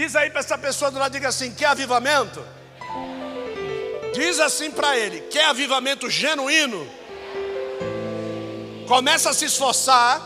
Diz 0.00 0.16
aí 0.16 0.30
para 0.30 0.40
essa 0.40 0.56
pessoa 0.56 0.90
do 0.90 0.98
lado, 0.98 1.12
diga 1.12 1.28
assim: 1.28 1.52
quer 1.52 1.66
avivamento? 1.66 2.42
Diz 4.14 4.40
assim 4.40 4.70
para 4.70 4.96
ele: 4.96 5.20
quer 5.30 5.44
avivamento 5.44 6.08
genuíno? 6.08 6.88
Começa 8.88 9.28
a 9.28 9.34
se 9.34 9.44
esforçar 9.44 10.22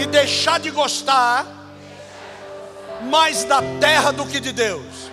e 0.00 0.06
deixar 0.06 0.58
de 0.58 0.70
gostar 0.70 1.46
mais 3.02 3.44
da 3.44 3.60
terra 3.78 4.10
do 4.10 4.24
que 4.24 4.40
de 4.40 4.52
Deus. 4.52 5.10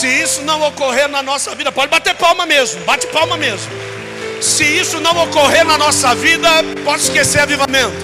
Se 0.00 0.06
isso 0.08 0.40
não 0.44 0.62
ocorrer 0.62 1.08
na 1.08 1.22
nossa 1.22 1.54
vida, 1.54 1.70
pode 1.70 1.90
bater 1.90 2.14
palma 2.14 2.46
mesmo, 2.46 2.82
bate 2.84 3.06
palma 3.08 3.36
mesmo. 3.36 3.70
Se 4.40 4.64
isso 4.64 4.98
não 4.98 5.24
ocorrer 5.24 5.62
na 5.62 5.76
nossa 5.76 6.14
vida, 6.14 6.48
pode 6.82 7.02
esquecer 7.02 7.40
avivamento. 7.40 7.94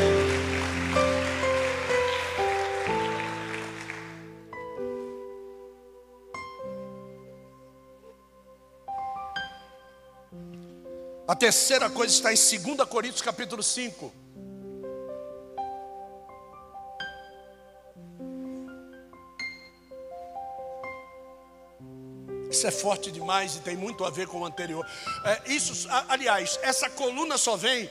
A 11.27 11.35
terceira 11.35 11.89
coisa 11.89 12.13
está 12.13 12.31
em 12.31 12.37
2 12.77 12.87
Coríntios 12.91 13.23
capítulo 13.23 13.63
5. 13.63 14.26
Isso 22.57 22.67
é 22.67 22.71
forte 22.71 23.13
demais 23.13 23.55
e 23.55 23.61
tem 23.61 23.77
muito 23.77 24.03
a 24.03 24.09
ver 24.09 24.27
com 24.27 24.39
o 24.39 24.47
anterior. 24.47 24.89
É, 25.23 25.53
isso, 25.53 25.87
aliás, 26.09 26.59
essa 26.63 26.89
coluna 26.89 27.37
só 27.37 27.55
vem 27.55 27.91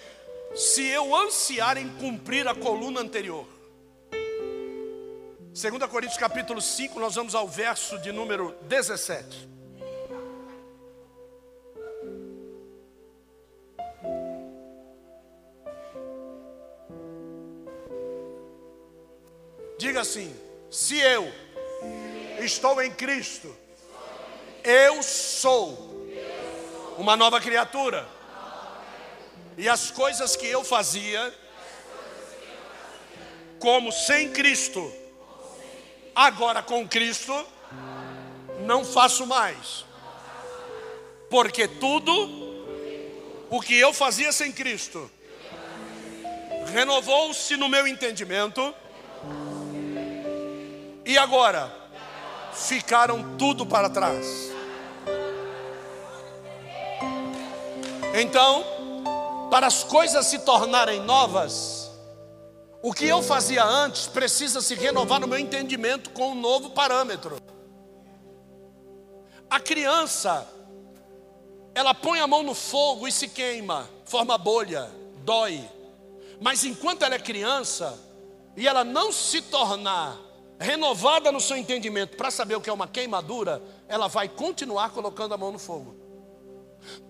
se 0.56 0.84
eu 0.88 1.16
ansiar 1.16 1.78
em 1.78 1.88
cumprir 1.98 2.48
a 2.48 2.56
coluna 2.56 3.00
anterior. 3.00 3.46
2 4.10 5.86
Coríntios 5.88 6.18
capítulo 6.18 6.60
5, 6.60 7.00
nós 7.00 7.14
vamos 7.14 7.36
ao 7.36 7.48
verso 7.48 8.00
de 8.00 8.12
número 8.12 8.56
17. 8.64 9.48
Diga 19.78 20.02
assim: 20.02 20.36
se 20.72 20.98
eu 20.98 21.32
estou 22.40 22.82
em 22.82 22.90
Cristo, 22.92 23.56
eu 24.66 25.04
sou 25.04 26.10
uma 26.98 27.16
nova 27.16 27.40
criatura. 27.40 28.08
E 29.58 29.70
as 29.70 29.92
coisas 29.92 30.36
que 30.36 30.48
eu 30.48 30.64
fazia, 30.64 31.34
como 33.60 33.92
sem 33.92 34.32
Cristo, 34.32 34.92
agora 36.16 36.62
com 36.62 36.88
Cristo, 36.88 37.46
não 38.62 38.84
faço 38.84 39.26
mais. 39.26 39.86
Porque 41.30 41.68
tudo 41.68 42.12
o 43.50 43.62
que 43.62 43.76
eu 43.76 43.94
fazia 43.94 44.32
sem 44.32 44.52
Cristo 44.52 45.10
renovou-se 46.74 47.56
no 47.56 47.70
meu 47.70 47.88
entendimento. 47.88 48.74
E 51.06 51.18
agora 51.18 51.72
ficaram 52.52 53.38
tudo 53.38 53.66
para 53.66 53.90
trás. 53.90 54.55
Então, 58.18 58.64
para 59.52 59.68
as 59.68 59.84
coisas 59.84 60.26
se 60.26 60.40
tornarem 60.40 61.02
novas, 61.02 61.92
o 62.82 62.94
que 62.94 63.06
eu 63.06 63.22
fazia 63.22 63.62
antes 63.62 64.08
precisa 64.08 64.62
se 64.62 64.74
renovar 64.74 65.20
no 65.20 65.28
meu 65.28 65.38
entendimento 65.38 66.12
com 66.12 66.30
um 66.30 66.36
novo 66.36 66.70
parâmetro. 66.70 67.36
A 69.50 69.60
criança, 69.60 70.48
ela 71.74 71.94
põe 71.94 72.22
a 72.22 72.28
mão 72.28 72.42
no 72.42 72.54
fogo 72.54 73.06
e 73.06 73.12
se 73.12 73.28
queima, 73.28 73.90
forma 74.06 74.38
bolha, 74.38 74.90
dói. 75.26 75.70
Mas 76.40 76.64
enquanto 76.64 77.04
ela 77.04 77.16
é 77.16 77.20
criança 77.20 78.00
e 78.56 78.66
ela 78.66 78.86
não 78.86 79.12
se 79.12 79.42
tornar 79.42 80.18
renovada 80.58 81.34
no 81.34 81.42
seu 81.42 81.58
entendimento 81.58 82.16
para 82.16 82.32
saber 82.32 82.56
o 82.56 82.62
que 82.62 82.70
é 82.70 82.74
uma 82.74 82.88
queimadura, 82.88 83.62
ela 83.90 84.08
vai 84.08 84.30
continuar 84.30 84.92
colocando 84.92 85.34
a 85.34 85.38
mão 85.38 85.52
no 85.52 85.60
fogo. 85.60 86.05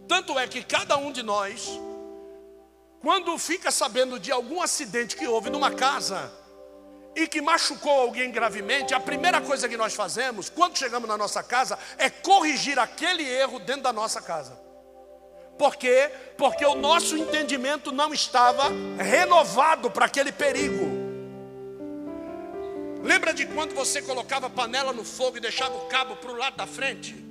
Tanto 0.08 0.38
é 0.38 0.48
que 0.48 0.64
cada 0.64 0.98
um 0.98 1.12
de 1.12 1.24
nós, 1.24 1.68
quando 3.02 3.38
fica 3.38 3.72
sabendo 3.72 4.20
de 4.20 4.32
algum 4.32 4.62
acidente 4.62 5.16
que 5.16 5.28
houve 5.28 5.50
numa 5.50 5.72
casa 5.72 6.32
e 7.16 7.28
que 7.28 7.42
machucou 7.42 8.02
alguém 8.02 8.32
gravemente, 8.32 8.94
a 8.94 9.00
primeira 9.00 9.42
coisa 9.42 9.70
que 9.70 9.78
nós 9.78 9.94
fazemos, 9.94 10.50
quando 10.50 10.78
chegamos 10.78 11.08
na 11.08 11.18
nossa 11.18 11.42
casa, 11.42 11.78
é 11.98 12.10
corrigir 12.10 12.78
aquele 12.78 13.28
erro 13.28 13.60
dentro 13.60 13.84
da 13.84 13.94
nossa 13.94 14.22
casa. 14.22 14.60
Por 15.58 15.78
quê? 15.78 16.12
Porque 16.38 16.66
o 16.66 16.76
nosso 16.76 17.16
entendimento 17.16 17.92
não 17.92 18.14
estava 18.14 18.70
renovado 18.98 19.90
para 19.90 20.06
aquele 20.06 20.32
perigo. 20.32 20.94
Lembra 23.02 23.34
de 23.34 23.46
quando 23.46 23.74
você 23.74 24.02
colocava 24.02 24.48
a 24.48 24.50
panela 24.50 24.92
no 24.92 25.06
fogo 25.06 25.38
e 25.38 25.40
deixava 25.40 25.76
o 25.76 25.86
cabo 25.86 26.18
para 26.18 26.32
o 26.32 26.36
lado 26.36 26.58
da 26.58 26.68
frente? 26.68 27.25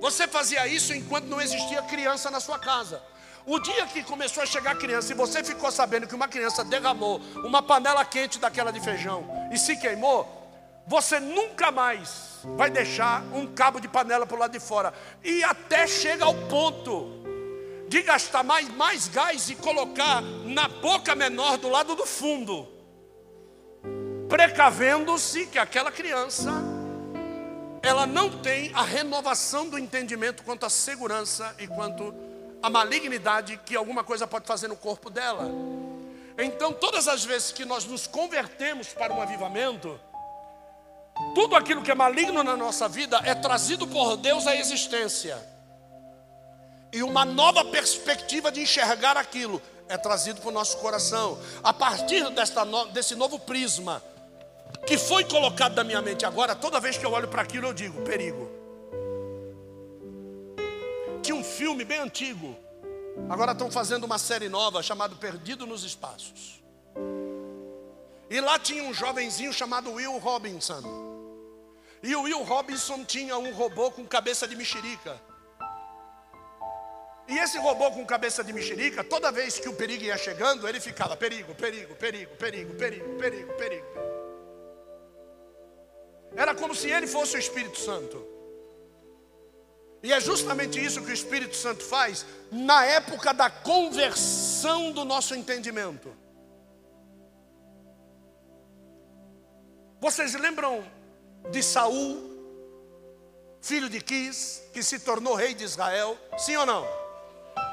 Você 0.00 0.26
fazia 0.26 0.66
isso 0.66 0.94
enquanto 0.94 1.26
não 1.26 1.40
existia 1.40 1.82
criança 1.82 2.30
na 2.30 2.40
sua 2.40 2.58
casa. 2.58 3.02
O 3.46 3.58
dia 3.58 3.86
que 3.86 4.02
começou 4.02 4.42
a 4.42 4.46
chegar 4.46 4.76
criança 4.76 5.12
e 5.12 5.16
você 5.16 5.44
ficou 5.44 5.70
sabendo 5.70 6.06
que 6.06 6.14
uma 6.14 6.28
criança 6.28 6.64
derramou 6.64 7.20
uma 7.44 7.62
panela 7.62 8.04
quente 8.04 8.38
daquela 8.38 8.72
de 8.72 8.80
feijão 8.80 9.28
e 9.52 9.58
se 9.58 9.76
queimou, 9.76 10.40
você 10.86 11.20
nunca 11.20 11.70
mais 11.70 12.40
vai 12.56 12.70
deixar 12.70 13.22
um 13.34 13.46
cabo 13.46 13.80
de 13.80 13.88
panela 13.88 14.26
para 14.26 14.36
o 14.36 14.40
lado 14.40 14.52
de 14.52 14.60
fora. 14.60 14.92
E 15.22 15.44
até 15.44 15.86
chega 15.86 16.24
ao 16.24 16.34
ponto 16.48 17.20
de 17.88 18.02
gastar 18.02 18.42
mais, 18.42 18.68
mais 18.68 19.08
gás 19.08 19.50
e 19.50 19.54
colocar 19.56 20.22
na 20.22 20.68
boca 20.68 21.14
menor 21.14 21.58
do 21.58 21.68
lado 21.68 21.94
do 21.94 22.06
fundo, 22.06 22.68
precavendo-se 24.28 25.46
que 25.46 25.58
aquela 25.58 25.90
criança 25.90 26.79
ela 27.82 28.06
não 28.06 28.30
tem 28.40 28.72
a 28.74 28.82
renovação 28.82 29.68
do 29.68 29.78
entendimento 29.78 30.42
quanto 30.42 30.66
à 30.66 30.70
segurança 30.70 31.54
e 31.58 31.66
quanto 31.66 32.14
à 32.62 32.68
malignidade 32.68 33.58
que 33.64 33.74
alguma 33.74 34.04
coisa 34.04 34.26
pode 34.26 34.46
fazer 34.46 34.68
no 34.68 34.76
corpo 34.76 35.08
dela. 35.08 35.50
Então, 36.38 36.72
todas 36.72 37.08
as 37.08 37.24
vezes 37.24 37.52
que 37.52 37.64
nós 37.64 37.84
nos 37.84 38.06
convertemos 38.06 38.88
para 38.88 39.12
um 39.12 39.20
avivamento, 39.20 39.98
tudo 41.34 41.56
aquilo 41.56 41.82
que 41.82 41.90
é 41.90 41.94
maligno 41.94 42.42
na 42.42 42.56
nossa 42.56 42.88
vida 42.88 43.20
é 43.24 43.34
trazido 43.34 43.86
por 43.86 44.16
Deus 44.16 44.46
à 44.46 44.56
existência 44.56 45.38
e 46.92 47.02
uma 47.02 47.24
nova 47.24 47.64
perspectiva 47.64 48.50
de 48.50 48.60
enxergar 48.60 49.16
aquilo 49.16 49.62
é 49.88 49.96
trazido 49.96 50.40
para 50.40 50.50
o 50.50 50.52
nosso 50.52 50.76
coração. 50.78 51.38
A 51.62 51.72
partir 51.72 52.28
desta 52.30 52.64
desse 52.92 53.14
novo 53.14 53.38
prisma 53.38 54.02
que 54.86 54.98
foi 54.98 55.24
colocado 55.24 55.76
na 55.76 55.84
minha 55.84 56.02
mente 56.02 56.24
agora, 56.24 56.54
toda 56.54 56.80
vez 56.80 56.96
que 56.96 57.04
eu 57.04 57.12
olho 57.12 57.28
para 57.28 57.42
aquilo 57.42 57.66
eu 57.66 57.74
digo: 57.74 58.02
perigo. 58.02 58.50
Tinha 61.22 61.34
um 61.34 61.44
filme 61.44 61.84
bem 61.84 61.98
antigo, 61.98 62.56
agora 63.28 63.52
estão 63.52 63.70
fazendo 63.70 64.04
uma 64.04 64.18
série 64.18 64.48
nova 64.48 64.82
chamada 64.82 65.14
Perdido 65.14 65.66
nos 65.66 65.84
Espaços. 65.84 66.62
E 68.30 68.40
lá 68.40 68.58
tinha 68.58 68.82
um 68.84 68.94
jovenzinho 68.94 69.52
chamado 69.52 69.92
Will 69.92 70.16
Robinson. 70.18 70.82
E 72.02 72.14
o 72.14 72.22
Will 72.22 72.42
Robinson 72.44 73.04
tinha 73.04 73.36
um 73.36 73.52
robô 73.52 73.90
com 73.90 74.06
cabeça 74.06 74.48
de 74.48 74.56
mexerica. 74.56 75.20
E 77.28 77.38
esse 77.38 77.58
robô 77.58 77.90
com 77.90 78.04
cabeça 78.04 78.42
de 78.42 78.52
mexerica, 78.52 79.04
toda 79.04 79.30
vez 79.30 79.58
que 79.58 79.68
o 79.68 79.74
perigo 79.74 80.04
ia 80.04 80.16
chegando, 80.16 80.66
ele 80.66 80.80
ficava 80.80 81.16
perigo, 81.16 81.54
perigo, 81.54 81.94
perigo, 81.94 82.34
perigo, 82.34 82.74
perigo, 82.74 83.14
perigo, 83.18 83.52
perigo. 83.54 84.09
Era 86.36 86.54
como 86.54 86.74
se 86.74 86.88
ele 86.90 87.06
fosse 87.06 87.36
o 87.36 87.38
Espírito 87.38 87.78
Santo. 87.78 88.26
E 90.02 90.12
é 90.12 90.20
justamente 90.20 90.82
isso 90.82 91.02
que 91.02 91.10
o 91.10 91.14
Espírito 91.14 91.56
Santo 91.56 91.84
faz 91.84 92.24
na 92.50 92.84
época 92.86 93.34
da 93.34 93.50
conversão 93.50 94.92
do 94.92 95.04
nosso 95.04 95.34
entendimento. 95.34 96.16
Vocês 100.00 100.34
lembram 100.34 100.82
de 101.50 101.62
Saul, 101.62 102.18
filho 103.60 103.90
de 103.90 104.00
Quis, 104.00 104.62
que 104.72 104.82
se 104.82 104.98
tornou 105.00 105.34
rei 105.34 105.52
de 105.52 105.64
Israel? 105.64 106.16
Sim 106.38 106.56
ou 106.56 106.64
não? 106.64 107.00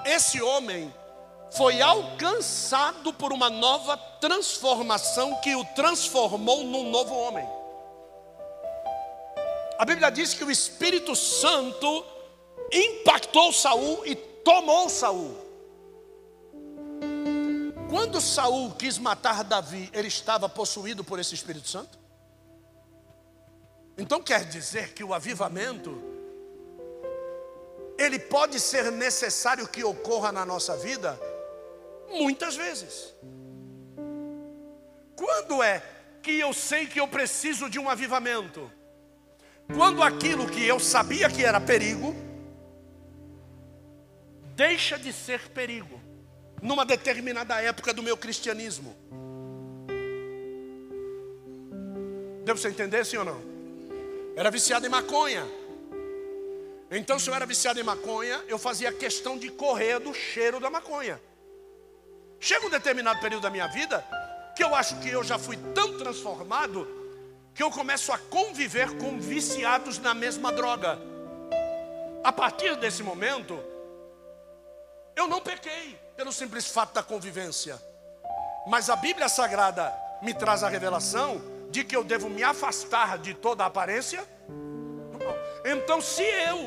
esse 0.08 0.42
homem 0.42 0.94
foi 1.52 1.82
alcançado 1.82 3.14
por 3.14 3.32
uma 3.32 3.50
nova 3.50 3.98
transformação 4.20 5.36
que 5.42 5.56
o 5.56 5.64
transformou 5.66 6.64
num 6.64 6.90
novo 6.90 7.16
homem. 7.16 7.48
A 9.78 9.86
Bíblia 9.86 10.10
diz 10.10 10.34
que 10.34 10.44
o 10.44 10.50
Espírito 10.50 11.16
Santo 11.16 12.06
impactou 12.72 13.54
Saul 13.54 14.06
e 14.06 14.16
tomou 14.16 14.90
Saul. 14.90 15.38
Quando 17.90 18.20
Saul 18.20 18.72
quis 18.72 18.98
matar 18.98 19.44
Davi, 19.44 19.90
ele 19.94 20.08
estava 20.08 20.50
possuído 20.50 21.04
por 21.04 21.20
esse 21.20 21.36
Espírito 21.36 21.70
Santo? 21.70 21.98
Então 23.98 24.22
quer 24.22 24.46
dizer 24.46 24.94
que 24.94 25.04
o 25.04 25.14
avivamento 25.14 26.04
ele 27.98 28.20
pode 28.20 28.60
ser 28.60 28.92
necessário 28.92 29.68
que 29.68 29.84
ocorra 29.84 30.32
na 30.32 30.46
nossa 30.46 30.76
vida? 30.76 31.20
Muitas 32.10 32.56
vezes. 32.56 33.14
Quando 35.16 35.64
é 35.64 35.84
que 36.22 36.40
eu 36.40 36.54
sei 36.54 36.86
que 36.86 37.00
eu 37.00 37.08
preciso 37.08 37.70
de 37.70 37.80
um 37.80 37.90
avivamento? 37.90 38.72
Quando 39.74 40.02
aquilo 40.02 40.48
que 40.48 40.66
eu 40.66 40.80
sabia 40.80 41.30
que 41.30 41.44
era 41.44 41.60
perigo, 41.60 42.16
deixa 44.56 44.98
de 44.98 45.12
ser 45.12 45.50
perigo, 45.50 46.00
numa 46.62 46.86
determinada 46.86 47.62
época 47.62 47.94
do 47.94 48.02
meu 48.02 48.16
cristianismo. 48.16 48.96
Deu 52.44 52.56
para 52.56 52.62
você 52.62 52.70
entender, 52.70 53.06
sim 53.06 53.18
ou 53.18 53.26
não? 53.26 53.42
Era 54.36 54.50
viciado 54.50 54.86
em 54.86 54.90
maconha. 54.90 55.46
Então, 56.90 57.20
se 57.20 57.30
eu 57.30 57.36
era 57.36 57.46
viciado 57.46 57.80
em 57.80 57.84
maconha, 57.84 58.42
eu 58.48 58.58
fazia 58.58 58.92
questão 58.94 59.38
de 59.38 59.50
correr 59.50 60.00
do 60.00 60.14
cheiro 60.14 60.60
da 60.60 60.70
maconha. 60.70 61.22
Chega 62.40 62.66
um 62.66 62.70
determinado 62.70 63.20
período 63.20 63.44
da 63.44 63.50
minha 63.50 63.68
vida 63.68 64.04
que 64.56 64.64
eu 64.64 64.74
acho 64.74 65.00
que 65.02 65.10
eu 65.10 65.24
já 65.24 65.38
fui 65.38 65.58
tão 65.76 65.98
transformado 65.98 66.88
que 67.58 67.64
eu 67.64 67.70
começo 67.70 68.14
a 68.14 68.18
conviver 68.18 68.98
com 68.98 69.20
viciados 69.20 69.98
na 69.98 70.14
mesma 70.14 70.52
droga. 70.52 70.98
A 72.24 72.32
partir 72.32 72.78
desse 72.78 73.04
momento, 73.04 73.60
eu 75.16 75.28
não 75.28 75.42
pequei 75.42 76.00
pelo 76.16 76.32
simples 76.32 76.68
fato 76.68 76.94
da 76.94 77.02
convivência. 77.02 77.82
Mas 78.68 78.90
a 78.90 78.96
Bíblia 78.96 79.28
Sagrada 79.28 79.92
me 80.22 80.34
traz 80.34 80.64
a 80.64 80.70
revelação 80.70 81.42
de 81.70 81.84
que 81.84 81.96
eu 81.96 82.04
devo 82.04 82.30
me 82.30 82.44
afastar 82.44 83.18
de 83.18 83.34
toda 83.34 83.64
a 83.64 83.68
aparência 83.68 84.26
então, 85.70 86.00
se 86.00 86.24
eu, 86.24 86.58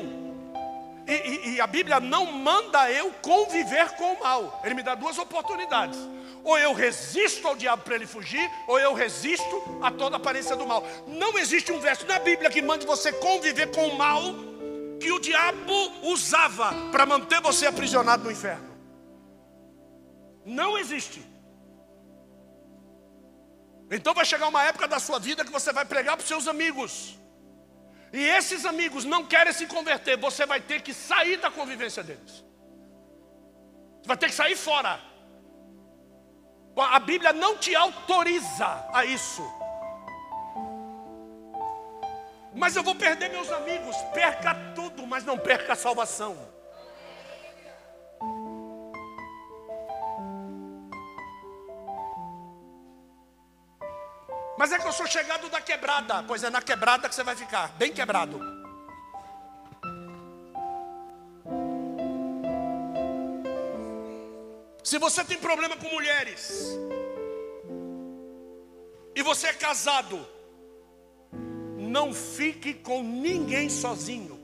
e, 1.11 1.49
e, 1.49 1.55
e, 1.55 1.61
a 1.61 1.67
Bíblia 1.67 1.99
não 1.99 2.25
manda 2.25 2.91
eu 2.91 3.11
conviver 3.21 3.89
com 3.91 4.13
o 4.13 4.19
mal, 4.19 4.61
ele 4.63 4.75
me 4.75 4.83
dá 4.83 4.95
duas 4.95 5.17
oportunidades: 5.17 5.99
ou 6.43 6.57
eu 6.57 6.73
resisto 6.73 7.47
ao 7.47 7.55
diabo 7.55 7.83
para 7.83 7.95
ele 7.95 8.07
fugir, 8.07 8.49
ou 8.67 8.79
eu 8.79 8.93
resisto 8.93 9.79
a 9.81 9.91
toda 9.91 10.17
aparência 10.17 10.55
do 10.55 10.65
mal. 10.65 10.85
Não 11.07 11.37
existe 11.37 11.71
um 11.71 11.79
verso 11.79 12.05
na 12.05 12.19
Bíblia 12.19 12.49
que 12.49 12.61
mande 12.61 12.85
você 12.85 13.11
conviver 13.13 13.71
com 13.71 13.87
o 13.87 13.97
mal 13.97 14.21
que 14.99 15.11
o 15.11 15.19
diabo 15.19 15.73
usava 16.03 16.73
para 16.91 17.05
manter 17.05 17.41
você 17.41 17.65
aprisionado 17.65 18.23
no 18.23 18.31
inferno. 18.31 18.69
Não 20.45 20.77
existe. 20.77 21.21
Então 23.89 24.13
vai 24.13 24.23
chegar 24.25 24.47
uma 24.47 24.63
época 24.63 24.87
da 24.87 24.99
sua 24.99 25.19
vida 25.19 25.43
que 25.43 25.51
você 25.51 25.73
vai 25.73 25.85
pregar 25.85 26.15
para 26.15 26.23
os 26.23 26.27
seus 26.27 26.47
amigos. 26.47 27.19
E 28.13 28.21
esses 28.23 28.65
amigos 28.65 29.05
não 29.05 29.25
querem 29.25 29.53
se 29.53 29.65
converter, 29.67 30.17
você 30.17 30.45
vai 30.45 30.59
ter 30.59 30.81
que 30.81 30.93
sair 30.93 31.37
da 31.37 31.49
convivência 31.49 32.03
deles. 32.03 32.43
Você 34.01 34.07
vai 34.07 34.17
ter 34.17 34.27
que 34.27 34.35
sair 34.35 34.55
fora. 34.55 34.99
A 36.75 36.99
Bíblia 36.99 37.31
não 37.31 37.57
te 37.57 37.75
autoriza 37.75 38.89
a 38.93 39.05
isso. 39.05 39.43
Mas 42.53 42.75
eu 42.75 42.83
vou 42.83 42.95
perder 42.95 43.29
meus 43.29 43.49
amigos. 43.51 43.95
Perca 44.13 44.53
tudo, 44.75 45.07
mas 45.07 45.23
não 45.23 45.37
perca 45.37 45.73
a 45.73 45.75
salvação. 45.75 46.50
Mas 54.61 54.71
é 54.71 54.77
que 54.77 54.87
eu 54.87 54.91
sou 54.91 55.07
chegado 55.07 55.49
da 55.49 55.59
quebrada. 55.59 56.21
Pois 56.21 56.43
é 56.43 56.49
na 56.51 56.61
quebrada 56.61 57.09
que 57.09 57.15
você 57.15 57.23
vai 57.23 57.35
ficar, 57.35 57.69
bem 57.79 57.91
quebrado. 57.91 58.39
Se 64.83 64.99
você 64.99 65.23
tem 65.23 65.39
problema 65.39 65.75
com 65.75 65.89
mulheres, 65.89 66.77
e 69.15 69.23
você 69.23 69.47
é 69.47 69.53
casado, 69.53 70.27
não 71.79 72.13
fique 72.13 72.75
com 72.75 73.01
ninguém 73.01 73.67
sozinho. 73.67 74.39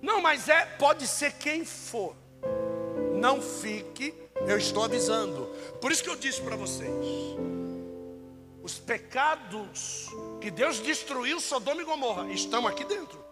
Não, 0.00 0.22
mas 0.22 0.48
é, 0.48 0.64
pode 0.64 1.06
ser 1.06 1.34
quem 1.34 1.62
for. 1.66 2.16
Não 3.20 3.42
fique, 3.42 4.14
eu 4.48 4.56
estou 4.56 4.82
avisando. 4.82 5.44
Por 5.78 5.92
isso 5.92 6.02
que 6.02 6.08
eu 6.08 6.16
disse 6.16 6.40
para 6.40 6.56
vocês: 6.56 7.04
os 8.62 8.78
pecados 8.78 10.06
que 10.40 10.50
Deus 10.50 10.78
destruiu 10.78 11.40
Sodoma 11.40 11.82
e 11.82 11.84
Gomorra 11.84 12.30
estão 12.32 12.66
aqui 12.66 12.84
dentro. 12.84 13.22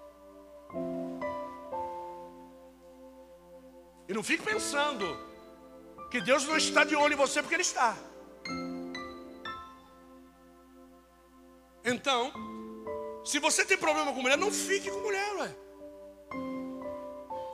E 4.09 4.12
não 4.12 4.24
fique 4.24 4.43
pensando 4.43 5.07
que 6.11 6.20
Deus 6.20 6.45
não 6.45 6.57
está 6.57 6.83
de 6.83 6.97
olho 6.97 7.14
em 7.14 7.16
você 7.16 7.41
porque 7.41 7.55
Ele 7.55 7.62
está. 7.62 7.97
Então, 11.85 12.33
se 13.24 13.39
você 13.39 13.64
tem 13.64 13.78
problema 13.78 14.12
com 14.12 14.20
mulher, 14.20 14.37
não 14.37 14.51
fique 14.51 14.91
com 14.91 14.99
mulher, 14.99 15.33
ué. 15.37 15.57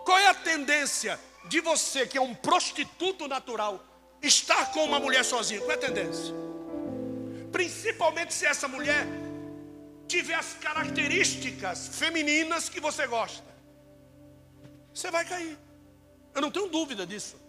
Qual 0.04 0.18
é 0.18 0.28
a 0.28 0.34
tendência 0.34 1.20
de 1.44 1.60
você, 1.60 2.06
que 2.06 2.16
é 2.16 2.20
um 2.20 2.34
prostituto 2.34 3.28
natural, 3.28 3.84
estar 4.22 4.72
com 4.72 4.84
uma 4.84 4.98
mulher 4.98 5.24
sozinho? 5.24 5.60
Qual 5.60 5.72
é 5.72 5.74
a 5.74 5.78
tendência? 5.78 6.45
Principalmente 7.56 8.34
se 8.34 8.44
essa 8.44 8.68
mulher 8.68 9.06
tiver 10.06 10.34
as 10.34 10.52
características 10.66 11.88
femininas 11.88 12.68
que 12.68 12.78
você 12.78 13.06
gosta. 13.06 13.50
Você 14.92 15.10
vai 15.10 15.24
cair. 15.24 15.56
Eu 16.34 16.42
não 16.42 16.50
tenho 16.50 16.68
dúvida 16.68 17.06
disso. 17.06 17.40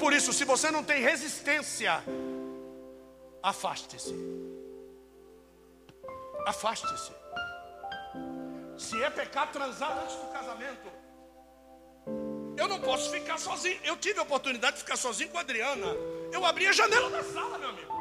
Por 0.00 0.12
isso, 0.12 0.32
se 0.32 0.44
você 0.44 0.72
não 0.72 0.82
tem 0.82 1.00
resistência, 1.00 2.02
afaste-se. 3.40 4.12
Afaste-se. 6.44 7.12
Se 8.76 9.00
é 9.00 9.08
pecado 9.08 9.52
transar 9.52 9.96
antes 10.02 10.16
do 10.16 10.32
casamento, 10.32 10.88
eu 12.56 12.66
não 12.66 12.80
posso 12.80 13.08
ficar 13.12 13.38
sozinho. 13.38 13.78
Eu 13.84 13.96
tive 13.96 14.18
a 14.18 14.24
oportunidade 14.24 14.78
de 14.78 14.82
ficar 14.82 14.96
sozinho 14.96 15.30
com 15.30 15.38
a 15.38 15.42
Adriana. 15.42 15.96
Eu 16.32 16.44
abri 16.44 16.66
a 16.66 16.72
janela 16.72 17.08
da 17.08 17.22
sala, 17.22 17.56
meu 17.56 17.68
amigo. 17.68 17.97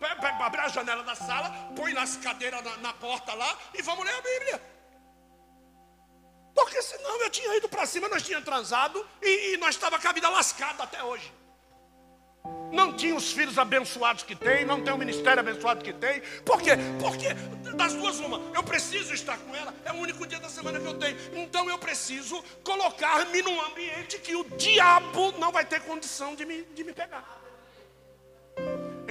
Abre 0.00 0.60
a 0.60 0.68
janela 0.68 1.02
da 1.02 1.14
sala, 1.14 1.50
põe 1.76 1.96
as 1.96 2.16
cadeiras 2.16 2.62
na, 2.62 2.76
na 2.78 2.92
porta 2.94 3.34
lá 3.34 3.56
e 3.74 3.82
vamos 3.82 4.04
ler 4.04 4.14
a 4.14 4.22
Bíblia. 4.22 4.62
Porque 6.54 6.82
senão 6.82 7.22
eu 7.22 7.30
tinha 7.30 7.56
ido 7.56 7.68
para 7.68 7.86
cima, 7.86 8.08
nós 8.08 8.22
tínhamos 8.22 8.44
transado 8.44 9.06
e, 9.22 9.54
e 9.54 9.56
nós 9.58 9.74
estava 9.74 9.98
com 9.98 10.08
a 10.08 10.12
vida 10.12 10.28
lascada 10.28 10.82
até 10.82 11.02
hoje. 11.02 11.32
Não 12.72 12.92
tinha 12.92 13.14
os 13.14 13.32
filhos 13.32 13.58
abençoados 13.58 14.22
que 14.22 14.34
tem, 14.34 14.64
não 14.64 14.82
tem 14.82 14.92
o 14.92 14.98
ministério 14.98 15.40
abençoado 15.40 15.84
que 15.84 15.92
tem. 15.92 16.20
Por 16.44 16.62
quê? 16.62 16.70
Porque 17.00 17.34
das 17.74 17.92
duas 17.94 18.20
uma, 18.20 18.40
eu 18.54 18.62
preciso 18.62 19.12
estar 19.12 19.36
com 19.38 19.54
ela, 19.54 19.74
é 19.84 19.92
o 19.92 19.96
único 19.96 20.26
dia 20.26 20.38
da 20.38 20.48
semana 20.48 20.78
que 20.78 20.86
eu 20.86 20.98
tenho. 20.98 21.16
Então 21.34 21.68
eu 21.68 21.78
preciso 21.78 22.42
colocar-me 22.64 23.42
num 23.42 23.60
ambiente 23.60 24.18
que 24.18 24.36
o 24.36 24.44
diabo 24.56 25.32
não 25.32 25.50
vai 25.50 25.64
ter 25.64 25.80
condição 25.82 26.34
de 26.34 26.44
me, 26.44 26.62
de 26.62 26.84
me 26.84 26.92
pegar. 26.92 27.39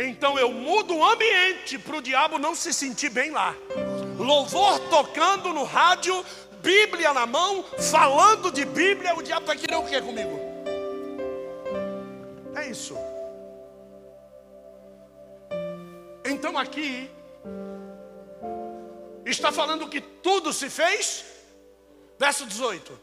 Então 0.02 0.40
eu 0.40 0.50
mudo 0.50 0.96
o 0.96 1.04
ambiente 1.04 1.78
para 1.78 1.98
o 1.98 2.02
diabo 2.02 2.40
não 2.40 2.56
se 2.56 2.74
sentir 2.74 3.10
bem 3.10 3.32
lá. 3.32 3.54
Louvor 4.18 4.80
tocando 4.90 5.52
no 5.52 5.66
rádio, 5.66 6.26
Bíblia 6.62 7.14
na 7.14 7.26
mão, 7.26 7.66
falando 7.92 8.50
de 8.50 8.64
Bíblia, 8.64 9.14
o 9.14 9.22
diabo 9.22 9.46
vai 9.46 9.58
querer 9.58 9.76
o 9.76 9.84
que 9.84 10.02
comigo? 10.02 10.40
É 12.56 12.70
isso. 12.70 12.98
Então 16.24 16.58
aqui 16.58 17.12
está 19.26 19.52
falando 19.52 19.90
que 19.90 20.00
tudo 20.00 20.54
se 20.54 20.70
fez, 20.70 21.26
verso 22.18 22.46
18. 22.46 22.98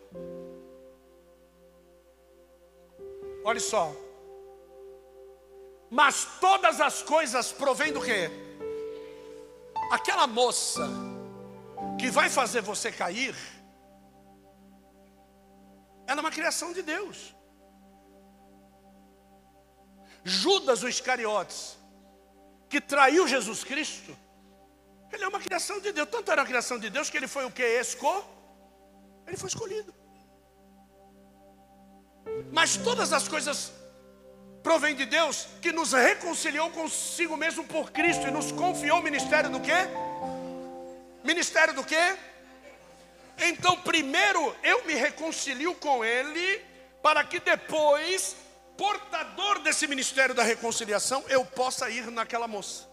Olha 3.45 3.61
só. 3.61 4.06
Mas 5.91 6.25
todas 6.41 6.81
as 6.81 7.03
coisas 7.03 7.53
provêm 7.53 7.93
do 7.93 8.01
quê? 8.01 8.31
Aquela 9.93 10.27
moça 10.27 10.89
que 11.99 12.11
vai 12.11 12.29
fazer 12.29 12.61
você 12.61 12.91
cair, 12.91 13.35
ela 16.07 16.21
é 16.21 16.23
uma 16.23 16.31
criação 16.31 16.73
de 16.73 16.83
Deus. 16.83 17.35
Judas 20.25 20.83
o 20.83 20.89
Iscariotes, 20.89 21.79
que 22.69 22.81
traiu 22.81 23.29
Jesus 23.29 23.63
Cristo, 23.63 24.17
ele 25.13 25.23
é 25.23 25.29
uma 25.29 25.39
criação 25.41 25.81
de 25.81 25.93
Deus. 25.93 26.09
Tanto 26.11 26.31
era 26.33 26.43
uma 26.43 26.47
criação 26.47 26.79
de 26.79 26.91
Deus 26.91 27.09
que 27.09 27.17
ele 27.17 27.29
foi 27.29 27.45
o 27.45 27.51
que? 27.51 27.63
Esco? 27.63 28.25
Ele 29.27 29.37
foi 29.37 29.49
escolhido. 29.49 29.95
Mas 32.53 32.77
todas 32.77 33.13
as 33.13 33.29
coisas 33.29 33.73
provém 34.67 34.97
de 34.97 35.07
Deus 35.07 35.47
que 35.63 35.71
nos 35.71 35.93
reconciliou 35.93 36.69
consigo 36.71 37.37
mesmo 37.37 37.63
por 37.63 37.93
Cristo 37.93 38.27
e 38.27 38.33
nos 38.33 38.51
confiou 38.51 38.99
o 38.99 39.03
ministério 39.03 39.49
do 39.49 39.61
quê? 39.61 39.87
Ministério 41.23 41.73
do 41.73 41.85
quê? 41.85 42.17
Então, 43.39 43.77
primeiro 43.83 44.57
eu 44.65 44.85
me 44.85 44.95
reconcilio 44.95 45.73
com 45.77 46.05
Ele, 46.05 46.61
para 47.01 47.23
que 47.23 47.39
depois, 47.39 48.35
portador 48.77 49.61
desse 49.61 49.87
ministério 49.87 50.35
da 50.35 50.43
reconciliação, 50.43 51.23
eu 51.29 51.45
possa 51.45 51.89
ir 51.89 52.11
naquela 52.11 52.49
moça 52.49 52.89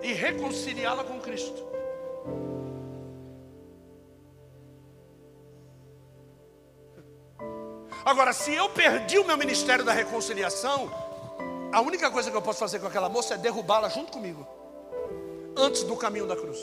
e 0.00 0.12
reconciliá-la 0.12 1.02
com 1.02 1.20
Cristo. 1.20 1.77
Agora, 8.04 8.32
se 8.32 8.54
eu 8.54 8.68
perdi 8.68 9.18
o 9.18 9.24
meu 9.24 9.36
ministério 9.36 9.84
da 9.84 9.92
reconciliação, 9.92 10.90
a 11.72 11.80
única 11.80 12.10
coisa 12.10 12.30
que 12.30 12.36
eu 12.36 12.42
posso 12.42 12.58
fazer 12.58 12.78
com 12.78 12.86
aquela 12.86 13.08
moça 13.08 13.34
é 13.34 13.38
derrubá-la 13.38 13.88
junto 13.88 14.12
comigo, 14.12 14.46
antes 15.56 15.82
do 15.82 15.96
caminho 15.96 16.26
da 16.26 16.36
cruz. 16.36 16.58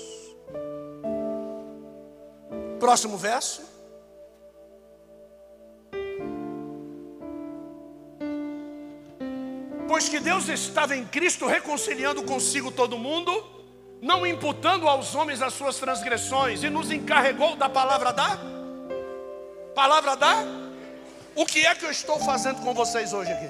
Próximo 2.79 3.17
verso. 3.17 3.61
Pois 9.87 10.09
que 10.09 10.19
Deus 10.19 10.49
estava 10.49 10.95
em 10.95 11.05
Cristo 11.05 11.45
reconciliando 11.45 12.23
consigo 12.23 12.71
todo 12.71 12.97
mundo, 12.97 13.31
não 14.01 14.25
imputando 14.25 14.87
aos 14.87 15.13
homens 15.15 15.41
as 15.41 15.53
suas 15.53 15.77
transgressões, 15.77 16.63
e 16.63 16.69
nos 16.69 16.91
encarregou 16.91 17.55
da 17.55 17.69
palavra 17.69 18.11
da 18.11 18.37
palavra 19.73 20.15
da 20.15 20.64
o 21.35 21.45
que 21.45 21.65
é 21.65 21.75
que 21.75 21.85
eu 21.85 21.91
estou 21.91 22.19
fazendo 22.19 22.61
com 22.61 22.73
vocês 22.73 23.13
hoje 23.13 23.31
aqui? 23.31 23.49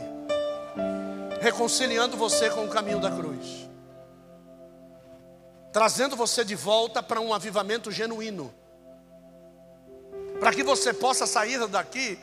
Reconciliando 1.39 2.17
você 2.17 2.49
com 2.49 2.65
o 2.65 2.69
caminho 2.69 2.99
da 2.99 3.11
cruz. 3.11 3.69
Trazendo 5.71 6.15
você 6.15 6.43
de 6.43 6.55
volta 6.55 7.03
para 7.03 7.21
um 7.21 7.33
avivamento 7.33 7.91
genuíno. 7.91 8.53
Para 10.39 10.51
que 10.51 10.63
você 10.63 10.93
possa 10.93 11.27
sair 11.27 11.65
daqui 11.67 12.17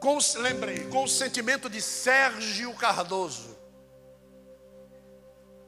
com, 0.00 0.18
lembrei, 0.36 0.86
com 0.88 1.04
o 1.04 1.08
sentimento 1.08 1.70
de 1.70 1.80
Sérgio 1.80 2.74
Cardoso. 2.74 3.56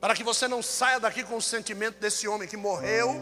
Para 0.01 0.14
que 0.14 0.23
você 0.23 0.47
não 0.47 0.62
saia 0.62 1.01
daqui 1.01 1.25
com 1.25 1.37
o 1.37 1.43
sentimento 1.43 1.99
desse 1.99 2.29
homem 2.29 2.49
que 2.49 2.57
morreu 2.57 3.14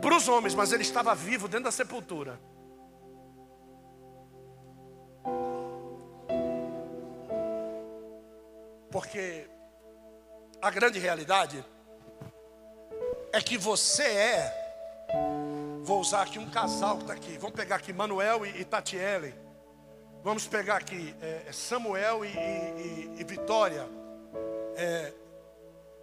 para 0.00 0.16
os 0.16 0.28
homens, 0.28 0.54
mas 0.54 0.72
ele 0.72 0.82
estava 0.82 1.14
vivo 1.14 1.48
dentro 1.48 1.64
da 1.64 1.72
sepultura. 1.72 2.38
Porque 8.92 9.48
a 10.60 10.70
grande 10.70 10.98
realidade 10.98 11.64
é 13.32 13.40
que 13.40 13.56
você 13.56 14.02
é, 14.02 15.08
vou 15.82 15.98
usar 15.98 16.22
aqui 16.22 16.38
um 16.38 16.50
casal 16.50 16.98
que 16.98 17.04
está 17.04 17.14
aqui, 17.14 17.38
vamos 17.38 17.56
pegar 17.56 17.76
aqui 17.76 17.90
Manuel 17.90 18.44
e, 18.44 18.60
e 18.60 18.64
Tatiele, 18.66 19.34
vamos 20.22 20.46
pegar 20.46 20.76
aqui 20.76 21.16
é, 21.22 21.44
é 21.46 21.52
Samuel 21.52 22.22
e, 22.22 22.28
e, 22.28 23.14
e 23.18 23.24
Vitória, 23.24 23.88
é, 24.76 25.10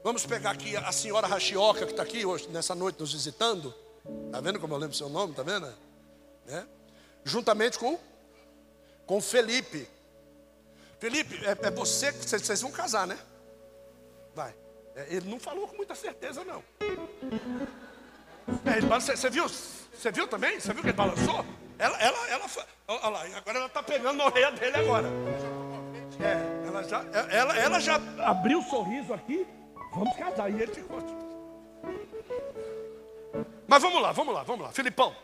vamos 0.04 0.26
pegar 0.26 0.50
aqui 0.50 0.76
a 0.76 0.92
senhora 0.92 1.28
Rachioca 1.28 1.86
que 1.86 1.92
está 1.92 2.02
aqui 2.02 2.26
hoje, 2.26 2.48
nessa 2.50 2.74
noite 2.74 3.00
nos 3.00 3.14
visitando, 3.14 3.72
está 4.26 4.42
vendo 4.42 4.60
como 4.60 4.74
eu 4.74 4.80
lembro 4.80 4.96
seu 4.96 5.10
nome, 5.10 5.32
está 5.32 5.44
vendo? 5.44 5.72
É? 6.48 6.66
Juntamente 7.24 7.78
com, 7.78 8.00
com 9.06 9.22
Felipe. 9.22 9.88
Felipe, 11.00 11.40
é, 11.46 11.68
é 11.68 11.72
você, 11.72 12.12
vocês 12.12 12.62
vão 12.62 12.72
casar, 12.72 13.08
né? 13.08 13.18
Vai. 14.36 14.54
É, 14.96 15.16
ele 15.16 15.30
não 15.30 15.40
falou 15.40 15.68
com 15.68 15.78
muita 15.78 15.96
certeza, 15.96 16.44
não. 16.44 16.64
É, 18.66 18.82
você, 18.82 19.16
você, 19.16 19.30
viu? 19.30 19.48
Você 19.48 20.12
viu 20.12 20.28
também? 20.28 20.60
Você 20.60 20.74
viu 20.74 20.82
que 20.82 20.90
ele 20.90 20.98
balançou? 20.98 21.46
Ela, 21.78 21.98
ela, 22.02 22.30
ela, 22.30 22.46
olha 22.88 23.10
lá, 23.10 23.38
agora 23.38 23.58
ela 23.58 23.68
está 23.68 23.82
pegando 23.82 24.18
na 24.18 24.26
orelha 24.26 24.52
dele 24.52 24.76
agora. 24.76 25.08
É, 26.20 26.68
ela 26.68 26.84
já, 26.84 27.06
ela, 27.32 27.58
ela 27.58 27.80
já 27.80 27.96
abriu 28.26 28.60
o 28.60 28.70
sorriso 28.70 29.14
aqui. 29.14 29.48
Vamos 29.94 30.18
casar. 30.18 30.52
E 30.52 30.62
ele 30.62 30.74
ficou. 30.74 31.00
Mas 33.66 33.82
vamos 33.82 34.02
lá, 34.02 34.12
vamos 34.12 34.34
lá, 34.34 34.44
vamos 34.44 34.66
lá. 34.66 34.72
Filipão, 34.74 35.16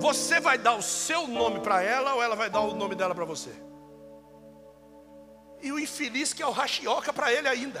você 0.00 0.40
vai 0.40 0.58
dar 0.58 0.74
o 0.74 0.82
seu 0.82 1.28
nome 1.28 1.60
para 1.60 1.82
ela 1.82 2.14
ou 2.14 2.22
ela 2.22 2.34
vai 2.34 2.50
dar 2.50 2.60
o 2.60 2.74
nome 2.74 2.96
dela 2.96 3.14
para 3.14 3.24
você? 3.24 3.52
E 5.62 5.72
o 5.72 5.78
infeliz 5.78 6.32
que 6.32 6.42
é 6.42 6.46
o 6.46 6.50
rachioca 6.50 7.12
para 7.12 7.32
ele 7.32 7.48
ainda. 7.48 7.80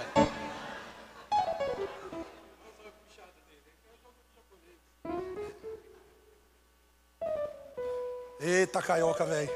Eita, 8.38 8.80
caioca, 8.82 9.24
velho. 9.24 9.50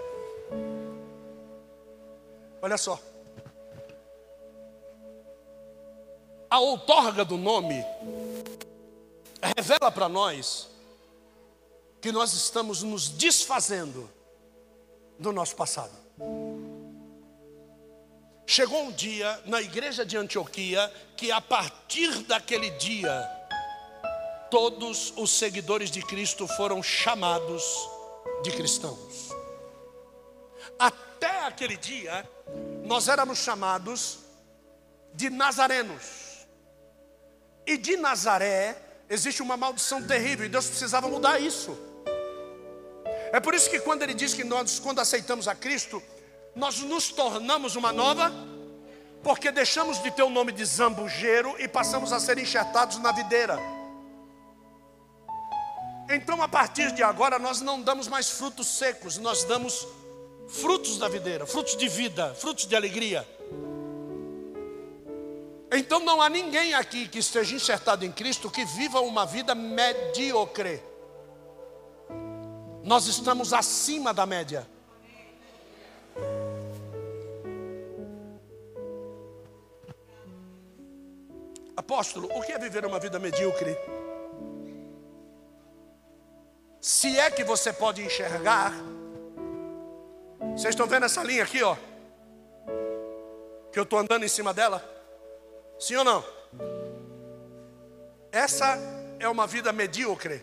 Olha 2.62 2.76
só. 2.76 3.00
A 6.50 6.58
outorga 6.58 7.24
do 7.24 7.36
nome 7.36 7.84
revela 9.56 9.90
para 9.92 10.08
nós 10.08 10.68
que 12.00 12.10
nós 12.10 12.32
estamos 12.32 12.82
nos 12.82 13.08
desfazendo 13.08 14.10
do 15.18 15.32
nosso 15.32 15.54
passado. 15.54 15.92
Chegou 18.50 18.82
um 18.82 18.90
dia 18.90 19.40
na 19.46 19.62
igreja 19.62 20.04
de 20.04 20.16
Antioquia 20.16 20.92
que 21.16 21.30
a 21.30 21.40
partir 21.40 22.24
daquele 22.24 22.68
dia 22.70 23.08
todos 24.50 25.12
os 25.16 25.30
seguidores 25.30 25.88
de 25.88 26.02
Cristo 26.02 26.48
foram 26.48 26.82
chamados 26.82 27.62
de 28.42 28.50
cristãos. 28.50 29.28
Até 30.76 31.46
aquele 31.46 31.76
dia, 31.76 32.28
nós 32.82 33.06
éramos 33.06 33.38
chamados 33.38 34.18
de 35.14 35.30
nazarenos. 35.30 36.44
E 37.64 37.76
de 37.76 37.96
Nazaré 37.96 38.76
existe 39.08 39.42
uma 39.42 39.56
maldição 39.56 40.02
terrível, 40.02 40.44
e 40.44 40.48
Deus 40.48 40.66
precisava 40.66 41.06
mudar 41.06 41.38
isso. 41.38 41.78
É 43.32 43.38
por 43.38 43.54
isso 43.54 43.70
que 43.70 43.78
quando 43.78 44.02
ele 44.02 44.12
diz 44.12 44.34
que 44.34 44.42
nós, 44.42 44.80
quando 44.80 44.98
aceitamos 44.98 45.46
a 45.46 45.54
Cristo, 45.54 46.02
nós 46.60 46.78
nos 46.80 47.08
tornamos 47.08 47.74
uma 47.74 47.90
nova, 47.90 48.30
porque 49.22 49.50
deixamos 49.50 50.00
de 50.02 50.10
ter 50.10 50.22
o 50.22 50.28
nome 50.28 50.52
de 50.52 50.62
zambujeiro 50.62 51.56
e 51.58 51.66
passamos 51.66 52.12
a 52.12 52.20
ser 52.20 52.36
enxertados 52.36 52.98
na 52.98 53.10
videira. 53.12 53.58
Então, 56.10 56.42
a 56.42 56.48
partir 56.48 56.92
de 56.92 57.02
agora, 57.02 57.38
nós 57.38 57.62
não 57.62 57.80
damos 57.80 58.08
mais 58.08 58.28
frutos 58.28 58.66
secos, 58.66 59.16
nós 59.16 59.42
damos 59.44 59.88
frutos 60.48 60.98
da 60.98 61.08
videira, 61.08 61.46
frutos 61.46 61.78
de 61.78 61.88
vida, 61.88 62.34
frutos 62.34 62.66
de 62.66 62.76
alegria. 62.76 63.26
Então, 65.72 66.00
não 66.00 66.20
há 66.20 66.28
ninguém 66.28 66.74
aqui 66.74 67.08
que 67.08 67.20
esteja 67.20 67.56
enxertado 67.56 68.04
em 68.04 68.12
Cristo 68.12 68.50
que 68.50 68.66
viva 68.66 69.00
uma 69.00 69.24
vida 69.24 69.54
medíocre. 69.54 70.82
Nós 72.84 73.06
estamos 73.06 73.54
acima 73.54 74.12
da 74.12 74.26
média. 74.26 74.68
Apóstolo, 81.76 82.28
o 82.34 82.42
que 82.42 82.52
é 82.52 82.58
viver 82.58 82.84
uma 82.84 82.98
vida 82.98 83.18
medíocre? 83.18 83.76
Se 86.80 87.18
é 87.18 87.30
que 87.30 87.44
você 87.44 87.72
pode 87.72 88.02
enxergar, 88.02 88.72
vocês 90.56 90.74
estão 90.74 90.86
vendo 90.86 91.06
essa 91.06 91.22
linha 91.22 91.44
aqui, 91.44 91.62
ó? 91.62 91.76
Que 93.72 93.78
eu 93.78 93.82
estou 93.82 93.98
andando 93.98 94.24
em 94.24 94.28
cima 94.28 94.54
dela? 94.54 94.82
Sim 95.78 95.96
ou 95.96 96.04
não? 96.04 96.24
Essa 98.32 98.78
é 99.18 99.28
uma 99.28 99.46
vida 99.46 99.72
medíocre. 99.72 100.42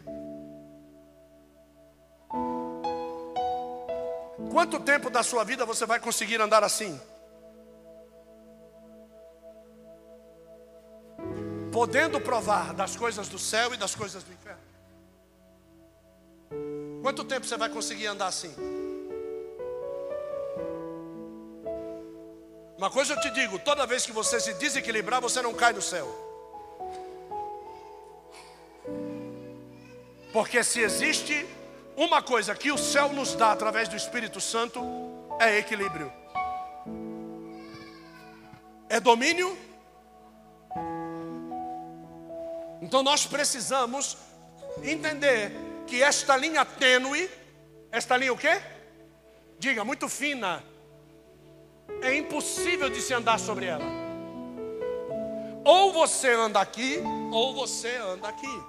Quanto 4.52 4.80
tempo 4.80 5.10
da 5.10 5.24
sua 5.24 5.44
vida 5.44 5.66
você 5.66 5.86
vai 5.86 6.00
conseguir 6.00 6.40
andar 6.40 6.64
assim? 6.64 7.00
Podendo 11.78 12.20
provar 12.20 12.74
das 12.74 12.96
coisas 12.96 13.30
do 13.30 13.38
céu 13.38 13.72
e 13.72 13.78
das 13.78 13.94
coisas 13.94 14.24
do 14.24 14.34
inferno. 14.34 14.60
Quanto 17.04 17.24
tempo 17.24 17.46
você 17.46 17.56
vai 17.56 17.70
conseguir 17.70 18.08
andar 18.08 18.26
assim? 18.26 18.52
Uma 22.76 22.90
coisa 22.90 23.14
eu 23.14 23.22
te 23.22 23.30
digo: 23.30 23.60
toda 23.60 23.86
vez 23.86 24.08
que 24.08 24.12
você 24.12 24.40
se 24.40 24.56
desequilibrar, 24.56 25.22
você 25.22 25.40
não 25.40 25.54
cai 25.54 25.72
do 25.72 25.80
céu. 25.80 26.08
Porque 30.34 30.64
se 30.64 30.82
existe 30.82 31.46
uma 31.96 32.24
coisa 32.24 32.56
que 32.56 32.72
o 32.72 32.78
céu 32.80 33.14
nos 33.14 33.36
dá 33.36 33.52
através 33.52 33.88
do 33.88 33.96
Espírito 33.96 34.42
Santo, 34.42 34.82
é 35.40 35.60
equilíbrio, 35.60 36.12
é 38.90 39.00
domínio. 39.00 39.67
Então 42.88 43.04
nós 43.04 43.26
precisamos 43.26 44.16
entender 44.82 45.52
que 45.86 46.02
esta 46.02 46.38
linha 46.38 46.64
tênue, 46.64 47.30
esta 47.92 48.16
linha 48.16 48.32
o 48.32 48.38
quê? 48.38 48.62
Diga, 49.60 49.84
muito 49.84 50.08
fina. 50.08 50.64
É 52.02 52.16
impossível 52.16 52.90
de 52.90 53.02
se 53.02 53.14
andar 53.14 53.42
sobre 53.42 53.66
ela. 53.66 53.84
Ou 55.66 55.92
você 55.92 56.32
anda 56.32 56.62
aqui, 56.62 57.04
ou 57.30 57.54
você 57.54 57.94
anda 57.98 58.30
aqui. 58.30 58.64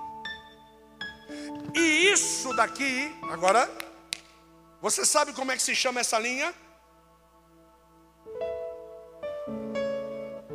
E 1.76 2.10
isso 2.12 2.52
daqui, 2.56 3.14
agora, 3.30 3.70
você 4.82 5.06
sabe 5.06 5.32
como 5.32 5.52
é 5.52 5.56
que 5.56 5.62
se 5.62 5.76
chama 5.76 6.00
essa 6.00 6.18
linha? 6.18 6.52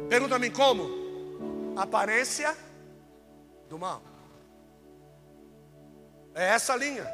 Pergunta 0.10 0.36
a 0.36 0.40
mim 0.40 0.52
como? 0.52 1.78
Aparência 1.78 2.54
do 3.74 3.80
mal. 3.80 4.04
É 6.36 6.46
essa 6.50 6.74
a 6.74 6.76
linha. 6.76 7.08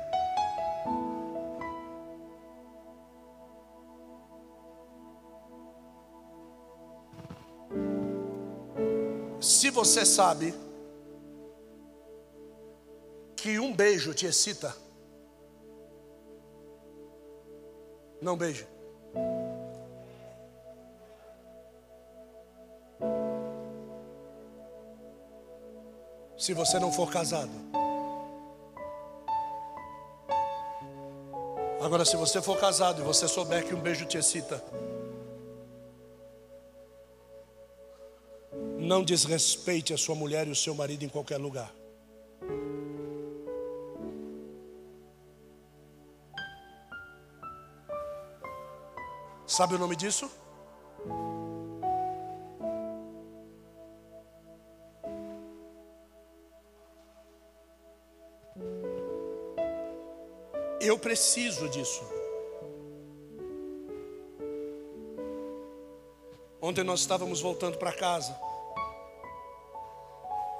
Se 9.40 9.70
você 9.70 10.06
sabe 10.06 10.54
que 13.38 13.58
um 13.58 13.74
beijo 13.74 14.14
te 14.14 14.26
excita, 14.26 14.76
não 18.22 18.38
beije. 18.38 18.68
Se 26.40 26.54
você 26.54 26.80
não 26.80 26.92
for 26.92 27.12
casado. 27.12 27.52
Agora, 31.82 32.04
se 32.04 32.16
você 32.16 32.42
for 32.42 32.58
casado 32.58 33.02
e 33.02 33.06
você 33.06 33.28
souber 33.28 33.66
que 33.66 33.76
um 33.76 33.80
beijo 33.80 34.06
te 34.06 34.18
excita, 34.18 34.64
Não 38.90 39.04
desrespeite 39.04 39.94
a 39.94 39.98
sua 40.00 40.16
mulher 40.16 40.48
e 40.48 40.50
o 40.50 40.56
seu 40.56 40.74
marido 40.74 41.06
em 41.06 41.10
qualquer 41.10 41.38
lugar. 41.38 41.72
Sabe 49.46 49.76
o 49.76 49.78
nome 49.78 49.96
disso? 49.96 50.28
Eu 60.90 60.98
preciso 60.98 61.70
disso. 61.70 62.02
Ontem 66.60 66.84
nós 66.84 67.02
estávamos 67.02 67.42
voltando 67.42 67.78
para 67.78 67.94
casa. 67.94 68.36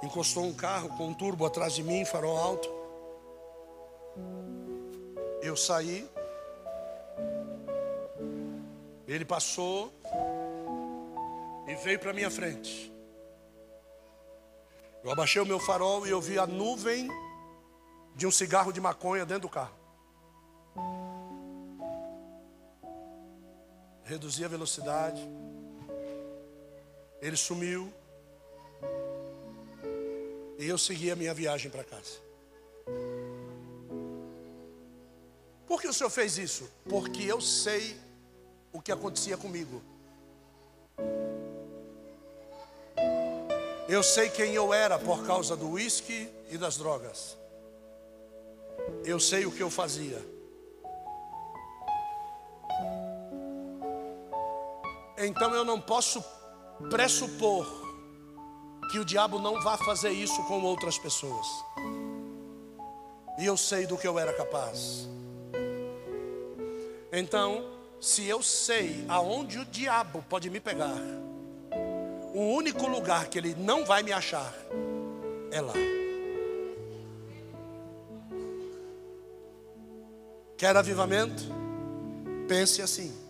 Encostou 0.04 0.44
um 0.44 0.54
carro 0.54 0.88
com 0.96 1.08
um 1.08 1.14
turbo 1.14 1.44
atrás 1.44 1.74
de 1.74 1.82
mim, 1.82 2.04
farol 2.04 2.36
alto. 2.36 2.68
Eu 5.42 5.56
saí. 5.56 6.08
Ele 9.08 9.24
passou 9.24 9.92
e 11.66 11.74
veio 11.74 11.98
para 11.98 12.12
minha 12.12 12.30
frente. 12.30 12.92
Eu 15.02 15.10
abaixei 15.10 15.42
o 15.42 15.46
meu 15.46 15.58
farol 15.58 16.06
e 16.06 16.10
eu 16.10 16.20
vi 16.20 16.38
a 16.38 16.46
nuvem 16.46 17.08
de 18.14 18.28
um 18.28 18.30
cigarro 18.30 18.72
de 18.72 18.80
maconha 18.80 19.26
dentro 19.26 19.48
do 19.48 19.48
carro. 19.48 19.79
Reduzi 24.10 24.44
a 24.44 24.48
velocidade. 24.48 25.20
Ele 27.22 27.36
sumiu. 27.36 27.92
E 30.58 30.66
eu 30.66 30.76
segui 30.76 31.12
a 31.12 31.14
minha 31.14 31.32
viagem 31.32 31.70
para 31.70 31.84
casa. 31.84 32.18
Por 35.64 35.80
que 35.80 35.86
o 35.86 35.92
senhor 35.92 36.10
fez 36.10 36.38
isso? 36.38 36.68
Porque 36.88 37.22
eu 37.22 37.40
sei 37.40 37.96
o 38.72 38.82
que 38.82 38.90
acontecia 38.90 39.36
comigo. 39.36 39.80
Eu 43.88 44.02
sei 44.02 44.28
quem 44.28 44.54
eu 44.56 44.74
era 44.74 44.98
por 44.98 45.24
causa 45.24 45.56
do 45.56 45.70
uísque 45.70 46.28
e 46.50 46.58
das 46.58 46.76
drogas. 46.76 47.38
Eu 49.04 49.20
sei 49.20 49.46
o 49.46 49.52
que 49.52 49.62
eu 49.62 49.70
fazia. 49.70 50.20
Então 55.22 55.54
eu 55.54 55.64
não 55.64 55.80
posso 55.80 56.24
pressupor 56.88 57.66
que 58.90 58.98
o 58.98 59.04
diabo 59.04 59.38
não 59.38 59.60
vá 59.62 59.76
fazer 59.76 60.10
isso 60.10 60.42
com 60.44 60.62
outras 60.62 60.98
pessoas. 60.98 61.46
E 63.38 63.44
eu 63.44 63.56
sei 63.56 63.86
do 63.86 63.98
que 63.98 64.08
eu 64.08 64.18
era 64.18 64.32
capaz. 64.32 65.08
Então, 67.12 67.70
se 68.00 68.26
eu 68.26 68.42
sei 68.42 69.04
aonde 69.08 69.58
o 69.58 69.64
diabo 69.64 70.24
pode 70.28 70.48
me 70.48 70.58
pegar, 70.58 70.96
o 72.34 72.54
único 72.54 72.86
lugar 72.86 73.28
que 73.28 73.36
ele 73.36 73.54
não 73.54 73.84
vai 73.84 74.02
me 74.02 74.12
achar 74.12 74.54
é 75.50 75.60
lá. 75.60 75.74
Quer 80.56 80.76
avivamento? 80.76 81.42
Pense 82.46 82.80
assim. 82.82 83.29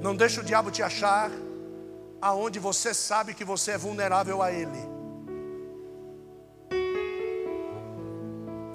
Não 0.00 0.14
deixe 0.14 0.40
o 0.40 0.44
diabo 0.44 0.70
te 0.70 0.82
achar 0.82 1.30
aonde 2.20 2.58
você 2.58 2.92
sabe 2.94 3.34
que 3.34 3.44
você 3.44 3.72
é 3.72 3.78
vulnerável 3.78 4.42
a 4.42 4.52
ele. 4.52 4.98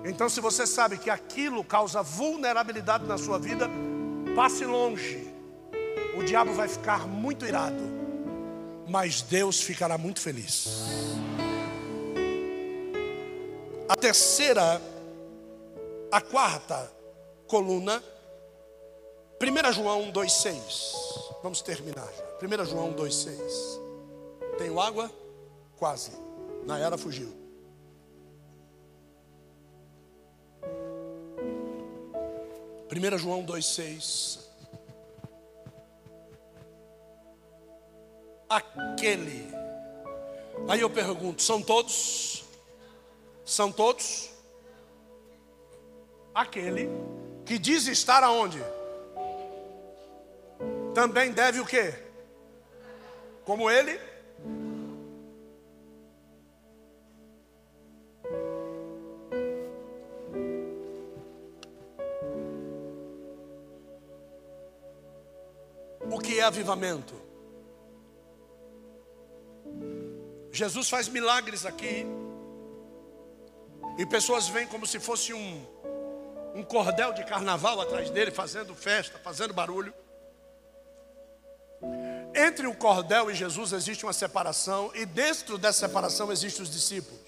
Então, 0.06 0.28
se 0.28 0.42
você 0.42 0.68
sabe 0.68 0.98
que 0.98 1.10
aquilo 1.10 1.64
causa 1.64 2.04
vulnerabilidade 2.04 3.06
na 3.06 3.18
sua 3.18 3.40
vida, 3.40 3.70
passe 4.36 4.66
longe. 4.66 5.34
O 6.18 6.24
diabo 6.24 6.54
vai 6.54 6.68
ficar 6.68 7.08
muito 7.08 7.46
irado, 7.46 7.84
mas 8.88 9.22
Deus 9.22 9.62
ficará 9.62 9.98
muito 9.98 10.20
feliz. 10.20 10.68
A 13.88 13.96
terceira 13.96 14.82
a 16.14 16.22
quarta 16.22 16.92
coluna, 17.48 18.04
1 19.44 19.74
João 19.74 20.12
2,6. 20.12 21.34
Vamos 21.44 21.62
terminar 21.62 22.08
já. 22.08 22.64
1 22.64 22.66
João 22.66 22.94
2,6. 22.94 23.80
Tenho 24.58 24.80
água? 24.80 25.12
Quase. 25.78 26.12
Na 26.66 26.80
era 26.80 26.98
fugiu. 26.98 27.34
Primeira 32.88 33.18
João 33.18 33.44
2,6 33.44 34.40
Aquele 38.48 39.52
Aí 40.70 40.80
eu 40.80 40.90
pergunto, 40.90 41.42
são 41.42 41.60
todos? 41.62 42.44
São 43.44 43.72
todos? 43.72 44.34
aquele 46.34 46.90
que 47.46 47.58
diz 47.60 47.88
estar 47.88 48.24
aonde? 48.24 48.60
Também 50.94 51.32
deve 51.32 51.60
o 51.60 51.66
quê? 51.66 51.94
Como 53.44 53.70
ele? 53.70 54.00
O 66.12 66.20
que 66.20 66.40
é 66.40 66.44
avivamento? 66.44 67.16
Jesus 70.52 70.90
faz 70.90 71.08
milagres 71.08 71.66
aqui. 71.66 72.06
E 73.98 74.06
pessoas 74.06 74.48
vêm 74.48 74.68
como 74.68 74.86
se 74.86 75.00
fosse 75.00 75.34
um 75.34 75.74
um 76.56 76.62
cordel 76.64 77.14
de 77.14 77.24
carnaval 77.26 77.82
atrás 77.82 78.10
dele, 78.12 78.30
fazendo 78.30 78.76
festa, 78.76 79.18
fazendo 79.18 79.54
barulho. 79.54 79.94
Entre 82.36 82.66
o 82.66 82.74
cordel 82.74 83.30
e 83.30 83.36
Jesus 83.36 83.74
existe 83.74 84.06
uma 84.06 84.14
separação, 84.14 84.92
e 84.96 85.06
dentro 85.06 85.58
dessa 85.58 85.88
separação 85.88 86.32
existem 86.32 86.64
os 86.64 86.70
discípulos. 86.70 87.20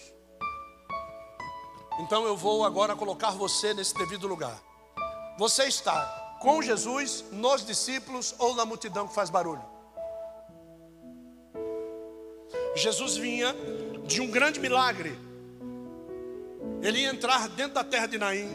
Então 2.00 2.26
eu 2.26 2.36
vou 2.36 2.66
agora 2.66 2.96
colocar 2.96 3.32
você 3.32 3.74
nesse 3.74 3.94
devido 3.96 4.28
lugar. 4.28 4.60
Você 5.38 5.66
está 5.66 6.38
com 6.42 6.62
Jesus, 6.62 7.24
nos 7.32 7.66
discípulos 7.66 8.36
ou 8.38 8.56
na 8.56 8.66
multidão 8.66 9.08
que 9.08 9.14
faz 9.14 9.30
barulho? 9.30 9.64
Jesus 12.76 13.16
vinha 13.16 13.56
de 14.06 14.22
um 14.22 14.30
grande 14.30 14.60
milagre. 14.60 15.18
Ele 16.82 17.00
ia 17.00 17.10
entrar 17.10 17.48
dentro 17.50 17.76
da 17.76 17.84
terra 17.84 18.06
de 18.06 18.18
Naim, 18.18 18.50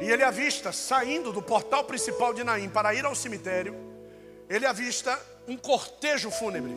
e 0.00 0.10
ele 0.10 0.22
avista, 0.22 0.72
saindo 0.72 1.32
do 1.32 1.42
portal 1.42 1.84
principal 1.84 2.34
de 2.34 2.44
Naim 2.44 2.68
para 2.68 2.94
ir 2.94 3.04
ao 3.04 3.14
cemitério, 3.14 3.87
ele 4.48 4.66
avista 4.66 5.20
um 5.46 5.56
cortejo 5.56 6.30
fúnebre. 6.30 6.74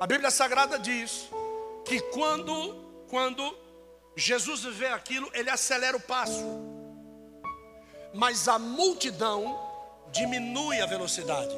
A 0.00 0.06
Bíblia 0.06 0.30
Sagrada 0.30 0.78
diz 0.78 1.28
que 1.84 2.00
quando, 2.00 2.74
quando 3.08 3.56
Jesus 4.16 4.64
vê 4.64 4.88
aquilo, 4.88 5.30
ele 5.34 5.50
acelera 5.50 5.96
o 5.96 6.00
passo. 6.00 6.44
Mas 8.14 8.48
a 8.48 8.58
multidão 8.58 9.58
diminui 10.10 10.80
a 10.80 10.86
velocidade. 10.86 11.54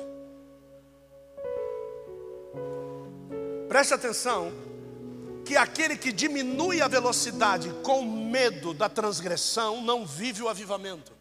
Preste 3.69 3.95
atenção, 3.95 4.51
que 5.45 5.57
aquele 5.57 5.97
que 5.97 6.13
diminui 6.13 6.81
a 6.81 6.89
velocidade 6.89 7.71
com 7.83 8.03
medo 8.03 8.73
da 8.73 8.89
transgressão 8.89 9.83
não 9.83 10.07
vive 10.07 10.43
o 10.43 10.49
avivamento. 10.49 11.18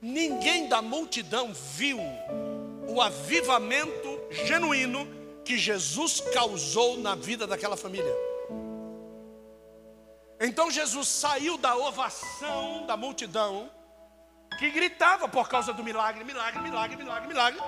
Ninguém 0.00 0.68
da 0.68 0.80
multidão 0.80 1.52
viu 1.52 1.98
o 2.88 3.00
avivamento 3.00 4.20
genuíno 4.30 5.06
que 5.44 5.58
Jesus 5.58 6.20
causou 6.32 6.96
na 6.98 7.14
vida 7.14 7.46
daquela 7.46 7.76
família. 7.76 8.14
Então 10.40 10.70
Jesus 10.70 11.06
saiu 11.06 11.58
da 11.58 11.76
ovação 11.76 12.86
da 12.86 12.96
multidão 12.96 13.70
que 14.58 14.70
gritava 14.70 15.28
por 15.28 15.48
causa 15.48 15.72
do 15.72 15.84
milagre, 15.84 16.24
milagre, 16.24 16.62
milagre, 16.62 16.96
milagre, 16.96 17.28
milagre. 17.28 17.60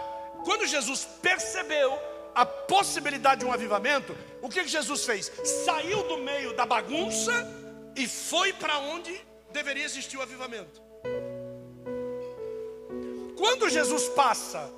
Quando 0.45 0.67
Jesus 0.67 1.05
percebeu 1.21 1.99
a 2.35 2.47
possibilidade 2.47 3.41
de 3.41 3.47
um 3.47 3.53
avivamento, 3.53 4.17
o 4.41 4.49
que 4.49 4.67
Jesus 4.67 5.05
fez? 5.05 5.31
Saiu 5.67 6.03
do 6.09 6.17
meio 6.19 6.57
da 6.57 6.65
bagunça 6.65 7.33
e 7.95 8.09
foi 8.09 8.55
para 8.55 8.79
onde 8.79 9.21
deveria 9.53 9.85
existir 9.85 10.17
o 10.17 10.23
avivamento. 10.23 10.92
Quando 13.43 13.69
Jesus 13.69 14.09
passa 14.11 14.71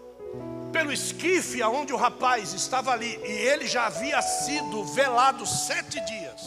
pelo 0.73 0.91
esquife 0.91 1.61
aonde 1.61 1.93
o 1.93 1.99
rapaz 1.99 2.55
estava 2.55 2.93
ali, 2.93 3.21
e 3.23 3.31
ele 3.31 3.67
já 3.67 3.89
havia 3.89 4.23
sido 4.23 4.83
velado 4.87 5.45
sete 5.45 6.01
dias. 6.01 6.41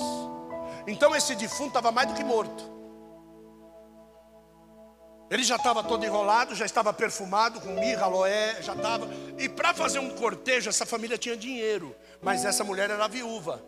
Então 0.88 1.16
esse 1.16 1.36
defunto 1.36 1.68
estava 1.68 1.92
mais 1.92 2.08
do 2.08 2.16
que 2.16 2.24
morto. 2.24 2.64
Ele 5.30 5.44
já 5.44 5.58
estava 5.58 5.84
todo 5.84 6.04
enrolado, 6.04 6.56
já 6.56 6.66
estava 6.66 6.92
perfumado 6.92 7.62
com 7.62 7.80
mirra, 7.80 8.06
aloé, 8.06 8.64
já 8.64 8.74
estava. 8.74 9.08
E 9.38 9.48
para 9.48 9.72
fazer 9.76 10.00
um 10.00 10.10
cortejo, 10.10 10.72
essa 10.72 10.88
família 10.88 11.20
tinha 11.20 11.38
dinheiro, 11.38 11.96
mas 12.20 12.44
essa 12.44 12.64
mulher 12.64 12.90
era 12.90 13.08
viúva. 13.08 13.64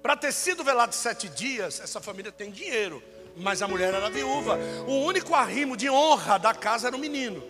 Para 0.00 0.16
ter 0.16 0.32
sido 0.32 0.64
velado 0.64 0.94
sete 0.94 1.28
dias, 1.28 1.78
essa 1.78 2.00
família 2.00 2.32
tem 2.32 2.50
dinheiro, 2.50 3.02
mas 3.36 3.62
a 3.62 3.68
mulher 3.68 3.94
era 3.94 4.10
viúva. 4.10 4.58
O 4.86 5.04
único 5.04 5.34
arrimo 5.34 5.76
de 5.76 5.88
honra 5.88 6.38
da 6.38 6.54
casa 6.54 6.88
era 6.88 6.96
o 6.96 6.98
menino. 6.98 7.42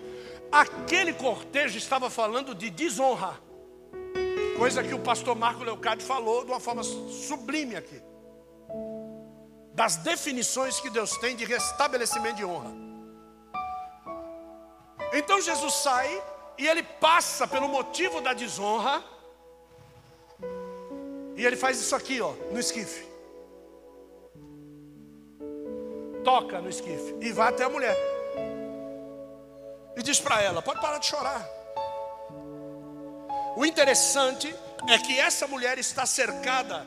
Aquele 0.50 1.12
cortejo 1.12 1.78
estava 1.78 2.10
falando 2.10 2.54
de 2.54 2.70
desonra, 2.70 3.38
coisa 4.56 4.82
que 4.82 4.92
o 4.92 4.98
pastor 4.98 5.36
Marco 5.36 5.62
Leocádio 5.62 6.04
falou 6.04 6.44
de 6.44 6.50
uma 6.50 6.60
forma 6.60 6.82
sublime 6.82 7.76
aqui 7.76 8.02
das 9.80 9.96
definições 9.96 10.78
que 10.78 10.90
Deus 10.90 11.16
tem 11.16 11.34
de 11.34 11.46
restabelecimento 11.46 12.36
de 12.36 12.44
honra. 12.44 12.70
Então 15.12 15.40
Jesus 15.40 15.72
sai 15.72 16.22
e 16.58 16.66
ele 16.66 16.82
passa 16.82 17.48
pelo 17.48 17.66
motivo 17.66 18.20
da 18.20 18.34
desonra. 18.34 19.02
E 21.34 21.46
ele 21.46 21.56
faz 21.56 21.80
isso 21.80 21.96
aqui, 21.96 22.20
ó, 22.20 22.32
no 22.50 22.60
esquife. 22.60 23.09
Toca 26.24 26.60
no 26.60 26.68
esquife 26.68 27.16
e 27.20 27.32
vai 27.32 27.48
até 27.48 27.64
a 27.64 27.68
mulher. 27.68 27.96
E 29.96 30.02
diz 30.02 30.20
para 30.20 30.42
ela: 30.42 30.62
pode 30.62 30.80
parar 30.80 30.98
de 30.98 31.06
chorar. 31.06 31.48
O 33.56 33.66
interessante 33.66 34.54
é 34.88 34.98
que 34.98 35.18
essa 35.18 35.46
mulher 35.46 35.78
está 35.78 36.06
cercada 36.06 36.86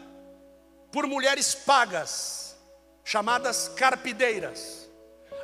por 0.92 1.06
mulheres 1.08 1.54
pagas 1.54 2.56
chamadas 3.04 3.68
carpideiras. 3.68 4.90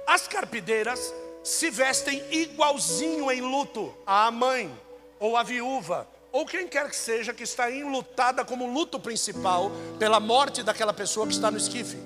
As 0.07 0.28
carpideiras 0.28 1.14
se 1.44 1.70
vestem 1.70 2.24
igualzinho 2.32 3.32
em 3.32 3.41
luto 3.41 3.95
à 4.06 4.32
mãe 4.32 4.72
ou 5.20 5.36
à 5.36 5.44
viúva 5.44 6.07
ou 6.32 6.45
quem 6.45 6.68
quer 6.68 6.90
que 6.90 6.95
seja 6.95 7.34
que 7.34 7.44
está 7.44 7.72
enlutada 7.72 8.45
como 8.45 8.72
luto 8.72 8.99
principal 8.99 9.72
pela 9.98 10.20
morte 10.20 10.64
daquela 10.64 10.94
pessoa 10.94 11.26
que 11.26 11.34
está 11.34 11.49
no 11.49 11.57
esquife. 11.57 11.98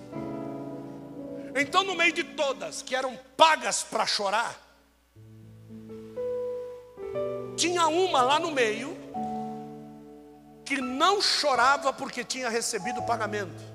Então, 1.56 1.84
no 1.84 1.96
meio 1.96 2.14
de 2.14 2.24
todas 2.24 2.82
que 2.82 2.96
eram 2.96 3.18
pagas 3.38 3.84
para 3.84 4.06
chorar, 4.06 4.60
tinha 7.56 7.88
uma 7.88 8.22
lá 8.22 8.40
no 8.40 8.52
meio 8.52 8.98
que 10.66 10.82
não 10.82 11.22
chorava 11.22 11.94
porque 11.94 12.24
tinha 12.24 12.50
recebido 12.50 13.02
o 13.02 13.06
pagamento. 13.06 13.74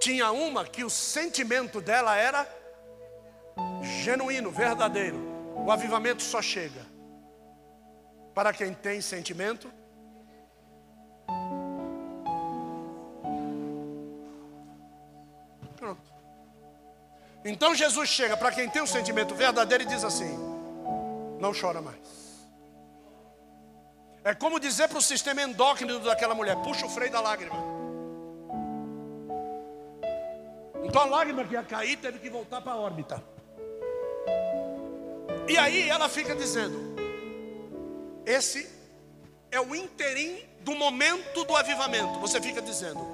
Tinha 0.00 0.32
uma 0.32 0.64
que 0.64 0.82
o 0.82 0.90
sentimento 0.90 1.80
dela 1.80 2.16
era 2.16 2.48
genuíno, 4.02 4.50
verdadeiro. 4.50 5.18
O 5.64 5.70
avivamento 5.70 6.22
só 6.22 6.40
chega 6.40 6.80
para 8.34 8.52
quem 8.52 8.72
tem 8.72 9.00
sentimento. 9.00 9.70
Então 17.44 17.74
Jesus 17.74 18.08
chega 18.08 18.36
para 18.36 18.52
quem 18.52 18.68
tem 18.68 18.82
um 18.82 18.86
sentimento 18.86 19.34
verdadeiro 19.34 19.84
e 19.84 19.86
diz 19.86 20.04
assim: 20.04 20.38
não 21.40 21.52
chora 21.52 21.82
mais. 21.82 21.98
É 24.24 24.32
como 24.32 24.60
dizer 24.60 24.88
para 24.88 24.98
o 24.98 25.02
sistema 25.02 25.42
endócrino 25.42 25.98
daquela 25.98 26.34
mulher: 26.34 26.56
puxa 26.58 26.86
o 26.86 26.88
freio 26.88 27.10
da 27.10 27.20
lágrima. 27.20 27.56
Então 30.84 31.02
a 31.02 31.06
lágrima 31.06 31.44
que 31.44 31.54
ia 31.54 31.64
cair 31.64 31.96
teve 31.96 32.20
que 32.20 32.30
voltar 32.30 32.60
para 32.60 32.72
a 32.72 32.76
órbita. 32.76 33.22
E 35.48 35.58
aí 35.58 35.88
ela 35.88 36.08
fica 36.08 36.36
dizendo: 36.36 36.94
esse 38.24 38.70
é 39.50 39.60
o 39.60 39.74
interim 39.74 40.44
do 40.60 40.76
momento 40.76 41.44
do 41.44 41.56
avivamento. 41.56 42.20
Você 42.20 42.40
fica 42.40 42.62
dizendo: 42.62 43.04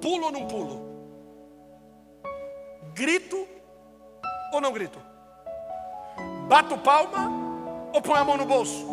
pulo 0.00 0.26
ou 0.26 0.32
não 0.32 0.46
pulo? 0.46 0.88
Grito 2.92 3.48
ou 4.52 4.60
não 4.60 4.72
grito? 4.72 5.00
Bato 6.48 6.78
palma 6.78 7.30
ou 7.92 8.02
põe 8.02 8.18
a 8.18 8.24
mão 8.24 8.36
no 8.36 8.46
bolso? 8.46 8.86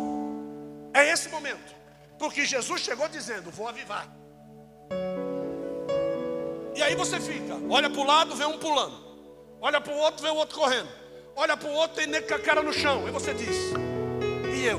É 0.92 1.10
esse 1.10 1.28
momento. 1.28 1.74
Porque 2.18 2.44
Jesus 2.44 2.80
chegou 2.80 3.08
dizendo: 3.08 3.50
Vou 3.50 3.68
avivar. 3.68 4.06
E 6.74 6.82
aí 6.82 6.94
você 6.94 7.18
fica, 7.18 7.54
olha 7.70 7.88
para 7.88 8.00
o 8.00 8.04
lado, 8.04 8.36
vê 8.36 8.44
um 8.44 8.58
pulando. 8.58 9.06
Olha 9.60 9.80
para 9.80 9.94
o 9.94 9.96
outro, 9.96 10.22
vê 10.22 10.28
o 10.28 10.34
outro 10.34 10.58
correndo. 10.58 10.88
Olha 11.34 11.56
para 11.56 11.68
o 11.68 11.72
outro, 11.72 11.96
tem 11.96 12.06
nego 12.06 12.28
com 12.28 12.34
a 12.34 12.38
cara 12.38 12.62
no 12.62 12.72
chão. 12.72 13.08
E 13.08 13.10
você 13.10 13.32
diz, 13.32 13.72
e 14.54 14.66
eu? 14.66 14.78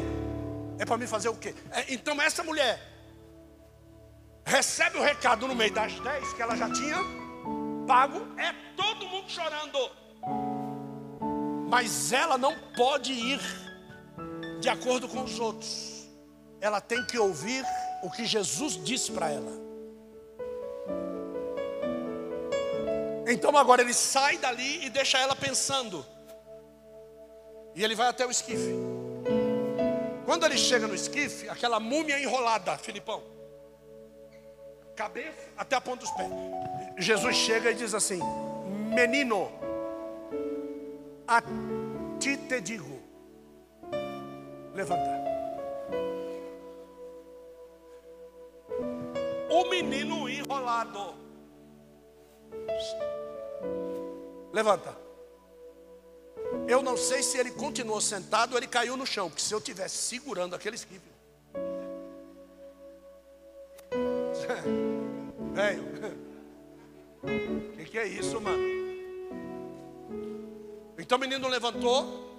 É 0.78 0.86
para 0.86 0.98
me 0.98 1.08
fazer 1.08 1.30
o 1.30 1.36
quê? 1.36 1.56
É, 1.72 1.92
então 1.92 2.22
essa 2.22 2.44
mulher 2.44 2.80
recebe 4.46 5.00
o 5.00 5.02
recado 5.02 5.48
no 5.48 5.56
meio 5.56 5.74
das 5.74 6.00
dez 6.00 6.34
que 6.34 6.42
ela 6.42 6.56
já 6.56 6.72
tinha 6.72 6.98
pago, 7.88 8.28
é 8.38 8.54
todo 8.76 9.08
mundo 9.08 9.30
chorando. 9.30 9.90
Mas 11.68 12.14
ela 12.14 12.38
não 12.38 12.58
pode 12.76 13.12
ir 13.12 13.40
de 14.60 14.70
acordo 14.70 15.08
com 15.08 15.24
os 15.24 15.40
outros. 15.40 16.08
Ela 16.62 16.80
tem 16.80 17.06
que 17.06 17.18
ouvir 17.18 17.64
o 18.02 18.10
que 18.10 18.26
Jesus 18.26 18.82
disse 18.84 19.12
para 19.12 19.30
ela. 19.30 19.52
Então 23.28 23.56
agora 23.58 23.82
ele 23.82 23.94
sai 23.94 24.38
dali 24.38 24.86
e 24.86 24.90
deixa 24.90 25.18
ela 25.18 25.36
pensando. 25.36 26.06
E 27.76 27.84
ele 27.84 27.96
vai 27.96 28.08
até 28.08 28.26
o 28.26 28.32
esquife. 28.32 28.74
Quando 30.26 30.46
ele 30.46 30.58
chega 30.58 30.88
no 30.88 30.96
esquife, 30.96 31.50
aquela 31.50 31.80
múmia 31.80 32.20
enrolada, 32.20 32.78
Filipão, 32.78 33.22
cabeça 34.96 35.38
até 35.58 35.76
a 35.76 35.82
ponta 35.82 36.06
dos 36.06 36.12
pés. 36.12 36.30
Jesus 36.98 37.36
chega 37.36 37.72
e 37.72 37.76
diz 37.76 37.94
assim: 37.94 38.20
Menino, 38.96 39.52
a 41.28 41.42
ti 42.20 42.38
te 42.48 42.62
digo, 42.62 43.00
levanta. 44.74 45.28
O 49.50 49.70
menino 49.70 50.30
enrolado 50.30 51.16
Levanta. 54.54 54.96
Eu 56.68 56.82
não 56.82 56.98
sei 56.98 57.22
se 57.22 57.38
ele 57.38 57.52
continuou 57.52 58.02
sentado 58.02 58.54
ou 58.54 58.58
ele 58.58 58.68
caiu 58.68 58.98
no 58.98 59.06
chão, 59.06 59.30
porque 59.30 59.44
se 59.44 59.54
eu 59.54 59.62
tivesse 59.62 59.98
segurando 59.98 60.56
aquele 60.56 60.76
esquife. 60.76 61.12
Velho, 65.54 65.84
o 67.24 67.28
que, 67.78 67.86
que 67.86 67.98
é 67.98 68.08
isso, 68.08 68.40
mano? 68.40 68.87
Então 70.98 71.18
o 71.18 71.22
menino 71.22 71.48
levantou, 71.48 72.36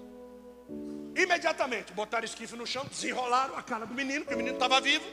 imediatamente 1.17 1.93
botaram 1.93 2.23
o 2.23 2.25
esquife 2.25 2.57
no 2.57 2.67
chão, 2.67 2.85
desenrolaram 2.87 3.57
a 3.57 3.63
cara 3.63 3.87
do 3.87 3.95
menino, 3.95 4.25
porque 4.25 4.35
o 4.35 4.39
menino 4.39 4.57
estava 4.57 4.81
vivo. 4.81 5.05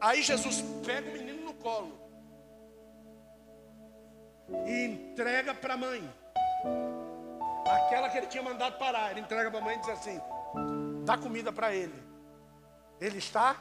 Aí 0.00 0.22
Jesus 0.22 0.62
pega 0.84 1.08
o 1.08 1.12
menino 1.12 1.44
no 1.46 1.54
colo 1.54 1.98
e 4.66 4.84
entrega 4.84 5.54
para 5.54 5.74
a 5.74 5.76
mãe. 5.78 6.02
Aquela 7.66 8.10
que 8.10 8.18
ele 8.18 8.26
tinha 8.26 8.42
mandado 8.42 8.78
parar, 8.78 9.10
ele 9.12 9.20
entrega 9.20 9.50
para 9.50 9.60
a 9.60 9.62
mãe 9.62 9.76
e 9.76 9.80
diz 9.80 9.88
assim: 9.88 10.20
dá 11.04 11.16
comida 11.16 11.50
para 11.50 11.74
ele. 11.74 12.02
Ele 13.00 13.18
está. 13.18 13.56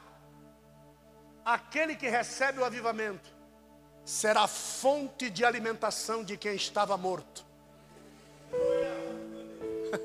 Aquele 1.46 1.96
que 1.96 2.08
recebe 2.08 2.60
o 2.60 2.66
avivamento 2.66 3.30
será 4.06 4.48
fonte 4.48 5.30
de 5.30 5.46
alimentação 5.46 6.24
de 6.24 6.38
quem 6.38 6.56
estava 6.56 6.98
morto. 6.98 7.46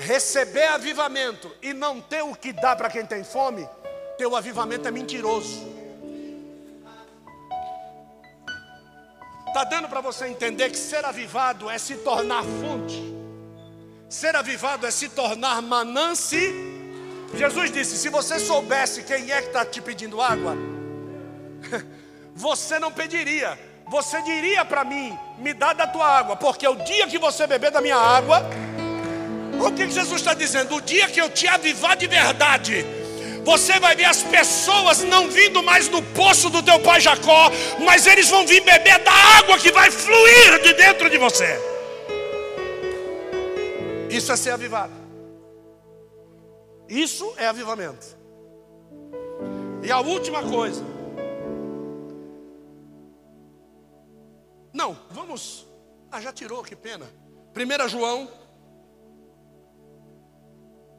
Receber 0.00 0.66
avivamento 0.68 1.54
e 1.62 1.72
não 1.72 2.00
ter 2.00 2.22
o 2.22 2.34
que 2.34 2.52
dá 2.52 2.74
para 2.74 2.90
quem 2.90 3.06
tem 3.06 3.22
fome, 3.22 3.68
teu 4.18 4.34
avivamento 4.34 4.88
é 4.88 4.90
mentiroso. 4.90 5.70
Está 9.46 9.64
dando 9.64 9.88
para 9.88 10.00
você 10.00 10.26
entender 10.26 10.70
que 10.70 10.78
ser 10.78 11.04
avivado 11.04 11.68
é 11.68 11.76
se 11.76 11.96
tornar 11.96 12.42
fonte. 12.42 13.12
Ser 14.08 14.34
avivado 14.34 14.86
é 14.86 14.90
se 14.90 15.10
tornar 15.10 15.60
manance. 15.60 16.54
Jesus 17.34 17.70
disse: 17.70 17.98
se 17.98 18.08
você 18.08 18.38
soubesse 18.38 19.02
quem 19.02 19.30
é 19.30 19.42
que 19.42 19.48
está 19.48 19.64
te 19.64 19.82
pedindo 19.82 20.22
água, 20.22 20.56
você 22.34 22.78
não 22.78 22.90
pediria, 22.90 23.58
você 23.88 24.20
diria 24.22 24.64
para 24.64 24.84
mim: 24.84 25.16
me 25.38 25.52
dá 25.52 25.72
da 25.72 25.86
tua 25.86 26.06
água, 26.06 26.36
porque 26.36 26.66
o 26.66 26.76
dia 26.76 27.06
que 27.06 27.18
você 27.18 27.46
beber 27.46 27.70
da 27.70 27.80
minha 27.80 27.96
água, 27.96 28.42
o 29.64 29.70
que 29.72 29.90
Jesus 29.90 30.20
está 30.20 30.34
dizendo? 30.34 30.76
O 30.76 30.80
dia 30.80 31.08
que 31.08 31.20
eu 31.20 31.30
te 31.30 31.46
avivar 31.46 31.96
de 31.96 32.06
verdade, 32.06 32.84
você 33.44 33.78
vai 33.78 33.94
ver 33.96 34.04
as 34.04 34.22
pessoas 34.22 35.02
não 35.02 35.28
vindo 35.28 35.62
mais 35.62 35.88
no 35.88 36.02
poço 36.02 36.48
do 36.48 36.62
teu 36.62 36.78
pai 36.80 37.00
Jacó, 37.00 37.50
mas 37.84 38.06
eles 38.06 38.28
vão 38.28 38.46
vir 38.46 38.62
beber 38.62 38.98
da 39.00 39.12
água 39.12 39.58
que 39.58 39.72
vai 39.72 39.90
fluir 39.90 40.62
de 40.62 40.72
dentro 40.74 41.10
de 41.10 41.18
você. 41.18 41.60
Isso 44.08 44.30
é 44.30 44.36
ser 44.36 44.50
avivado. 44.50 44.92
Isso 46.88 47.32
é 47.38 47.46
avivamento. 47.46 48.06
E 49.82 49.90
a 49.90 50.00
última 50.00 50.42
coisa. 50.42 50.91
Não, 54.72 54.98
vamos. 55.10 55.66
Ah, 56.10 56.20
já 56.20 56.32
tirou, 56.32 56.62
que 56.62 56.74
pena. 56.74 57.10
1 57.54 57.88
João, 57.88 58.30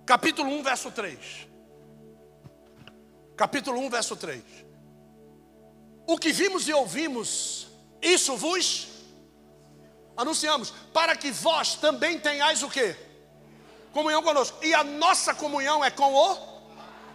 capítulo 0.06 0.50
1, 0.50 0.64
verso 0.64 0.92
3. 0.92 1.48
Capítulo 3.36 3.80
1, 3.80 3.90
verso 3.90 4.16
3. 4.16 4.44
O 6.06 6.18
que 6.18 6.32
vimos 6.32 6.68
e 6.68 6.74
ouvimos, 6.74 7.68
isso 8.02 8.36
vos 8.36 8.90
anunciamos, 10.16 10.72
para 10.94 11.16
que 11.16 11.32
vós 11.32 11.76
também 11.76 12.20
tenhais 12.20 12.62
o 12.62 12.70
quê? 12.70 12.96
comunhão 13.94 14.24
conosco. 14.24 14.58
E 14.66 14.74
a 14.74 14.84
nossa 14.84 15.34
comunhão 15.34 15.86
é 15.86 15.92
com 15.92 16.14
o 16.14 16.38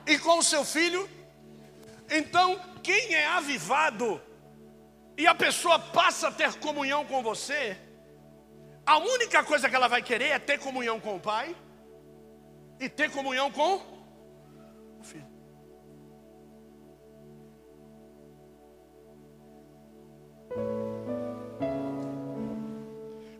e 0.06 0.18
com 0.18 0.39
o 0.39 0.43
seu 0.43 0.64
filho. 0.64 1.10
Então, 2.09 2.59
quem 2.82 3.14
é 3.14 3.26
avivado 3.26 4.22
e 5.19 5.27
a 5.27 5.35
pessoa 5.35 5.81
passa 5.81 6.28
a 6.28 6.31
ter 6.31 6.55
comunhão 6.61 7.05
com 7.05 7.20
você, 7.20 7.77
a 8.86 8.99
única 8.99 9.43
coisa 9.43 9.69
que 9.69 9.74
ela 9.74 9.89
vai 9.89 10.01
querer 10.01 10.28
é 10.28 10.39
ter 10.39 10.59
comunhão 10.61 11.01
com 11.01 11.16
o 11.16 11.20
Pai 11.20 11.57
e 12.78 12.89
ter 12.89 13.11
comunhão 13.11 13.51
com 13.51 13.74
o 15.01 15.03
Filho. 15.03 15.27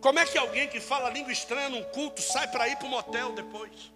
Como 0.01 0.19
é 0.19 0.27
que 0.27 0.37
alguém 0.37 0.69
que 0.69 0.81
fala 0.81 1.11
língua 1.11 1.31
estranha 1.31 1.69
num 1.69 1.85
culto 1.85 2.21
sai 2.21 2.49
para 2.49 2.67
ir 2.67 2.77
para 2.77 2.87
um 2.89 2.91
motel 2.91 3.33
depois? 3.33 3.93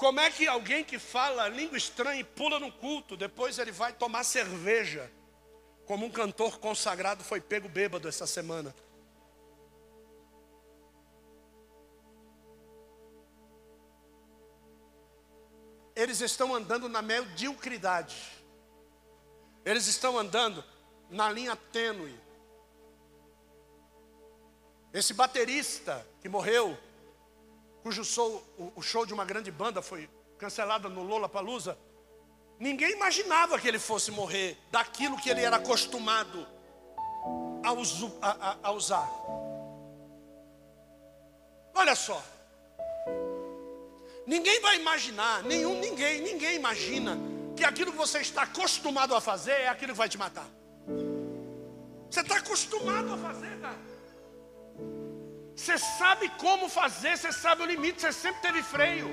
Como 0.00 0.18
é 0.18 0.30
que 0.30 0.48
alguém 0.48 0.82
que 0.82 0.98
fala 0.98 1.46
língua 1.46 1.76
estranha 1.76 2.22
e 2.22 2.24
pula 2.24 2.58
no 2.58 2.72
culto, 2.72 3.18
depois 3.18 3.58
ele 3.58 3.70
vai 3.70 3.92
tomar 3.92 4.24
cerveja? 4.24 5.12
Como 5.84 6.06
um 6.06 6.10
cantor 6.10 6.58
consagrado 6.58 7.22
foi 7.22 7.38
pego 7.38 7.68
bêbado 7.68 8.08
essa 8.08 8.26
semana. 8.26 8.74
Eles 15.94 16.22
estão 16.22 16.54
andando 16.54 16.88
na 16.88 17.02
mediocridade. 17.02 18.16
Eles 19.66 19.86
estão 19.86 20.18
andando 20.18 20.64
na 21.10 21.30
linha 21.30 21.54
tênue. 21.54 22.18
Esse 24.94 25.12
baterista 25.12 26.06
que 26.22 26.28
morreu, 26.30 26.78
cujo 27.82 28.04
show, 28.04 28.42
o 28.76 28.82
show 28.82 29.06
de 29.06 29.14
uma 29.14 29.24
grande 29.24 29.50
banda 29.50 29.80
foi 29.80 30.08
cancelado 30.38 30.88
no 30.88 31.02
Lola 31.02 31.28
Palusa, 31.28 31.76
ninguém 32.58 32.92
imaginava 32.92 33.58
que 33.58 33.68
ele 33.68 33.78
fosse 33.78 34.10
morrer 34.10 34.56
daquilo 34.70 35.16
que 35.16 35.28
ele 35.30 35.42
era 35.42 35.56
acostumado 35.56 36.46
a, 37.62 37.70
a, 38.30 38.56
a 38.62 38.72
usar. 38.72 39.08
Olha 41.74 41.94
só, 41.94 42.22
ninguém 44.26 44.60
vai 44.60 44.76
imaginar, 44.76 45.42
nenhum, 45.42 45.78
ninguém, 45.78 46.20
ninguém 46.20 46.56
imagina 46.56 47.18
que 47.56 47.64
aquilo 47.64 47.92
que 47.92 47.98
você 47.98 48.20
está 48.20 48.42
acostumado 48.42 49.14
a 49.14 49.20
fazer 49.20 49.52
é 49.52 49.68
aquilo 49.68 49.92
que 49.92 49.98
vai 49.98 50.08
te 50.08 50.18
matar. 50.18 50.46
Você 52.10 52.20
está 52.20 52.36
acostumado 52.36 53.12
a 53.12 53.16
fazer, 53.16 53.60
cara. 53.60 53.89
Você 55.70 55.78
sabe 55.78 56.28
como 56.30 56.68
fazer, 56.68 57.16
você 57.16 57.30
sabe 57.30 57.62
o 57.62 57.66
limite, 57.66 58.00
você 58.00 58.12
sempre 58.12 58.42
teve 58.42 58.60
freio. 58.60 59.08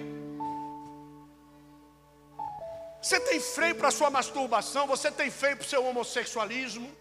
Você 3.00 3.20
tem 3.20 3.40
freio 3.40 3.76
para 3.76 3.92
sua 3.92 4.10
masturbação, 4.10 4.88
você 4.88 5.12
tem 5.12 5.30
freio 5.30 5.58
para 5.58 5.66
o 5.66 5.70
seu 5.70 5.86
homossexualismo. 5.86 6.92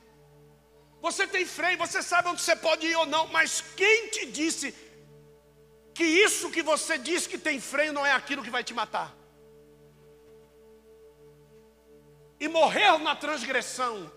Você 1.00 1.26
tem 1.26 1.46
freio, 1.46 1.78
você 1.78 2.02
sabe 2.02 2.28
onde 2.28 2.42
você 2.42 2.54
pode 2.54 2.86
ir 2.86 2.96
ou 2.96 3.06
não, 3.06 3.28
mas 3.28 3.62
quem 3.74 4.08
te 4.08 4.26
disse 4.26 4.74
que 5.94 6.04
isso 6.04 6.50
que 6.50 6.62
você 6.62 6.98
diz 6.98 7.26
que 7.26 7.38
tem 7.38 7.58
freio 7.58 7.94
não 7.94 8.04
é 8.04 8.12
aquilo 8.12 8.42
que 8.42 8.50
vai 8.50 8.62
te 8.62 8.74
matar? 8.74 9.16
e 12.38 12.48
morrer 12.48 12.98
na 12.98 13.16
transgressão, 13.16 14.10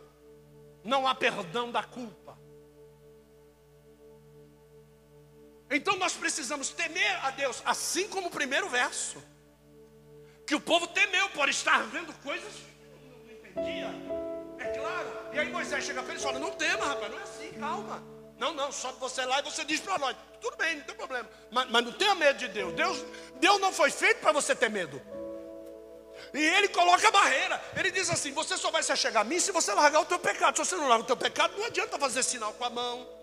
não 0.84 1.07
há 1.07 1.16
perdão 1.16 1.72
da 1.72 1.84
culpa. 1.84 2.19
Então 5.70 5.96
nós 5.98 6.14
precisamos 6.14 6.70
temer 6.70 7.24
a 7.24 7.32
Deus, 7.32 7.62
assim 7.66 8.08
como 8.08 8.28
o 8.28 8.32
primeiro 8.32 8.68
verso, 8.70 9.22
que 10.46 10.56
o 10.56 10.60
povo 10.60 10.88
temeu 10.88 11.30
por 11.30 11.48
estar 11.48 11.84
vendo 11.84 12.12
coisas 12.24 12.52
que 12.54 13.08
não 13.08 13.62
entendia, 13.62 13.90
é 14.58 14.66
claro. 14.78 15.20
E 15.32 15.40
aí 15.40 15.52
Moisés 15.52 15.84
chega 15.86 16.02
para 16.02 16.12
ele 16.12 16.20
e 16.20 16.24
fala: 16.24 16.40
Não 16.40 16.52
tema, 16.52 16.86
rapaz, 16.86 17.12
não 17.12 17.20
é 17.20 17.24
assim, 17.24 17.52
calma. 17.54 18.04
Não, 18.40 18.54
não, 18.54 18.72
só 18.72 18.91
você 18.94 19.26
lá 19.26 19.40
e 19.40 19.44
você 19.44 19.64
diz 19.64 19.80
para 19.80 20.00
nós: 20.00 20.16
Tudo 20.41 20.58
bem, 20.58 20.78
não 20.78 20.84
tem 20.84 20.96
problema, 20.96 21.30
mas, 21.52 21.70
mas 21.70 21.86
não 21.86 21.91
tenha 21.91 22.16
medo 22.16 22.40
de 22.40 22.48
Deus. 22.48 22.74
Deus. 22.74 23.06
Deus 23.36 23.62
não 23.62 23.72
foi 23.72 23.91
feito 23.91 24.22
para 24.22 24.32
você 24.32 24.56
ter 24.56 24.70
medo. 24.70 25.00
E 26.34 26.44
ele 26.44 26.70
coloca 26.70 27.08
a 27.08 27.12
barreira. 27.12 27.62
Ele 27.76 27.91
diz 27.91 28.10
assim: 28.10 28.32
você 28.32 28.58
só 28.58 28.72
vai 28.72 28.82
se 28.82 28.91
achegar 28.91 29.22
a 29.22 29.24
mim 29.24 29.40
se 29.40 29.52
você 29.52 29.72
largar 29.74 30.02
o 30.02 30.06
teu 30.06 30.18
pecado. 30.18 30.58
Se 30.58 30.66
você 30.66 30.76
não 30.76 30.88
larga 30.88 31.04
o 31.04 31.08
teu 31.08 31.18
pecado, 31.18 31.56
não 31.58 31.66
adianta 31.66 32.00
fazer 32.00 32.24
sinal 32.24 32.54
com 32.54 32.66
a 32.66 32.70
mão. 32.70 33.19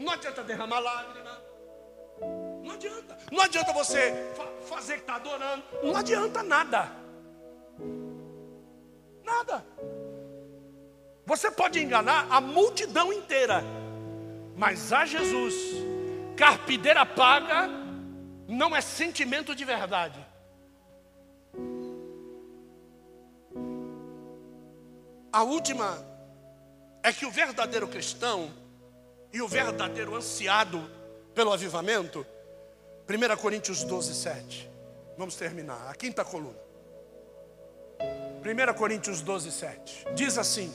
Não 0.00 0.14
adianta 0.14 0.42
derramar 0.42 0.80
lágrima. 0.80 1.42
Não 2.64 2.72
adianta. 2.72 3.18
Não 3.30 3.42
adianta 3.42 3.72
você 3.74 4.32
fa 4.34 4.46
fazer 4.66 4.94
que 4.94 5.00
está 5.00 5.16
adorando. 5.16 5.62
Não 5.82 5.94
adianta 5.94 6.42
nada. 6.42 6.90
Nada. 9.22 9.62
Você 11.26 11.50
pode 11.50 11.78
enganar 11.78 12.26
a 12.30 12.40
multidão 12.40 13.12
inteira. 13.12 13.62
Mas 14.56 14.90
a 14.90 15.04
Jesus, 15.04 15.54
carpideira 16.34 17.04
paga, 17.04 17.68
não 18.48 18.74
é 18.74 18.80
sentimento 18.80 19.54
de 19.54 19.66
verdade. 19.66 20.26
A 25.30 25.42
última 25.42 26.02
é 27.02 27.12
que 27.12 27.26
o 27.26 27.30
verdadeiro 27.30 27.86
cristão 27.86 28.50
e 29.32 29.40
o 29.40 29.48
verdadeiro 29.48 30.14
ansiado 30.14 30.90
pelo 31.34 31.52
avivamento, 31.52 32.26
1 33.08 33.36
Coríntios 33.36 33.84
12, 33.84 34.14
7. 34.14 34.70
Vamos 35.16 35.34
terminar, 35.34 35.88
a 35.88 35.94
quinta 35.94 36.24
coluna. 36.24 36.58
1 38.00 38.74
Coríntios 38.74 39.20
12, 39.20 39.52
7. 39.52 40.06
Diz 40.14 40.38
assim: 40.38 40.72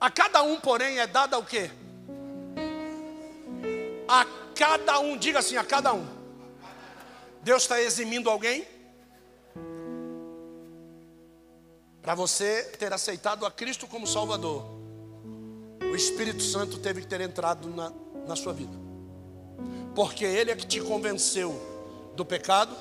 A 0.00 0.10
cada 0.10 0.42
um, 0.42 0.58
porém, 0.58 0.98
é 0.98 1.06
dada 1.06 1.38
o 1.38 1.44
quê? 1.44 1.70
A 4.08 4.26
cada 4.54 4.98
um, 4.98 5.16
diga 5.16 5.40
assim, 5.40 5.56
a 5.56 5.64
cada 5.64 5.92
um. 5.92 6.06
Deus 7.42 7.62
está 7.62 7.80
eximindo 7.80 8.30
alguém? 8.30 8.66
Para 12.10 12.16
você 12.16 12.64
ter 12.76 12.92
aceitado 12.92 13.46
a 13.46 13.52
Cristo 13.52 13.86
como 13.86 14.04
Salvador, 14.04 14.64
o 15.80 15.94
Espírito 15.94 16.42
Santo 16.42 16.80
teve 16.80 17.02
que 17.02 17.06
ter 17.06 17.20
entrado 17.20 17.68
na, 17.68 17.92
na 18.26 18.34
sua 18.34 18.52
vida. 18.52 18.76
Porque 19.94 20.24
Ele 20.24 20.50
é 20.50 20.56
que 20.56 20.66
te 20.66 20.80
convenceu 20.80 21.54
do 22.16 22.24
pecado, 22.24 22.74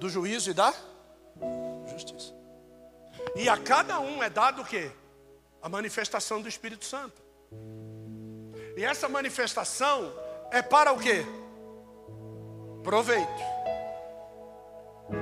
do 0.00 0.08
juízo 0.08 0.52
e 0.52 0.54
da 0.54 0.72
justiça. 1.92 2.32
E 3.34 3.46
a 3.46 3.58
cada 3.58 4.00
um 4.00 4.22
é 4.22 4.30
dado 4.30 4.62
o 4.62 4.64
quê? 4.64 4.90
A 5.60 5.68
manifestação 5.68 6.40
do 6.40 6.48
Espírito 6.48 6.86
Santo. 6.86 7.20
E 8.74 8.82
essa 8.82 9.06
manifestação 9.06 10.10
é 10.50 10.62
para 10.62 10.94
o 10.94 10.98
quê? 10.98 11.26
Proveito. 12.82 13.28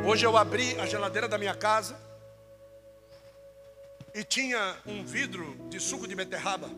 Hoje 0.08 0.24
eu 0.24 0.36
abri 0.36 0.78
a 0.78 0.86
geladeira 0.86 1.26
da 1.26 1.36
minha 1.36 1.56
casa 1.56 2.03
e 4.14 4.22
tinha 4.22 4.76
um 4.86 5.04
vidro 5.04 5.56
de 5.68 5.80
suco 5.80 6.06
de 6.06 6.14
beterraba 6.14 6.70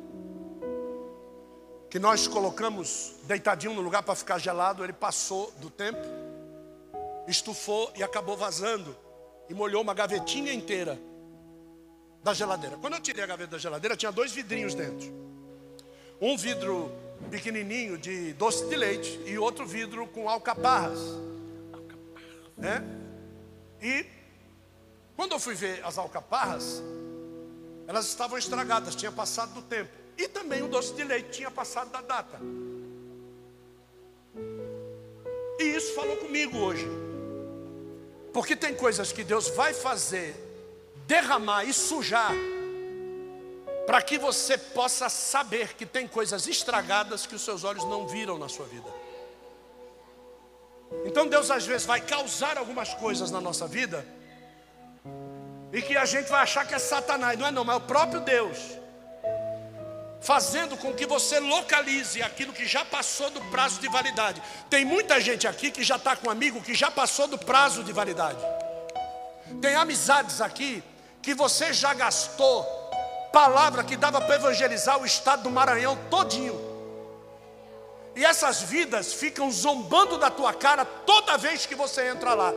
que 1.91 1.99
nós 1.99 2.27
colocamos 2.27 3.17
deitadinho 3.25 3.75
no 3.75 3.81
lugar 3.81 4.03
para 4.03 4.15
ficar 4.15 4.39
gelado. 4.39 4.83
Ele 4.83 4.93
passou 4.93 5.53
do 5.61 5.71
tempo 5.71 5.99
estufou 7.29 7.93
e 7.97 8.03
acabou 8.03 8.37
vazando. 8.37 8.97
E 9.49 9.55
molhou 9.55 9.83
uma 9.83 9.95
gavetinha 9.95 10.53
inteira 10.53 10.99
da 12.23 12.35
geladeira. 12.35 12.77
Quando 12.77 12.95
eu 12.95 13.01
tirei 13.01 13.23
a 13.23 13.27
gaveta 13.27 13.53
da 13.53 13.59
geladeira, 13.59 13.97
tinha 13.97 14.11
dois 14.11 14.33
vidrinhos 14.33 14.75
dentro. 14.75 15.09
Um 16.21 16.37
vidro 16.37 16.91
pequenininho 17.31 17.97
de 17.97 18.33
doce 18.33 18.67
de 18.67 18.75
leite 18.75 19.21
e 19.25 19.39
outro 19.39 19.65
vidro 19.65 20.07
com 20.09 20.29
alcaparras. 20.29 20.99
Né? 22.57 22.83
E 23.81 24.07
quando 25.17 25.33
eu 25.33 25.39
fui 25.39 25.55
ver 25.55 25.85
as 25.85 25.99
alcaparras, 25.99 26.83
elas 27.87 28.07
estavam 28.07 28.37
estragadas, 28.37 28.95
tinha 28.95 29.13
passado 29.13 29.55
do 29.55 29.63
tempo. 29.63 29.91
E 30.19 30.27
também 30.29 30.63
o 30.63 30.69
doce 30.69 30.95
de 30.95 31.05
leite 31.05 31.31
tinha 31.31 31.51
passado 31.51 31.91
da 31.91 32.01
data. 32.01 32.41
E 35.59 35.65
isso 35.65 35.95
falou 35.95 36.17
comigo 36.17 36.59
hoje. 36.59 36.87
Porque 38.33 38.57
tem 38.57 38.75
coisas 38.75 39.13
que 39.13 39.25
Deus 39.25 39.49
vai 39.49 39.73
fazer, 39.73 40.35
derramar 41.07 41.65
e 41.65 41.73
sujar, 41.73 42.35
para 43.87 44.03
que 44.03 44.19
você 44.19 44.59
possa 44.59 45.09
saber 45.09 45.75
que 45.75 45.87
tem 45.87 46.09
coisas 46.09 46.47
estragadas 46.47 47.25
que 47.25 47.35
os 47.35 47.43
seus 47.43 47.63
olhos 47.63 47.85
não 47.85 48.07
viram 48.07 48.37
na 48.37 48.49
sua 48.49 48.67
vida. 48.67 48.93
Então 51.05 51.27
Deus 51.27 51.51
às 51.51 51.65
vezes 51.65 51.87
vai 51.87 52.01
causar 52.01 52.59
algumas 52.59 52.93
coisas 52.95 53.31
na 53.31 53.41
nossa 53.41 53.67
vida 53.67 54.07
e 55.73 55.83
que 55.83 55.97
a 55.97 56.05
gente 56.05 56.29
vai 56.29 56.43
achar 56.43 56.67
que 56.67 56.75
é 56.75 56.79
Satanás, 56.79 57.39
não 57.39 57.47
é 57.47 57.51
não, 57.51 57.65
mas 57.65 57.75
é 57.75 57.79
o 57.79 57.83
próprio 57.83 58.21
Deus 58.21 58.59
fazendo 60.27 60.77
com 60.77 60.93
que 60.93 61.07
você 61.07 61.39
localize 61.39 62.21
aquilo 62.21 62.53
que 62.53 62.67
já 62.67 62.85
passou 62.85 63.31
do 63.31 63.41
prazo 63.43 63.81
de 63.81 63.89
validade. 63.89 64.43
Tem 64.69 64.85
muita 64.85 65.21
gente 65.21 65.47
aqui 65.47 65.71
que 65.71 65.85
já 65.85 65.95
está 65.95 66.17
com 66.17 66.27
um 66.27 66.31
amigo 66.31 66.61
que 66.61 66.75
já 66.75 66.91
passou 66.91 67.29
do 67.29 67.39
prazo 67.39 67.85
de 67.85 67.93
validade. 67.93 68.39
Tem 69.63 69.77
amizades 69.77 70.41
aqui 70.41 70.83
que 71.23 71.33
você 71.33 71.73
já 71.73 71.95
gastou 71.95 72.65
palavra 73.33 73.85
que 73.85 73.97
dava 73.97 74.21
para 74.21 74.35
evangelizar 74.35 75.01
o 75.01 75.07
estado 75.07 75.45
do 75.45 75.51
Maranhão 75.51 75.97
todinho. 76.11 76.59
E 78.17 78.25
essas 78.25 78.63
vidas 78.63 79.13
ficam 79.13 79.49
zombando 79.51 80.19
da 80.19 80.31
tua 80.31 80.53
cara 80.55 80.85
toda 80.85 81.37
vez 81.37 81.67
que 81.67 81.75
você 81.77 82.09
entra 82.09 82.35
lá. 82.35 82.53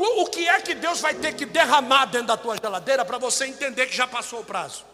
O 0.00 0.26
que 0.26 0.48
é 0.48 0.60
que 0.60 0.74
Deus 0.74 1.00
vai 1.00 1.14
ter 1.14 1.34
que 1.34 1.44
derramar 1.44 2.06
dentro 2.06 2.28
da 2.28 2.36
tua 2.36 2.56
geladeira 2.56 3.04
para 3.04 3.18
você 3.18 3.46
entender 3.46 3.86
que 3.86 3.96
já 3.96 4.06
passou 4.06 4.40
o 4.40 4.44
prazo? 4.44 4.84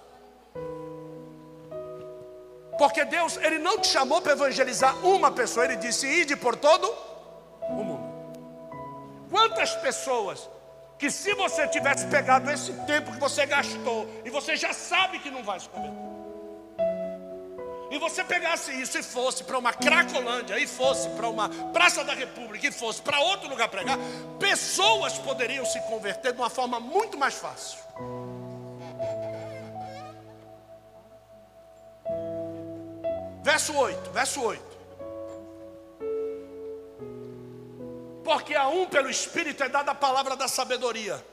Porque 2.76 3.04
Deus, 3.04 3.36
Ele 3.36 3.58
não 3.58 3.78
te 3.78 3.86
chamou 3.86 4.20
para 4.20 4.32
evangelizar 4.32 4.96
uma 5.06 5.30
pessoa, 5.30 5.64
Ele 5.64 5.76
disse: 5.76 6.06
ide 6.06 6.36
por 6.36 6.56
todo 6.56 6.92
o 7.62 7.72
mundo. 7.72 8.14
Quantas 9.30 9.74
pessoas 9.76 10.48
que, 10.98 11.10
se 11.10 11.34
você 11.34 11.66
tivesse 11.68 12.06
pegado 12.06 12.50
esse 12.50 12.72
tempo 12.84 13.12
que 13.12 13.20
você 13.20 13.46
gastou, 13.46 14.08
e 14.24 14.30
você 14.30 14.56
já 14.56 14.72
sabe 14.72 15.18
que 15.18 15.30
não 15.30 15.42
vai 15.42 15.60
se 15.60 15.68
converter, 15.68 16.23
e 17.94 17.98
você 17.98 18.24
pegasse 18.24 18.72
isso 18.72 18.98
e 18.98 19.02
fosse 19.04 19.44
para 19.44 19.56
uma 19.56 19.72
Cracolândia, 19.72 20.58
e 20.58 20.66
fosse 20.66 21.08
para 21.10 21.28
uma 21.28 21.48
Praça 21.72 22.02
da 22.02 22.12
República, 22.12 22.66
e 22.66 22.72
fosse 22.72 23.00
para 23.00 23.20
outro 23.20 23.48
lugar 23.48 23.68
pregar, 23.68 23.96
pessoas 24.38 25.16
poderiam 25.18 25.64
se 25.64 25.80
converter 25.82 26.32
de 26.32 26.40
uma 26.40 26.50
forma 26.50 26.80
muito 26.80 27.16
mais 27.16 27.34
fácil. 27.34 27.78
Verso 33.44 33.76
8, 33.76 34.10
verso 34.10 34.42
8. 34.42 34.74
Porque 38.24 38.56
a 38.56 38.66
um 38.66 38.86
pelo 38.86 39.08
Espírito 39.08 39.62
é 39.62 39.68
dada 39.68 39.92
a 39.92 39.94
palavra 39.94 40.34
da 40.34 40.48
sabedoria. 40.48 41.24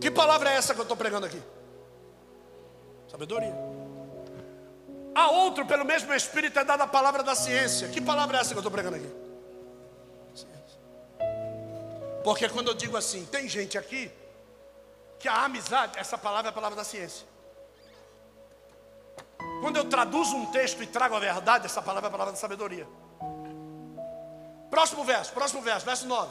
Que 0.00 0.10
palavra 0.10 0.50
é 0.50 0.54
essa 0.54 0.74
que 0.74 0.80
eu 0.80 0.84
estou 0.84 0.96
pregando 0.96 1.26
aqui? 1.26 1.40
Sabedoria. 3.08 3.67
A 5.14 5.30
outro 5.30 5.66
pelo 5.66 5.84
mesmo 5.84 6.12
Espírito 6.14 6.58
é 6.58 6.64
dada 6.64 6.84
a 6.84 6.86
palavra 6.86 7.22
da 7.22 7.34
ciência. 7.34 7.88
Que 7.88 8.00
palavra 8.00 8.38
é 8.38 8.40
essa 8.40 8.50
que 8.50 8.56
eu 8.56 8.60
estou 8.60 8.70
pregando 8.70 8.96
aqui? 8.96 9.10
Porque 12.22 12.48
quando 12.48 12.68
eu 12.68 12.74
digo 12.74 12.96
assim, 12.96 13.24
tem 13.26 13.48
gente 13.48 13.78
aqui 13.78 14.10
que 15.18 15.28
a 15.28 15.44
amizade, 15.44 15.98
essa 15.98 16.16
palavra 16.16 16.48
é 16.48 16.50
a 16.50 16.52
palavra 16.52 16.76
da 16.76 16.84
ciência. 16.84 17.26
Quando 19.60 19.76
eu 19.76 19.84
traduzo 19.84 20.36
um 20.36 20.46
texto 20.46 20.82
e 20.82 20.86
trago 20.86 21.16
a 21.16 21.18
verdade, 21.18 21.66
essa 21.66 21.82
palavra 21.82 22.06
é 22.06 22.10
a 22.10 22.12
palavra 22.12 22.32
da 22.32 22.38
sabedoria. 22.38 22.86
Próximo 24.70 25.04
verso, 25.04 25.32
próximo 25.32 25.62
verso, 25.62 25.86
verso 25.86 26.06
9. 26.06 26.30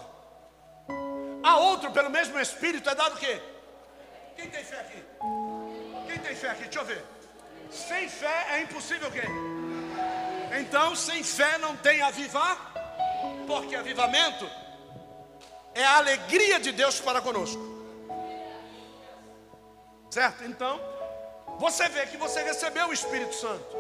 A 1.43 1.57
outro, 1.57 1.91
pelo 1.91 2.09
mesmo 2.09 2.39
Espírito, 2.39 2.89
é 2.89 2.95
dado 2.95 3.15
o 3.15 3.17
quê? 3.17 3.41
Quem 4.35 4.49
tem 4.49 4.63
fé 4.63 4.79
aqui? 4.79 5.03
Quem 6.07 6.19
tem 6.19 6.35
fé 6.35 6.49
aqui? 6.49 6.63
Deixa 6.63 6.79
eu 6.79 6.85
ver. 6.85 7.03
Sem 7.71 8.09
fé 8.09 8.47
é 8.51 8.61
impossível 8.61 9.09
o 9.09 9.11
quê? 9.11 9.23
Então, 10.59 10.95
sem 10.95 11.23
fé 11.23 11.57
não 11.57 11.75
tem 11.75 12.01
avivar, 12.01 12.73
porque 13.45 13.75
avivamento 13.75 14.49
é 15.73 15.83
a 15.83 15.97
alegria 15.97 16.59
de 16.59 16.71
Deus 16.71 16.99
para 16.99 17.21
conosco. 17.21 17.61
Certo? 20.09 20.43
Então, 20.45 20.79
você 21.59 21.89
vê 21.89 22.05
que 22.07 22.17
você 22.17 22.41
recebeu 22.41 22.87
o 22.87 22.93
Espírito 22.93 23.35
Santo, 23.35 23.75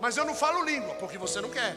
mas 0.00 0.16
eu 0.16 0.24
não 0.24 0.34
falo 0.34 0.62
língua, 0.62 0.94
porque 0.94 1.18
você 1.18 1.40
não 1.40 1.50
quer. 1.50 1.76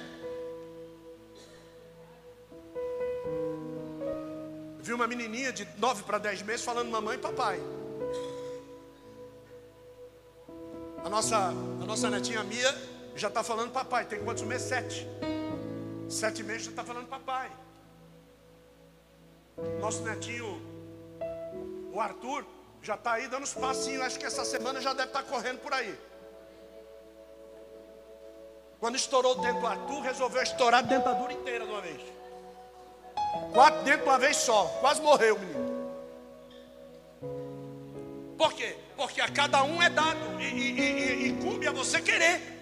Vi 4.79 4.93
uma 4.93 5.07
menininha 5.07 5.51
de 5.51 5.67
9 5.77 6.03
para 6.03 6.17
10 6.17 6.43
meses 6.43 6.63
falando 6.63 6.89
mamãe 6.89 7.15
e 7.15 7.19
papai. 7.19 7.59
A 11.03 11.09
nossa, 11.09 11.37
a 11.37 11.85
nossa 11.85 12.09
netinha 12.09 12.43
Mia 12.43 12.75
já 13.15 13.27
está 13.27 13.43
falando 13.43 13.71
papai. 13.71 14.05
Tem 14.05 14.23
quantos 14.23 14.43
meses? 14.43 14.67
Sete. 14.67 15.07
Sete 16.09 16.43
meses 16.43 16.63
já 16.63 16.69
está 16.71 16.83
falando 16.83 17.07
papai. 17.07 17.51
Nosso 19.79 20.03
netinho, 20.03 20.61
o 21.91 21.99
Arthur, 21.99 22.45
já 22.81 22.95
está 22.95 23.13
aí 23.13 23.27
dando 23.27 23.43
os 23.43 23.53
passinhos. 23.53 24.01
Acho 24.03 24.19
que 24.19 24.25
essa 24.25 24.45
semana 24.45 24.79
já 24.79 24.93
deve 24.93 25.07
estar 25.07 25.23
tá 25.23 25.29
correndo 25.29 25.59
por 25.59 25.73
aí. 25.73 25.97
Quando 28.79 28.95
estourou 28.95 29.37
o 29.37 29.41
dentro 29.41 29.61
do 29.61 29.67
Arthur, 29.67 30.01
resolveu 30.01 30.43
estourar 30.43 30.83
a 30.83 30.87
dentadura 30.87 31.33
inteira 31.33 31.65
de 31.65 31.71
uma 31.71 31.81
vez. 31.81 32.01
Quatro 33.53 33.81
dentro 33.83 34.03
de 34.03 34.09
uma 34.09 34.19
vez 34.19 34.37
só. 34.37 34.65
Quase 34.79 35.01
morreu 35.01 35.35
o 35.35 35.39
menino. 35.39 35.67
Por 38.37 38.53
quê? 38.53 38.77
Porque 38.97 39.21
a 39.21 39.29
cada 39.29 39.63
um 39.63 39.81
é 39.81 39.89
dado. 39.89 40.41
E, 40.41 40.43
e, 40.43 40.79
e, 40.79 41.27
e 41.27 41.33
cumpre 41.33 41.67
a 41.67 41.71
você 41.71 42.01
querer. 42.01 42.57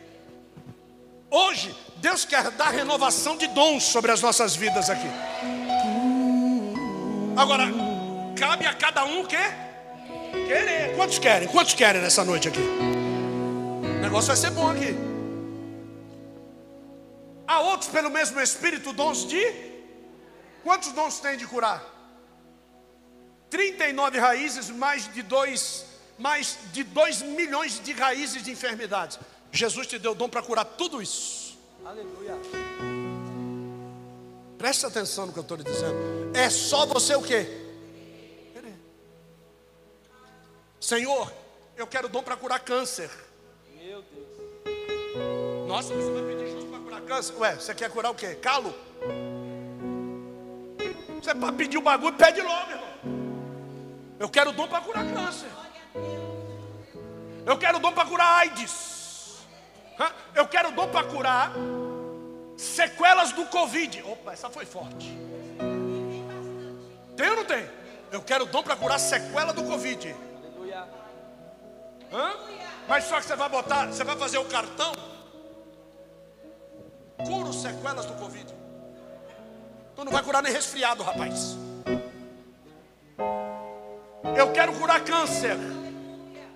Hoje, 1.32 1.76
Deus 1.98 2.26
quer 2.26 2.52
dar 2.52 2.70
renovação 2.70 3.38
de 3.38 3.48
dons 3.48 3.84
sobre 3.84 4.12
as 4.12 4.22
nossas 4.22 4.56
vidas 4.56 4.90
aqui. 4.90 5.08
Agora, 7.36 7.66
cabe 8.38 8.66
a 8.66 8.74
cada 8.74 9.06
um 9.06 9.22
o 9.22 9.28
quê? 9.28 9.44
Querer. 10.48 10.96
Quantos 10.96 11.18
querem? 11.18 11.48
Quantos 11.48 11.74
querem 11.74 12.02
nessa 12.02 12.24
noite 12.24 12.48
aqui? 12.48 12.60
O 12.60 14.02
negócio 14.02 14.28
vai 14.28 14.38
ser 14.38 14.52
bom 14.52 14.70
aqui. 14.70 14.96
Há 17.48 17.60
outros 17.62 17.90
pelo 17.90 18.10
mesmo 18.10 18.40
Espírito 18.40 18.94
dons 18.94 19.26
de. 19.26 19.44
Quantos 20.64 20.92
dons 20.92 21.20
tem 21.20 21.38
de 21.38 21.46
curar? 21.48 21.84
39 23.50 24.20
raízes, 24.20 24.70
mais 24.70 25.12
de 25.14 25.22
2, 25.22 25.86
mais 26.18 26.58
de 26.72 26.84
2 26.84 27.22
milhões 27.22 27.80
de 27.80 27.92
raízes 27.94 28.44
de 28.44 28.52
enfermidades. 28.52 29.20
Jesus 29.52 29.88
te 29.88 30.00
deu 30.00 30.16
dom 30.16 30.30
para 30.30 30.42
curar 30.42 30.66
tudo 30.66 31.02
isso. 31.02 31.58
Aleluia. 31.86 32.36
Preste 34.58 34.86
atenção 34.86 35.28
no 35.28 35.34
que 35.34 35.40
eu 35.40 35.44
estou 35.44 35.58
lhe 35.58 35.64
dizendo. 35.64 35.96
É 36.34 36.50
só 36.50 36.86
você 36.86 37.16
o 37.16 37.22
quê? 37.22 37.64
Senhor, 40.80 41.34
eu 41.76 41.88
quero 41.88 42.08
dom 42.08 42.22
para 42.22 42.38
curar 42.38 42.60
câncer. 42.60 43.10
Meu 43.76 44.04
Deus. 44.04 45.68
Nossa, 45.68 45.94
você 45.94 46.12
vai 46.12 46.24
pedir 46.24 46.48
Jesus 46.52 46.70
para 46.70 46.80
curar 46.80 47.02
câncer? 47.02 47.34
Ué, 47.38 47.56
você 47.56 47.74
quer 47.74 47.90
curar 47.90 48.12
o 48.12 48.16
quê? 48.16 48.36
Calo? 48.36 48.74
Você 51.22 51.34
para 51.34 51.54
pedir 51.54 51.80
o 51.80 51.82
bagulho, 51.82 52.16
pede 52.16 52.40
logo, 52.40 52.70
irmão. 52.70 52.90
Eu 54.20 54.30
quero 54.30 54.52
dom 54.52 54.68
para 54.68 54.82
curar 54.82 55.04
câncer. 55.12 55.50
Eu 57.46 57.58
quero 57.58 57.80
dom 57.80 57.92
para 57.92 58.08
curar 58.08 58.40
AIDS. 58.40 59.38
Eu 60.34 60.48
quero 60.48 60.72
dom 60.72 60.88
para 60.90 61.08
curar 61.08 61.52
sequelas 62.58 63.32
do 63.32 63.46
Covid. 63.46 64.04
Opa, 64.04 64.34
essa 64.34 64.50
foi 64.50 64.66
forte. 64.66 65.18
Tem 67.16 67.30
ou 67.30 67.36
não 67.38 67.46
tem? 67.46 67.70
Eu 68.12 68.22
quero 68.22 68.46
dom 68.46 68.64
para 68.64 68.76
curar 68.76 69.00
sequela 69.00 69.54
do 69.54 69.64
Covid. 69.64 70.16
Hã? 72.12 72.34
Mas 72.88 73.06
só 73.06 73.20
que 73.20 73.26
você 73.26 73.36
vai 73.36 73.50
botar, 73.50 73.88
você 73.88 74.04
vai 74.04 74.16
fazer 74.16 74.38
o 74.38 74.46
cartão. 74.46 74.94
Curo 77.26 77.54
sequelas 77.54 78.06
do 78.06 78.14
Covid. 78.14 78.54
Tu 79.96 80.04
não 80.04 80.12
vai 80.12 80.24
curar 80.24 80.44
nem 80.44 80.52
resfriado, 80.52 81.04
rapaz. 81.04 81.58
Eu 84.38 84.52
quero 84.52 84.74
curar 84.74 85.04
câncer. 85.04 85.58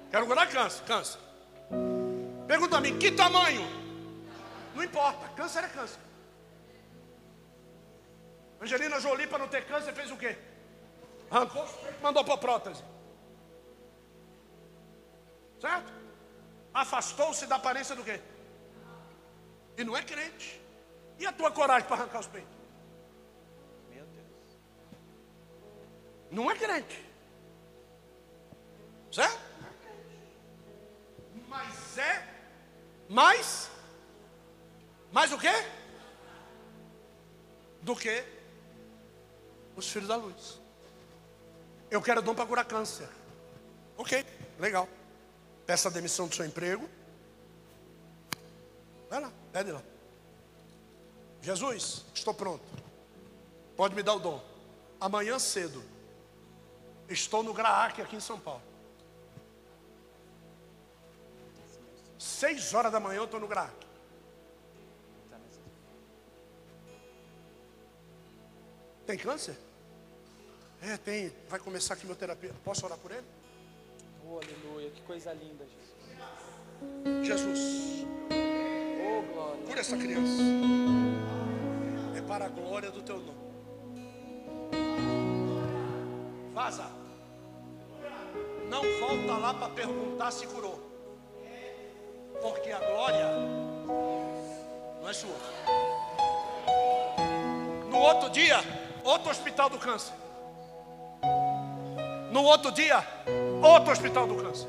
Quero 0.09 0.25
curar 0.25 0.49
câncer, 0.49 0.83
câncer. 0.85 1.19
Pergunta 2.47 2.77
a 2.77 2.81
mim, 2.81 2.97
que 2.97 3.11
tamanho? 3.11 3.61
Não 4.73 4.83
importa, 4.83 5.27
câncer 5.35 5.63
é 5.63 5.67
câncer. 5.67 5.99
Angelina 8.61 8.99
Jolie, 8.99 9.27
para 9.27 9.39
não 9.39 9.47
ter 9.47 9.65
câncer, 9.65 9.93
fez 9.93 10.11
o 10.11 10.17
quê? 10.17 10.35
Arrancou, 11.29 11.67
mandou 12.01 12.23
para 12.23 12.37
prótese. 12.37 12.83
Certo? 15.61 15.93
Afastou-se 16.73 17.45
da 17.45 17.55
aparência 17.57 17.95
do 17.95 18.03
quê? 18.03 18.19
E 19.77 19.83
não 19.83 19.95
é 19.95 20.01
crente. 20.01 20.59
E 21.19 21.27
a 21.27 21.31
tua 21.31 21.51
coragem 21.51 21.87
para 21.87 21.97
arrancar 21.97 22.19
os 22.19 22.27
peitos? 22.27 22.57
Meu 23.89 24.05
Deus. 24.05 24.57
Não 26.31 26.49
é 26.49 26.55
crente. 26.55 27.05
Certo? 29.11 29.48
Mas 31.49 31.97
é 31.97 32.27
mais 33.09 33.69
mais 35.11 35.31
o 35.33 35.37
quê? 35.39 35.51
Do 37.81 37.95
que 37.95 38.23
os 39.75 39.89
filhos 39.89 40.07
da 40.07 40.15
luz. 40.15 40.59
Eu 41.89 42.01
quero 42.01 42.21
dom 42.21 42.35
para 42.35 42.45
curar 42.45 42.65
câncer. 42.65 43.09
Ok, 43.97 44.23
legal. 44.59 44.87
Peça 45.65 45.89
a 45.89 45.91
demissão 45.91 46.27
do 46.27 46.35
seu 46.35 46.45
emprego. 46.45 46.87
Vai 49.09 49.19
lá, 49.19 49.31
pede 49.51 49.71
lá. 49.71 49.81
Jesus, 51.41 52.05
estou 52.13 52.33
pronto. 52.33 52.63
Pode 53.75 53.95
me 53.95 54.03
dar 54.03 54.13
o 54.13 54.19
dom. 54.19 54.43
Amanhã 54.99 55.39
cedo, 55.39 55.83
estou 57.07 57.41
no 57.41 57.53
Graac 57.53 58.01
aqui 58.01 58.17
em 58.17 58.19
São 58.19 58.39
Paulo. 58.39 58.68
Seis 62.19 62.73
horas 62.73 62.91
da 62.91 62.99
manhã 62.99 63.19
eu 63.19 63.23
estou 63.23 63.39
no 63.39 63.47
Graac. 63.47 63.73
Tem 69.07 69.17
câncer? 69.17 69.57
É, 70.81 70.97
tem. 70.97 71.33
Vai 71.47 71.59
começar 71.59 71.93
a 71.93 71.97
quimioterapia. 71.97 72.53
Posso 72.63 72.85
orar 72.85 72.97
por 72.97 73.11
ele? 73.11 73.25
Oh, 74.25 74.37
aleluia. 74.37 74.91
Que 74.91 75.01
coisa 75.03 75.31
linda, 75.31 75.65
Jesus. 75.65 77.25
Jesus. 77.25 78.05
Oh, 78.29 79.33
glória. 79.33 79.63
Cura 79.65 79.79
essa 79.79 79.97
criança. 79.97 80.43
É 82.17 82.21
para 82.21 82.45
a 82.45 82.49
glória 82.49 82.91
do 82.91 83.01
teu 83.01 83.17
nome. 83.17 83.39
Vaza. 86.53 86.91
Não 88.67 88.83
volta 88.99 89.37
lá 89.37 89.53
para 89.53 89.73
perguntar 89.73 90.31
se 90.31 90.45
curou. 90.45 90.88
Porque 92.41 92.71
a 92.71 92.79
glória 92.79 93.25
não 95.01 95.09
é 95.09 95.13
sua. 95.13 95.35
No 97.89 97.97
outro 97.97 98.29
dia, 98.29 98.59
outro 99.03 99.29
hospital 99.29 99.69
do 99.69 99.77
câncer. 99.77 100.13
No 102.31 102.43
outro 102.43 102.71
dia, 102.71 103.05
outro 103.61 103.91
hospital 103.91 104.27
do 104.27 104.35
câncer. 104.35 104.67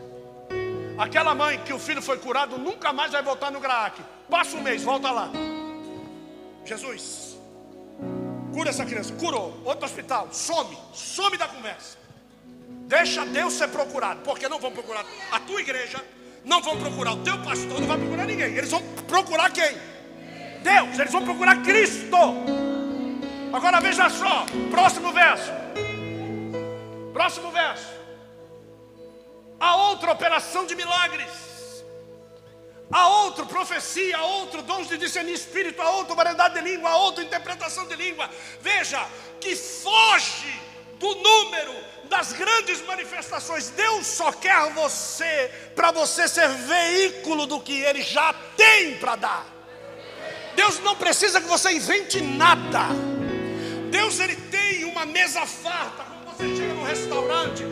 Aquela 0.98 1.34
mãe 1.34 1.58
que 1.64 1.72
o 1.72 1.78
filho 1.78 2.02
foi 2.02 2.18
curado 2.18 2.58
nunca 2.58 2.92
mais 2.92 3.12
vai 3.12 3.22
voltar 3.22 3.50
no 3.50 3.60
Graac. 3.60 4.02
Passa 4.28 4.56
um 4.56 4.62
mês, 4.62 4.82
volta 4.82 5.10
lá. 5.10 5.30
Jesus, 6.64 7.38
cura 8.52 8.70
essa 8.70 8.84
criança. 8.84 9.12
Curou, 9.14 9.60
outro 9.64 9.86
hospital, 9.86 10.28
some, 10.32 10.76
some 10.92 11.36
da 11.36 11.48
conversa. 11.48 11.98
Deixa 12.86 13.24
Deus 13.24 13.54
ser 13.54 13.68
procurado, 13.68 14.20
porque 14.22 14.48
não 14.48 14.58
vão 14.58 14.72
procurar 14.72 15.04
a 15.30 15.40
tua 15.40 15.60
igreja, 15.60 16.04
não 16.44 16.62
vão 16.62 16.78
procurar 16.78 17.12
o 17.12 17.18
teu 17.18 17.38
pastor, 17.38 17.80
não 17.80 17.86
vai 17.86 17.98
procurar 17.98 18.26
ninguém. 18.26 18.54
Eles 18.54 18.70
vão 18.70 18.82
procurar 19.06 19.50
quem? 19.50 19.76
Deus, 20.62 20.98
eles 20.98 21.12
vão 21.12 21.24
procurar 21.24 21.62
Cristo. 21.62 22.16
Agora 23.52 23.80
veja 23.80 24.08
só, 24.08 24.46
próximo 24.70 25.12
verso. 25.12 25.50
Próximo 27.12 27.50
verso. 27.50 27.88
A 29.58 29.76
outra 29.76 30.12
operação 30.12 30.66
de 30.66 30.74
milagres. 30.74 31.50
A 32.92 33.08
outra 33.08 33.46
profecia, 33.46 34.16
a 34.16 34.24
outro 34.24 34.62
dons 34.62 34.88
de 34.88 34.96
discernir 34.96 35.34
espírito, 35.34 35.80
a 35.80 35.90
outra 35.90 36.14
variedade 36.14 36.54
de 36.54 36.60
língua, 36.60 36.90
a 36.90 36.96
outra 36.96 37.22
interpretação 37.22 37.86
de 37.86 37.94
língua. 37.94 38.28
Veja 38.60 39.06
que 39.40 39.54
foge 39.54 40.60
do 40.98 41.14
número 41.14 41.72
das 42.10 42.32
grandes 42.32 42.84
manifestações. 42.84 43.70
Deus 43.70 44.06
só 44.06 44.32
quer 44.32 44.70
você 44.74 45.50
para 45.74 45.90
você 45.92 46.28
ser 46.28 46.48
veículo 46.48 47.46
do 47.46 47.60
que 47.60 47.80
Ele 47.80 48.02
já 48.02 48.34
tem 48.56 48.98
para 48.98 49.16
dar. 49.16 49.46
Deus 50.54 50.80
não 50.80 50.96
precisa 50.96 51.40
que 51.40 51.46
você 51.46 51.70
invente 51.70 52.20
nada. 52.20 52.88
Deus 53.90 54.20
ele 54.20 54.36
tem 54.36 54.84
uma 54.84 55.06
mesa 55.06 55.46
farta. 55.46 56.04
Quando 56.24 56.36
você 56.36 56.56
chega 56.56 56.74
no 56.74 56.84
restaurante, 56.84 57.64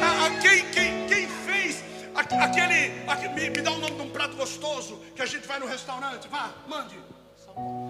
a, 0.00 0.26
a, 0.26 0.30
quem, 0.40 0.70
quem, 0.70 1.06
quem 1.06 1.28
fez 1.46 1.82
aquele, 2.14 2.90
me, 3.34 3.50
me, 3.50 3.62
dá 3.62 3.70
o 3.70 3.78
nome 3.78 3.96
de 3.96 4.02
um 4.02 4.10
prato 4.10 4.36
gostoso 4.36 5.02
que 5.14 5.22
a 5.22 5.26
gente 5.26 5.46
vai 5.46 5.58
no 5.58 5.66
restaurante, 5.66 6.28
vá, 6.28 6.50
mande. 6.66 6.98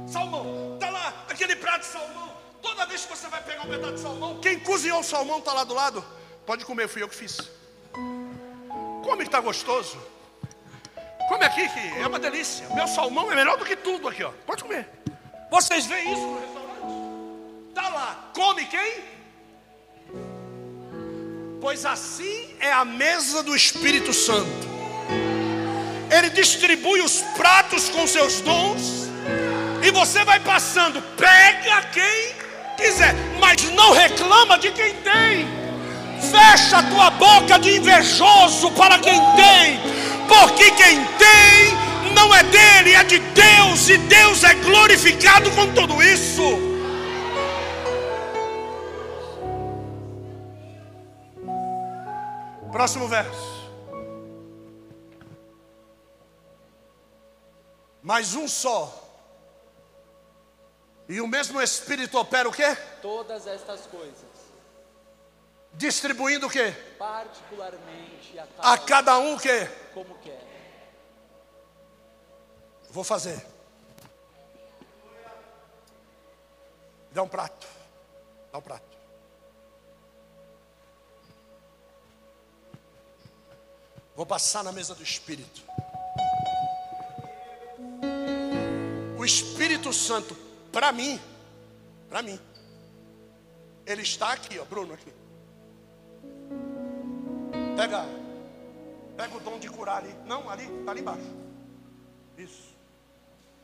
Salmão. 0.06 0.74
Está 0.74 0.90
lá 0.90 1.24
aquele 1.28 1.56
prato 1.56 1.81
de 1.81 1.86
salmão. 1.86 2.45
Toda 2.66 2.84
vez 2.84 3.05
que 3.05 3.16
você 3.16 3.28
vai 3.28 3.40
pegar 3.43 3.62
um 3.62 3.68
pedaço 3.68 3.94
de 3.94 4.01
salmão, 4.01 4.40
quem 4.40 4.59
cozinhou 4.59 4.98
o 4.98 5.05
salmão 5.05 5.38
está 5.38 5.52
lá 5.52 5.62
do 5.62 5.72
lado. 5.72 6.05
Pode 6.44 6.64
comer, 6.64 6.88
fui 6.88 7.01
eu 7.01 7.09
que 7.09 7.14
fiz. 7.14 7.38
Come 9.05 9.18
que 9.18 9.28
está 9.28 9.40
gostoso. 9.40 9.97
Come 11.28 11.44
aqui 11.44 11.68
que 11.68 12.01
é 12.01 12.06
uma 12.06 12.18
delícia. 12.18 12.68
Meu 12.74 12.88
salmão 12.88 13.30
é 13.30 13.36
melhor 13.36 13.56
do 13.56 13.64
que 13.64 13.76
tudo 13.76 14.09
aqui, 14.09 14.24
ó. 14.24 14.32
Pode 14.44 14.64
comer. 14.64 14.88
Vocês 15.48 15.86
veem 15.86 16.12
isso 16.12 16.26
no 16.26 16.40
restaurante? 16.40 17.68
Está 17.68 17.88
lá, 17.88 18.30
come 18.34 18.64
quem? 18.66 19.05
Pois 21.60 21.86
assim 21.86 22.56
é 22.59 22.72
a 22.72 22.84
mesa 22.84 23.44
do 23.44 23.55
Espírito 23.55 24.12
Santo. 24.12 24.66
Ele 26.10 26.30
distribui 26.30 27.01
os 27.01 27.20
pratos 27.36 27.88
com 27.88 28.06
seus 28.09 28.40
dons, 28.40 29.09
e 29.86 29.90
você 29.93 30.24
vai 30.24 30.40
passando, 30.40 31.01
pega 31.16 31.82
quem 31.90 32.45
quiser, 32.77 33.15
mas 33.40 33.62
não 33.70 33.93
reclama 33.93 34.59
de 34.59 34.70
quem 34.70 34.94
tem. 34.94 35.47
Fecha 36.31 36.78
a 36.78 36.82
tua 36.82 37.11
boca 37.11 37.59
de 37.59 37.77
invejoso 37.77 38.70
para 38.73 38.98
quem 38.98 39.19
tem, 39.36 39.81
porque 40.28 40.70
quem 40.73 41.05
tem 41.19 41.86
não 42.15 42.35
é 42.35 42.43
dele, 42.44 42.94
é 42.94 43.05
de 43.05 43.19
Deus, 43.19 43.89
e 43.89 43.98
Deus 43.98 44.43
é 44.44 44.55
glorificado 44.55 45.51
com 45.51 45.73
tudo 45.74 46.03
isso. 46.03 46.43
Próximo 52.73 53.09
verso. 53.09 53.57
Mais 58.03 58.35
um 58.35 58.47
só. 58.47 59.05
E 61.08 61.20
o 61.20 61.26
mesmo 61.28 61.60
Espírito 61.60 62.18
opera 62.18 62.48
o 62.48 62.52
quê? 62.52 62.76
Todas 63.00 63.46
estas 63.46 63.86
coisas. 63.86 64.24
Distribuindo 65.72 66.46
o 66.46 66.50
quê? 66.50 66.74
Particularmente 66.98 68.38
a 68.38 68.46
cada, 68.46 68.72
a 68.72 68.78
cada 68.78 69.18
um 69.18 69.34
o 69.34 69.38
quê? 69.38 69.68
Como 69.92 70.18
quer. 70.18 70.42
Vou 72.90 73.04
fazer. 73.04 73.44
Dá 77.12 77.22
um 77.22 77.28
prato. 77.28 77.66
Dá 78.50 78.58
um 78.58 78.62
prato. 78.62 78.96
Vou 84.16 84.24
passar 84.24 84.64
na 84.64 84.72
mesa 84.72 84.94
do 84.94 85.02
Espírito. 85.02 85.62
O 89.18 89.24
Espírito 89.24 89.92
Santo, 89.92 90.34
para 90.77 90.93
mim, 90.93 91.19
para 92.07 92.20
mim, 92.20 92.39
ele 93.86 94.03
está 94.03 94.35
aqui, 94.35 94.59
ó, 94.59 94.65
Bruno, 94.66 94.93
aqui. 94.93 95.11
Pega, 97.74 98.05
pega 99.16 99.36
o 99.39 99.40
dom 99.40 99.59
de 99.59 99.70
curar 99.70 100.05
ali. 100.05 100.15
Não, 100.27 100.51
ali, 100.51 100.65
está 100.81 100.90
ali 100.90 101.01
embaixo. 101.01 101.35
Isso. 102.36 102.77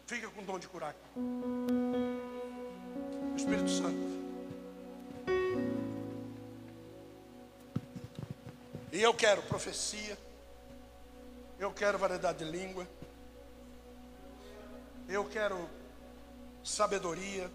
Fica 0.06 0.26
com 0.30 0.40
o 0.40 0.44
dom 0.46 0.58
de 0.58 0.66
curar 0.66 0.88
aqui. 0.88 1.02
Espírito 3.36 3.68
Santo. 3.68 4.22
E 8.90 9.02
eu 9.02 9.12
quero 9.12 9.42
profecia. 9.42 10.16
Eu 11.58 11.74
quero 11.74 11.98
variedade 11.98 12.38
de 12.38 12.50
língua. 12.50 12.88
Eu 15.06 15.26
quero 15.26 15.68
sabedoria. 16.64 17.50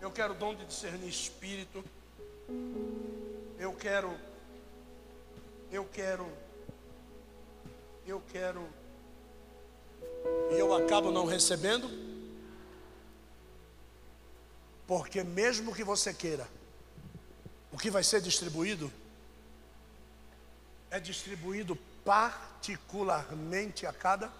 Eu 0.00 0.10
quero 0.10 0.34
o 0.34 0.36
dom 0.36 0.54
de 0.54 0.64
discernir 0.64 1.08
espírito. 1.08 1.84
Eu 3.58 3.72
quero. 3.72 4.14
Eu 5.70 5.84
quero. 5.84 6.30
Eu 8.06 8.22
quero. 8.30 8.68
E 10.50 10.58
eu 10.58 10.74
acabo 10.74 11.10
não 11.10 11.24
recebendo. 11.24 11.88
Porque 14.86 15.22
mesmo 15.22 15.74
que 15.74 15.82
você 15.82 16.12
queira, 16.12 16.46
o 17.72 17.78
que 17.78 17.90
vai 17.90 18.04
ser 18.04 18.20
distribuído 18.20 18.92
é 20.90 21.00
distribuído 21.00 21.74
particularmente 22.04 23.86
a 23.86 23.92
cada. 23.92 24.30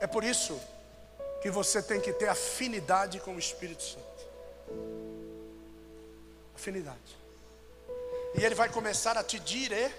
É 0.00 0.06
por 0.06 0.24
isso 0.24 0.60
que 1.42 1.50
você 1.50 1.82
tem 1.82 2.00
que 2.00 2.12
ter 2.12 2.28
afinidade 2.28 3.20
com 3.20 3.34
o 3.34 3.38
Espírito 3.38 3.82
Santo. 3.82 4.26
Afinidade. 6.54 7.16
E 8.34 8.44
ele 8.44 8.54
vai 8.54 8.68
começar 8.68 9.16
a 9.16 9.24
te 9.24 9.38
dire. 9.38 9.92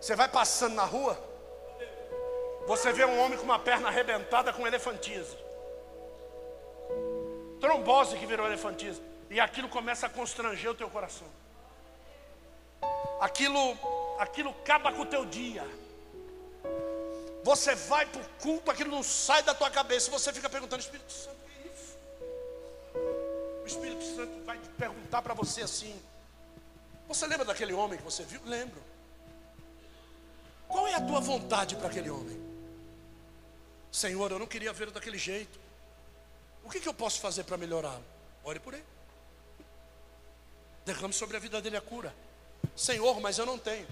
Você 0.00 0.14
vai 0.14 0.28
passando 0.28 0.74
na 0.74 0.84
rua, 0.84 1.18
você 2.66 2.92
vê 2.92 3.04
um 3.04 3.18
homem 3.20 3.38
com 3.38 3.44
uma 3.44 3.58
perna 3.58 3.88
arrebentada 3.88 4.52
com 4.52 4.66
elefantismo. 4.66 5.38
Trombose 7.60 8.16
que 8.16 8.26
virou 8.26 8.46
elefantismo. 8.46 9.04
E 9.30 9.40
aquilo 9.40 9.68
começa 9.68 10.06
a 10.06 10.10
constranger 10.10 10.70
o 10.70 10.74
teu 10.74 10.88
coração. 10.88 11.26
Aquilo, 13.20 13.76
aquilo 14.18 14.50
acaba 14.50 14.92
com 14.92 15.02
o 15.02 15.06
teu 15.06 15.24
dia. 15.24 15.66
Você 17.48 17.74
vai 17.74 18.04
para 18.04 18.20
o 18.20 18.28
culto, 18.42 18.70
aquilo 18.70 18.90
não 18.90 19.02
sai 19.02 19.42
da 19.42 19.54
tua 19.54 19.70
cabeça. 19.70 20.10
Você 20.10 20.30
fica 20.34 20.50
perguntando, 20.50 20.82
Espírito 20.82 21.10
Santo, 21.10 21.38
o 21.42 21.48
que 21.48 21.66
é 21.66 21.72
isso? 21.72 21.96
O 23.62 23.66
Espírito 23.66 24.04
Santo 24.04 24.44
vai 24.44 24.58
perguntar 24.76 25.22
para 25.22 25.32
você 25.32 25.62
assim. 25.62 25.98
Você 27.08 27.26
lembra 27.26 27.46
daquele 27.46 27.72
homem 27.72 27.96
que 27.96 28.04
você 28.04 28.22
viu? 28.22 28.38
Lembro. 28.44 28.82
Qual 30.68 30.86
é 30.88 30.94
a 30.96 31.00
tua 31.00 31.20
vontade 31.20 31.74
para 31.76 31.86
aquele 31.88 32.10
homem? 32.10 32.38
Senhor, 33.90 34.30
eu 34.30 34.38
não 34.38 34.46
queria 34.46 34.74
vê-lo 34.74 34.92
daquele 34.92 35.16
jeito. 35.16 35.58
O 36.62 36.68
que, 36.68 36.80
que 36.80 36.88
eu 36.88 36.92
posso 36.92 37.18
fazer 37.18 37.44
para 37.44 37.56
melhorá-lo? 37.56 38.04
Ore 38.44 38.60
por 38.60 38.74
ele. 38.74 38.84
Derrame 40.84 41.14
sobre 41.14 41.38
a 41.38 41.40
vida 41.40 41.62
dele 41.62 41.78
a 41.78 41.80
cura. 41.80 42.14
Senhor, 42.76 43.18
mas 43.20 43.38
eu 43.38 43.46
não 43.46 43.58
tenho. 43.58 43.88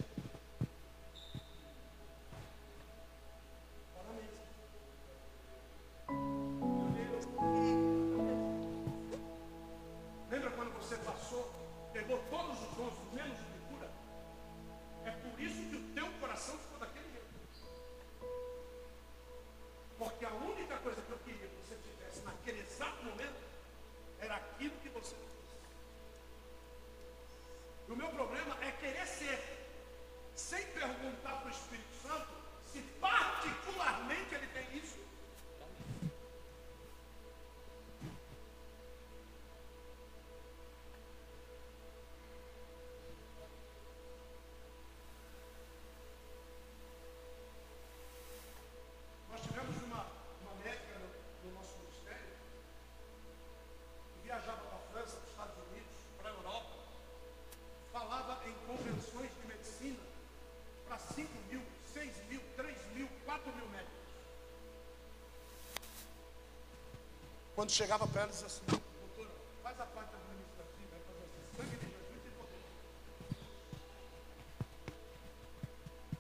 Quando 67.67 67.75
chegava 67.75 68.07
para 68.07 68.23
ela, 68.23 68.31
dizia 68.31 68.47
assim: 68.47 68.63
Doutora, 68.69 69.29
faz 69.61 69.81
a 69.81 69.87
parte 69.87 70.15
administrativa, 70.15 70.89
vai 70.89 71.01
fazer 71.01 71.25
assim, 71.25 71.43
sangue 71.57 71.77
de 71.79 71.87
Jesus 71.87 72.23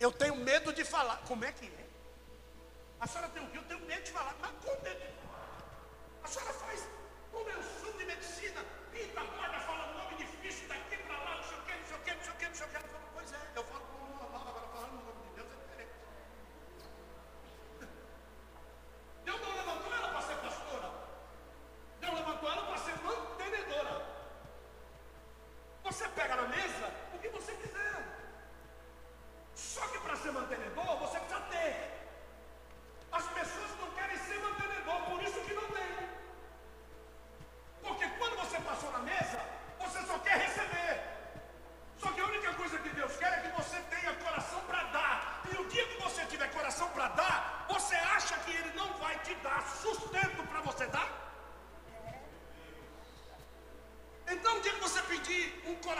e. 0.00 0.02
Eu 0.02 0.10
tenho 0.10 0.34
medo 0.34 0.72
de 0.72 0.84
falar. 0.84 1.18
Como 1.18 1.44
é 1.44 1.52
que 1.52 1.66
é? 1.66 1.86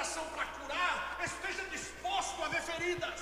Coração 0.07 0.25
para 0.35 0.47
curar, 0.59 1.19
esteja 1.25 1.65
disposto 1.65 2.43
a 2.45 2.49
ver 2.49 2.63
feridas, 2.63 3.21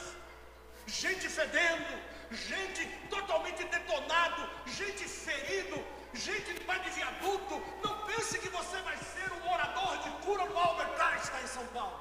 gente 0.86 1.28
fedendo, 1.28 1.90
gente 2.30 2.86
totalmente 3.08 3.64
detonado, 3.64 4.48
gente 4.66 5.04
ferido, 5.04 5.82
gente 6.12 6.52
debaixo 6.52 6.84
de 6.84 6.90
viaduto. 6.90 7.62
Não 7.82 8.06
pense 8.06 8.38
que 8.38 8.48
você 8.50 8.76
vai 8.82 8.96
ser 8.98 9.32
um 9.32 9.52
orador 9.52 9.96
de 9.98 10.10
cura 10.24 10.44
no 10.44 10.58
Albert 10.58 11.00
Einstein 11.00 11.44
em 11.44 11.46
São 11.46 11.66
Paulo. 11.68 12.00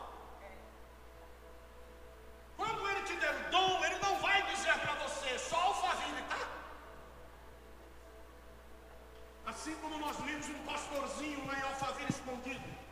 Quando 2.58 2.90
ele 2.90 3.02
te 3.04 3.16
der 3.16 3.34
o 3.34 3.52
dom, 3.52 3.86
ele 3.86 4.00
não 4.00 4.16
vai 4.20 4.42
dizer 4.52 4.78
para 4.80 4.94
você 4.96 5.40
só 5.40 5.56
alfaville, 5.56 6.22
tá? 6.30 6.40
Assim 9.46 9.76
como 9.76 9.98
nós 9.98 10.18
vimos 10.18 10.48
um 10.50 10.64
pastorzinho 10.66 11.46
lá 11.48 11.54
em 11.58 11.62
Alphaville 11.62 12.10
escondido. 12.10 12.83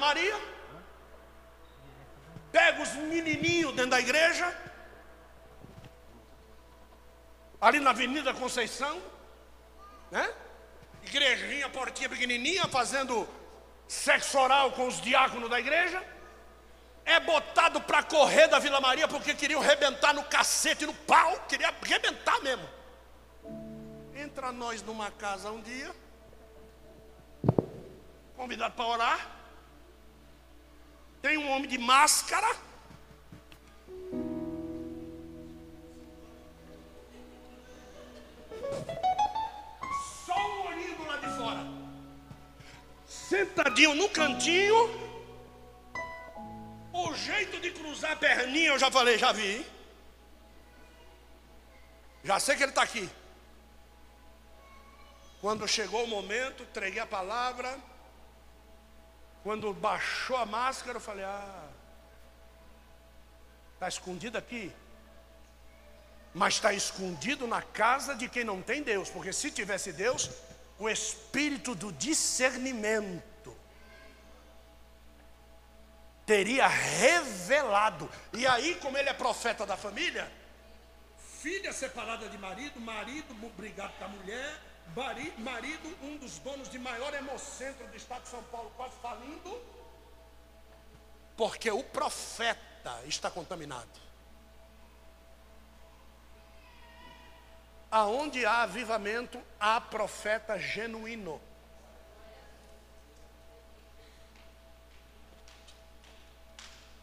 Maria. 0.00 0.36
Pega 2.50 2.82
os 2.82 2.92
menininhos 2.94 3.72
dentro 3.74 3.92
da 3.92 4.00
igreja. 4.00 4.46
Ali 7.60 7.78
na 7.78 7.90
Avenida 7.90 8.34
Conceição. 8.34 9.00
Né? 10.10 10.34
Igrejinha, 11.04 11.68
portinha 11.68 12.08
pequenininha, 12.08 12.66
fazendo 12.66 13.28
sexo 13.86 14.38
oral 14.38 14.72
com 14.72 14.86
os 14.88 15.00
diáconos 15.00 15.48
da 15.48 15.60
igreja. 15.60 16.02
É 17.04 17.18
botado 17.20 17.80
para 17.80 18.02
correr 18.02 18.48
da 18.48 18.58
Vila 18.58 18.80
Maria 18.80 19.08
porque 19.08 19.34
queriam 19.34 19.60
rebentar 19.60 20.14
no 20.14 20.24
cacete, 20.24 20.86
no 20.86 20.94
pau, 20.94 21.38
queria 21.48 21.74
rebentar 21.82 22.40
mesmo. 22.42 22.68
Entra 24.14 24.52
nós 24.52 24.82
numa 24.82 25.10
casa 25.10 25.50
um 25.50 25.62
dia, 25.62 25.94
convidado 28.36 28.74
para 28.74 28.86
orar. 28.86 29.39
Tem 31.22 31.36
um 31.36 31.50
homem 31.50 31.68
de 31.68 31.76
máscara. 31.76 32.56
Só 40.24 40.34
um 40.34 40.66
olhinho 40.68 41.06
lá 41.06 41.16
de 41.16 41.36
fora. 41.36 41.66
Sentadinho 43.06 43.94
no 43.94 44.08
cantinho. 44.08 45.10
O 46.92 47.14
jeito 47.14 47.60
de 47.60 47.70
cruzar 47.70 48.12
a 48.12 48.16
perninha, 48.16 48.70
eu 48.70 48.78
já 48.78 48.90
falei, 48.90 49.18
já 49.18 49.32
vi. 49.32 49.64
Já 52.24 52.40
sei 52.40 52.56
que 52.56 52.62
ele 52.62 52.70
está 52.70 52.82
aqui. 52.82 53.08
Quando 55.40 55.66
chegou 55.68 56.04
o 56.04 56.08
momento, 56.08 56.62
entreguei 56.62 57.00
a 57.00 57.06
palavra. 57.06 57.78
Quando 59.42 59.72
baixou 59.72 60.36
a 60.36 60.44
máscara, 60.44 60.96
eu 60.96 61.00
falei: 61.00 61.24
Ah, 61.24 61.68
está 63.74 63.88
escondido 63.88 64.36
aqui. 64.36 64.72
Mas 66.32 66.54
está 66.54 66.72
escondido 66.72 67.46
na 67.46 67.60
casa 67.60 68.14
de 68.14 68.28
quem 68.28 68.44
não 68.44 68.62
tem 68.62 68.82
Deus, 68.82 69.10
porque 69.10 69.32
se 69.32 69.50
tivesse 69.50 69.92
Deus, 69.92 70.30
o 70.78 70.88
espírito 70.88 71.74
do 71.74 71.92
discernimento 71.92 73.20
teria 76.24 76.68
revelado. 76.68 78.08
E 78.32 78.46
aí, 78.46 78.76
como 78.76 78.96
ele 78.96 79.08
é 79.08 79.12
profeta 79.12 79.66
da 79.66 79.76
família, 79.76 80.30
filha 81.40 81.72
separada 81.72 82.28
de 82.28 82.38
marido, 82.38 82.78
marido 82.78 83.34
brigado 83.56 83.92
com 83.98 84.04
a 84.04 84.08
mulher, 84.08 84.69
marido, 85.38 85.96
um 86.02 86.16
dos 86.16 86.38
donos 86.38 86.68
de 86.68 86.78
maior 86.78 87.14
hemocentro 87.14 87.86
do 87.86 87.96
estado 87.96 88.22
de 88.22 88.28
São 88.28 88.42
Paulo, 88.44 88.70
quase 88.76 88.94
falindo, 89.00 89.60
porque 91.36 91.70
o 91.70 91.82
profeta 91.82 93.00
está 93.06 93.30
contaminado. 93.30 94.00
Aonde 97.90 98.46
há 98.46 98.62
avivamento, 98.62 99.42
há 99.58 99.80
profeta 99.80 100.58
genuíno. 100.58 101.40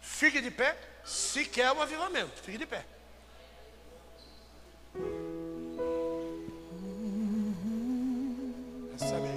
Fique 0.01 0.41
de 0.41 0.49
pé, 0.49 0.77
se 1.03 1.45
quer 1.45 1.71
o 1.71 1.81
avivamento, 1.81 2.41
fique 2.41 2.57
de 2.57 2.65
pé. 2.65 2.85
Recebe 8.99 9.36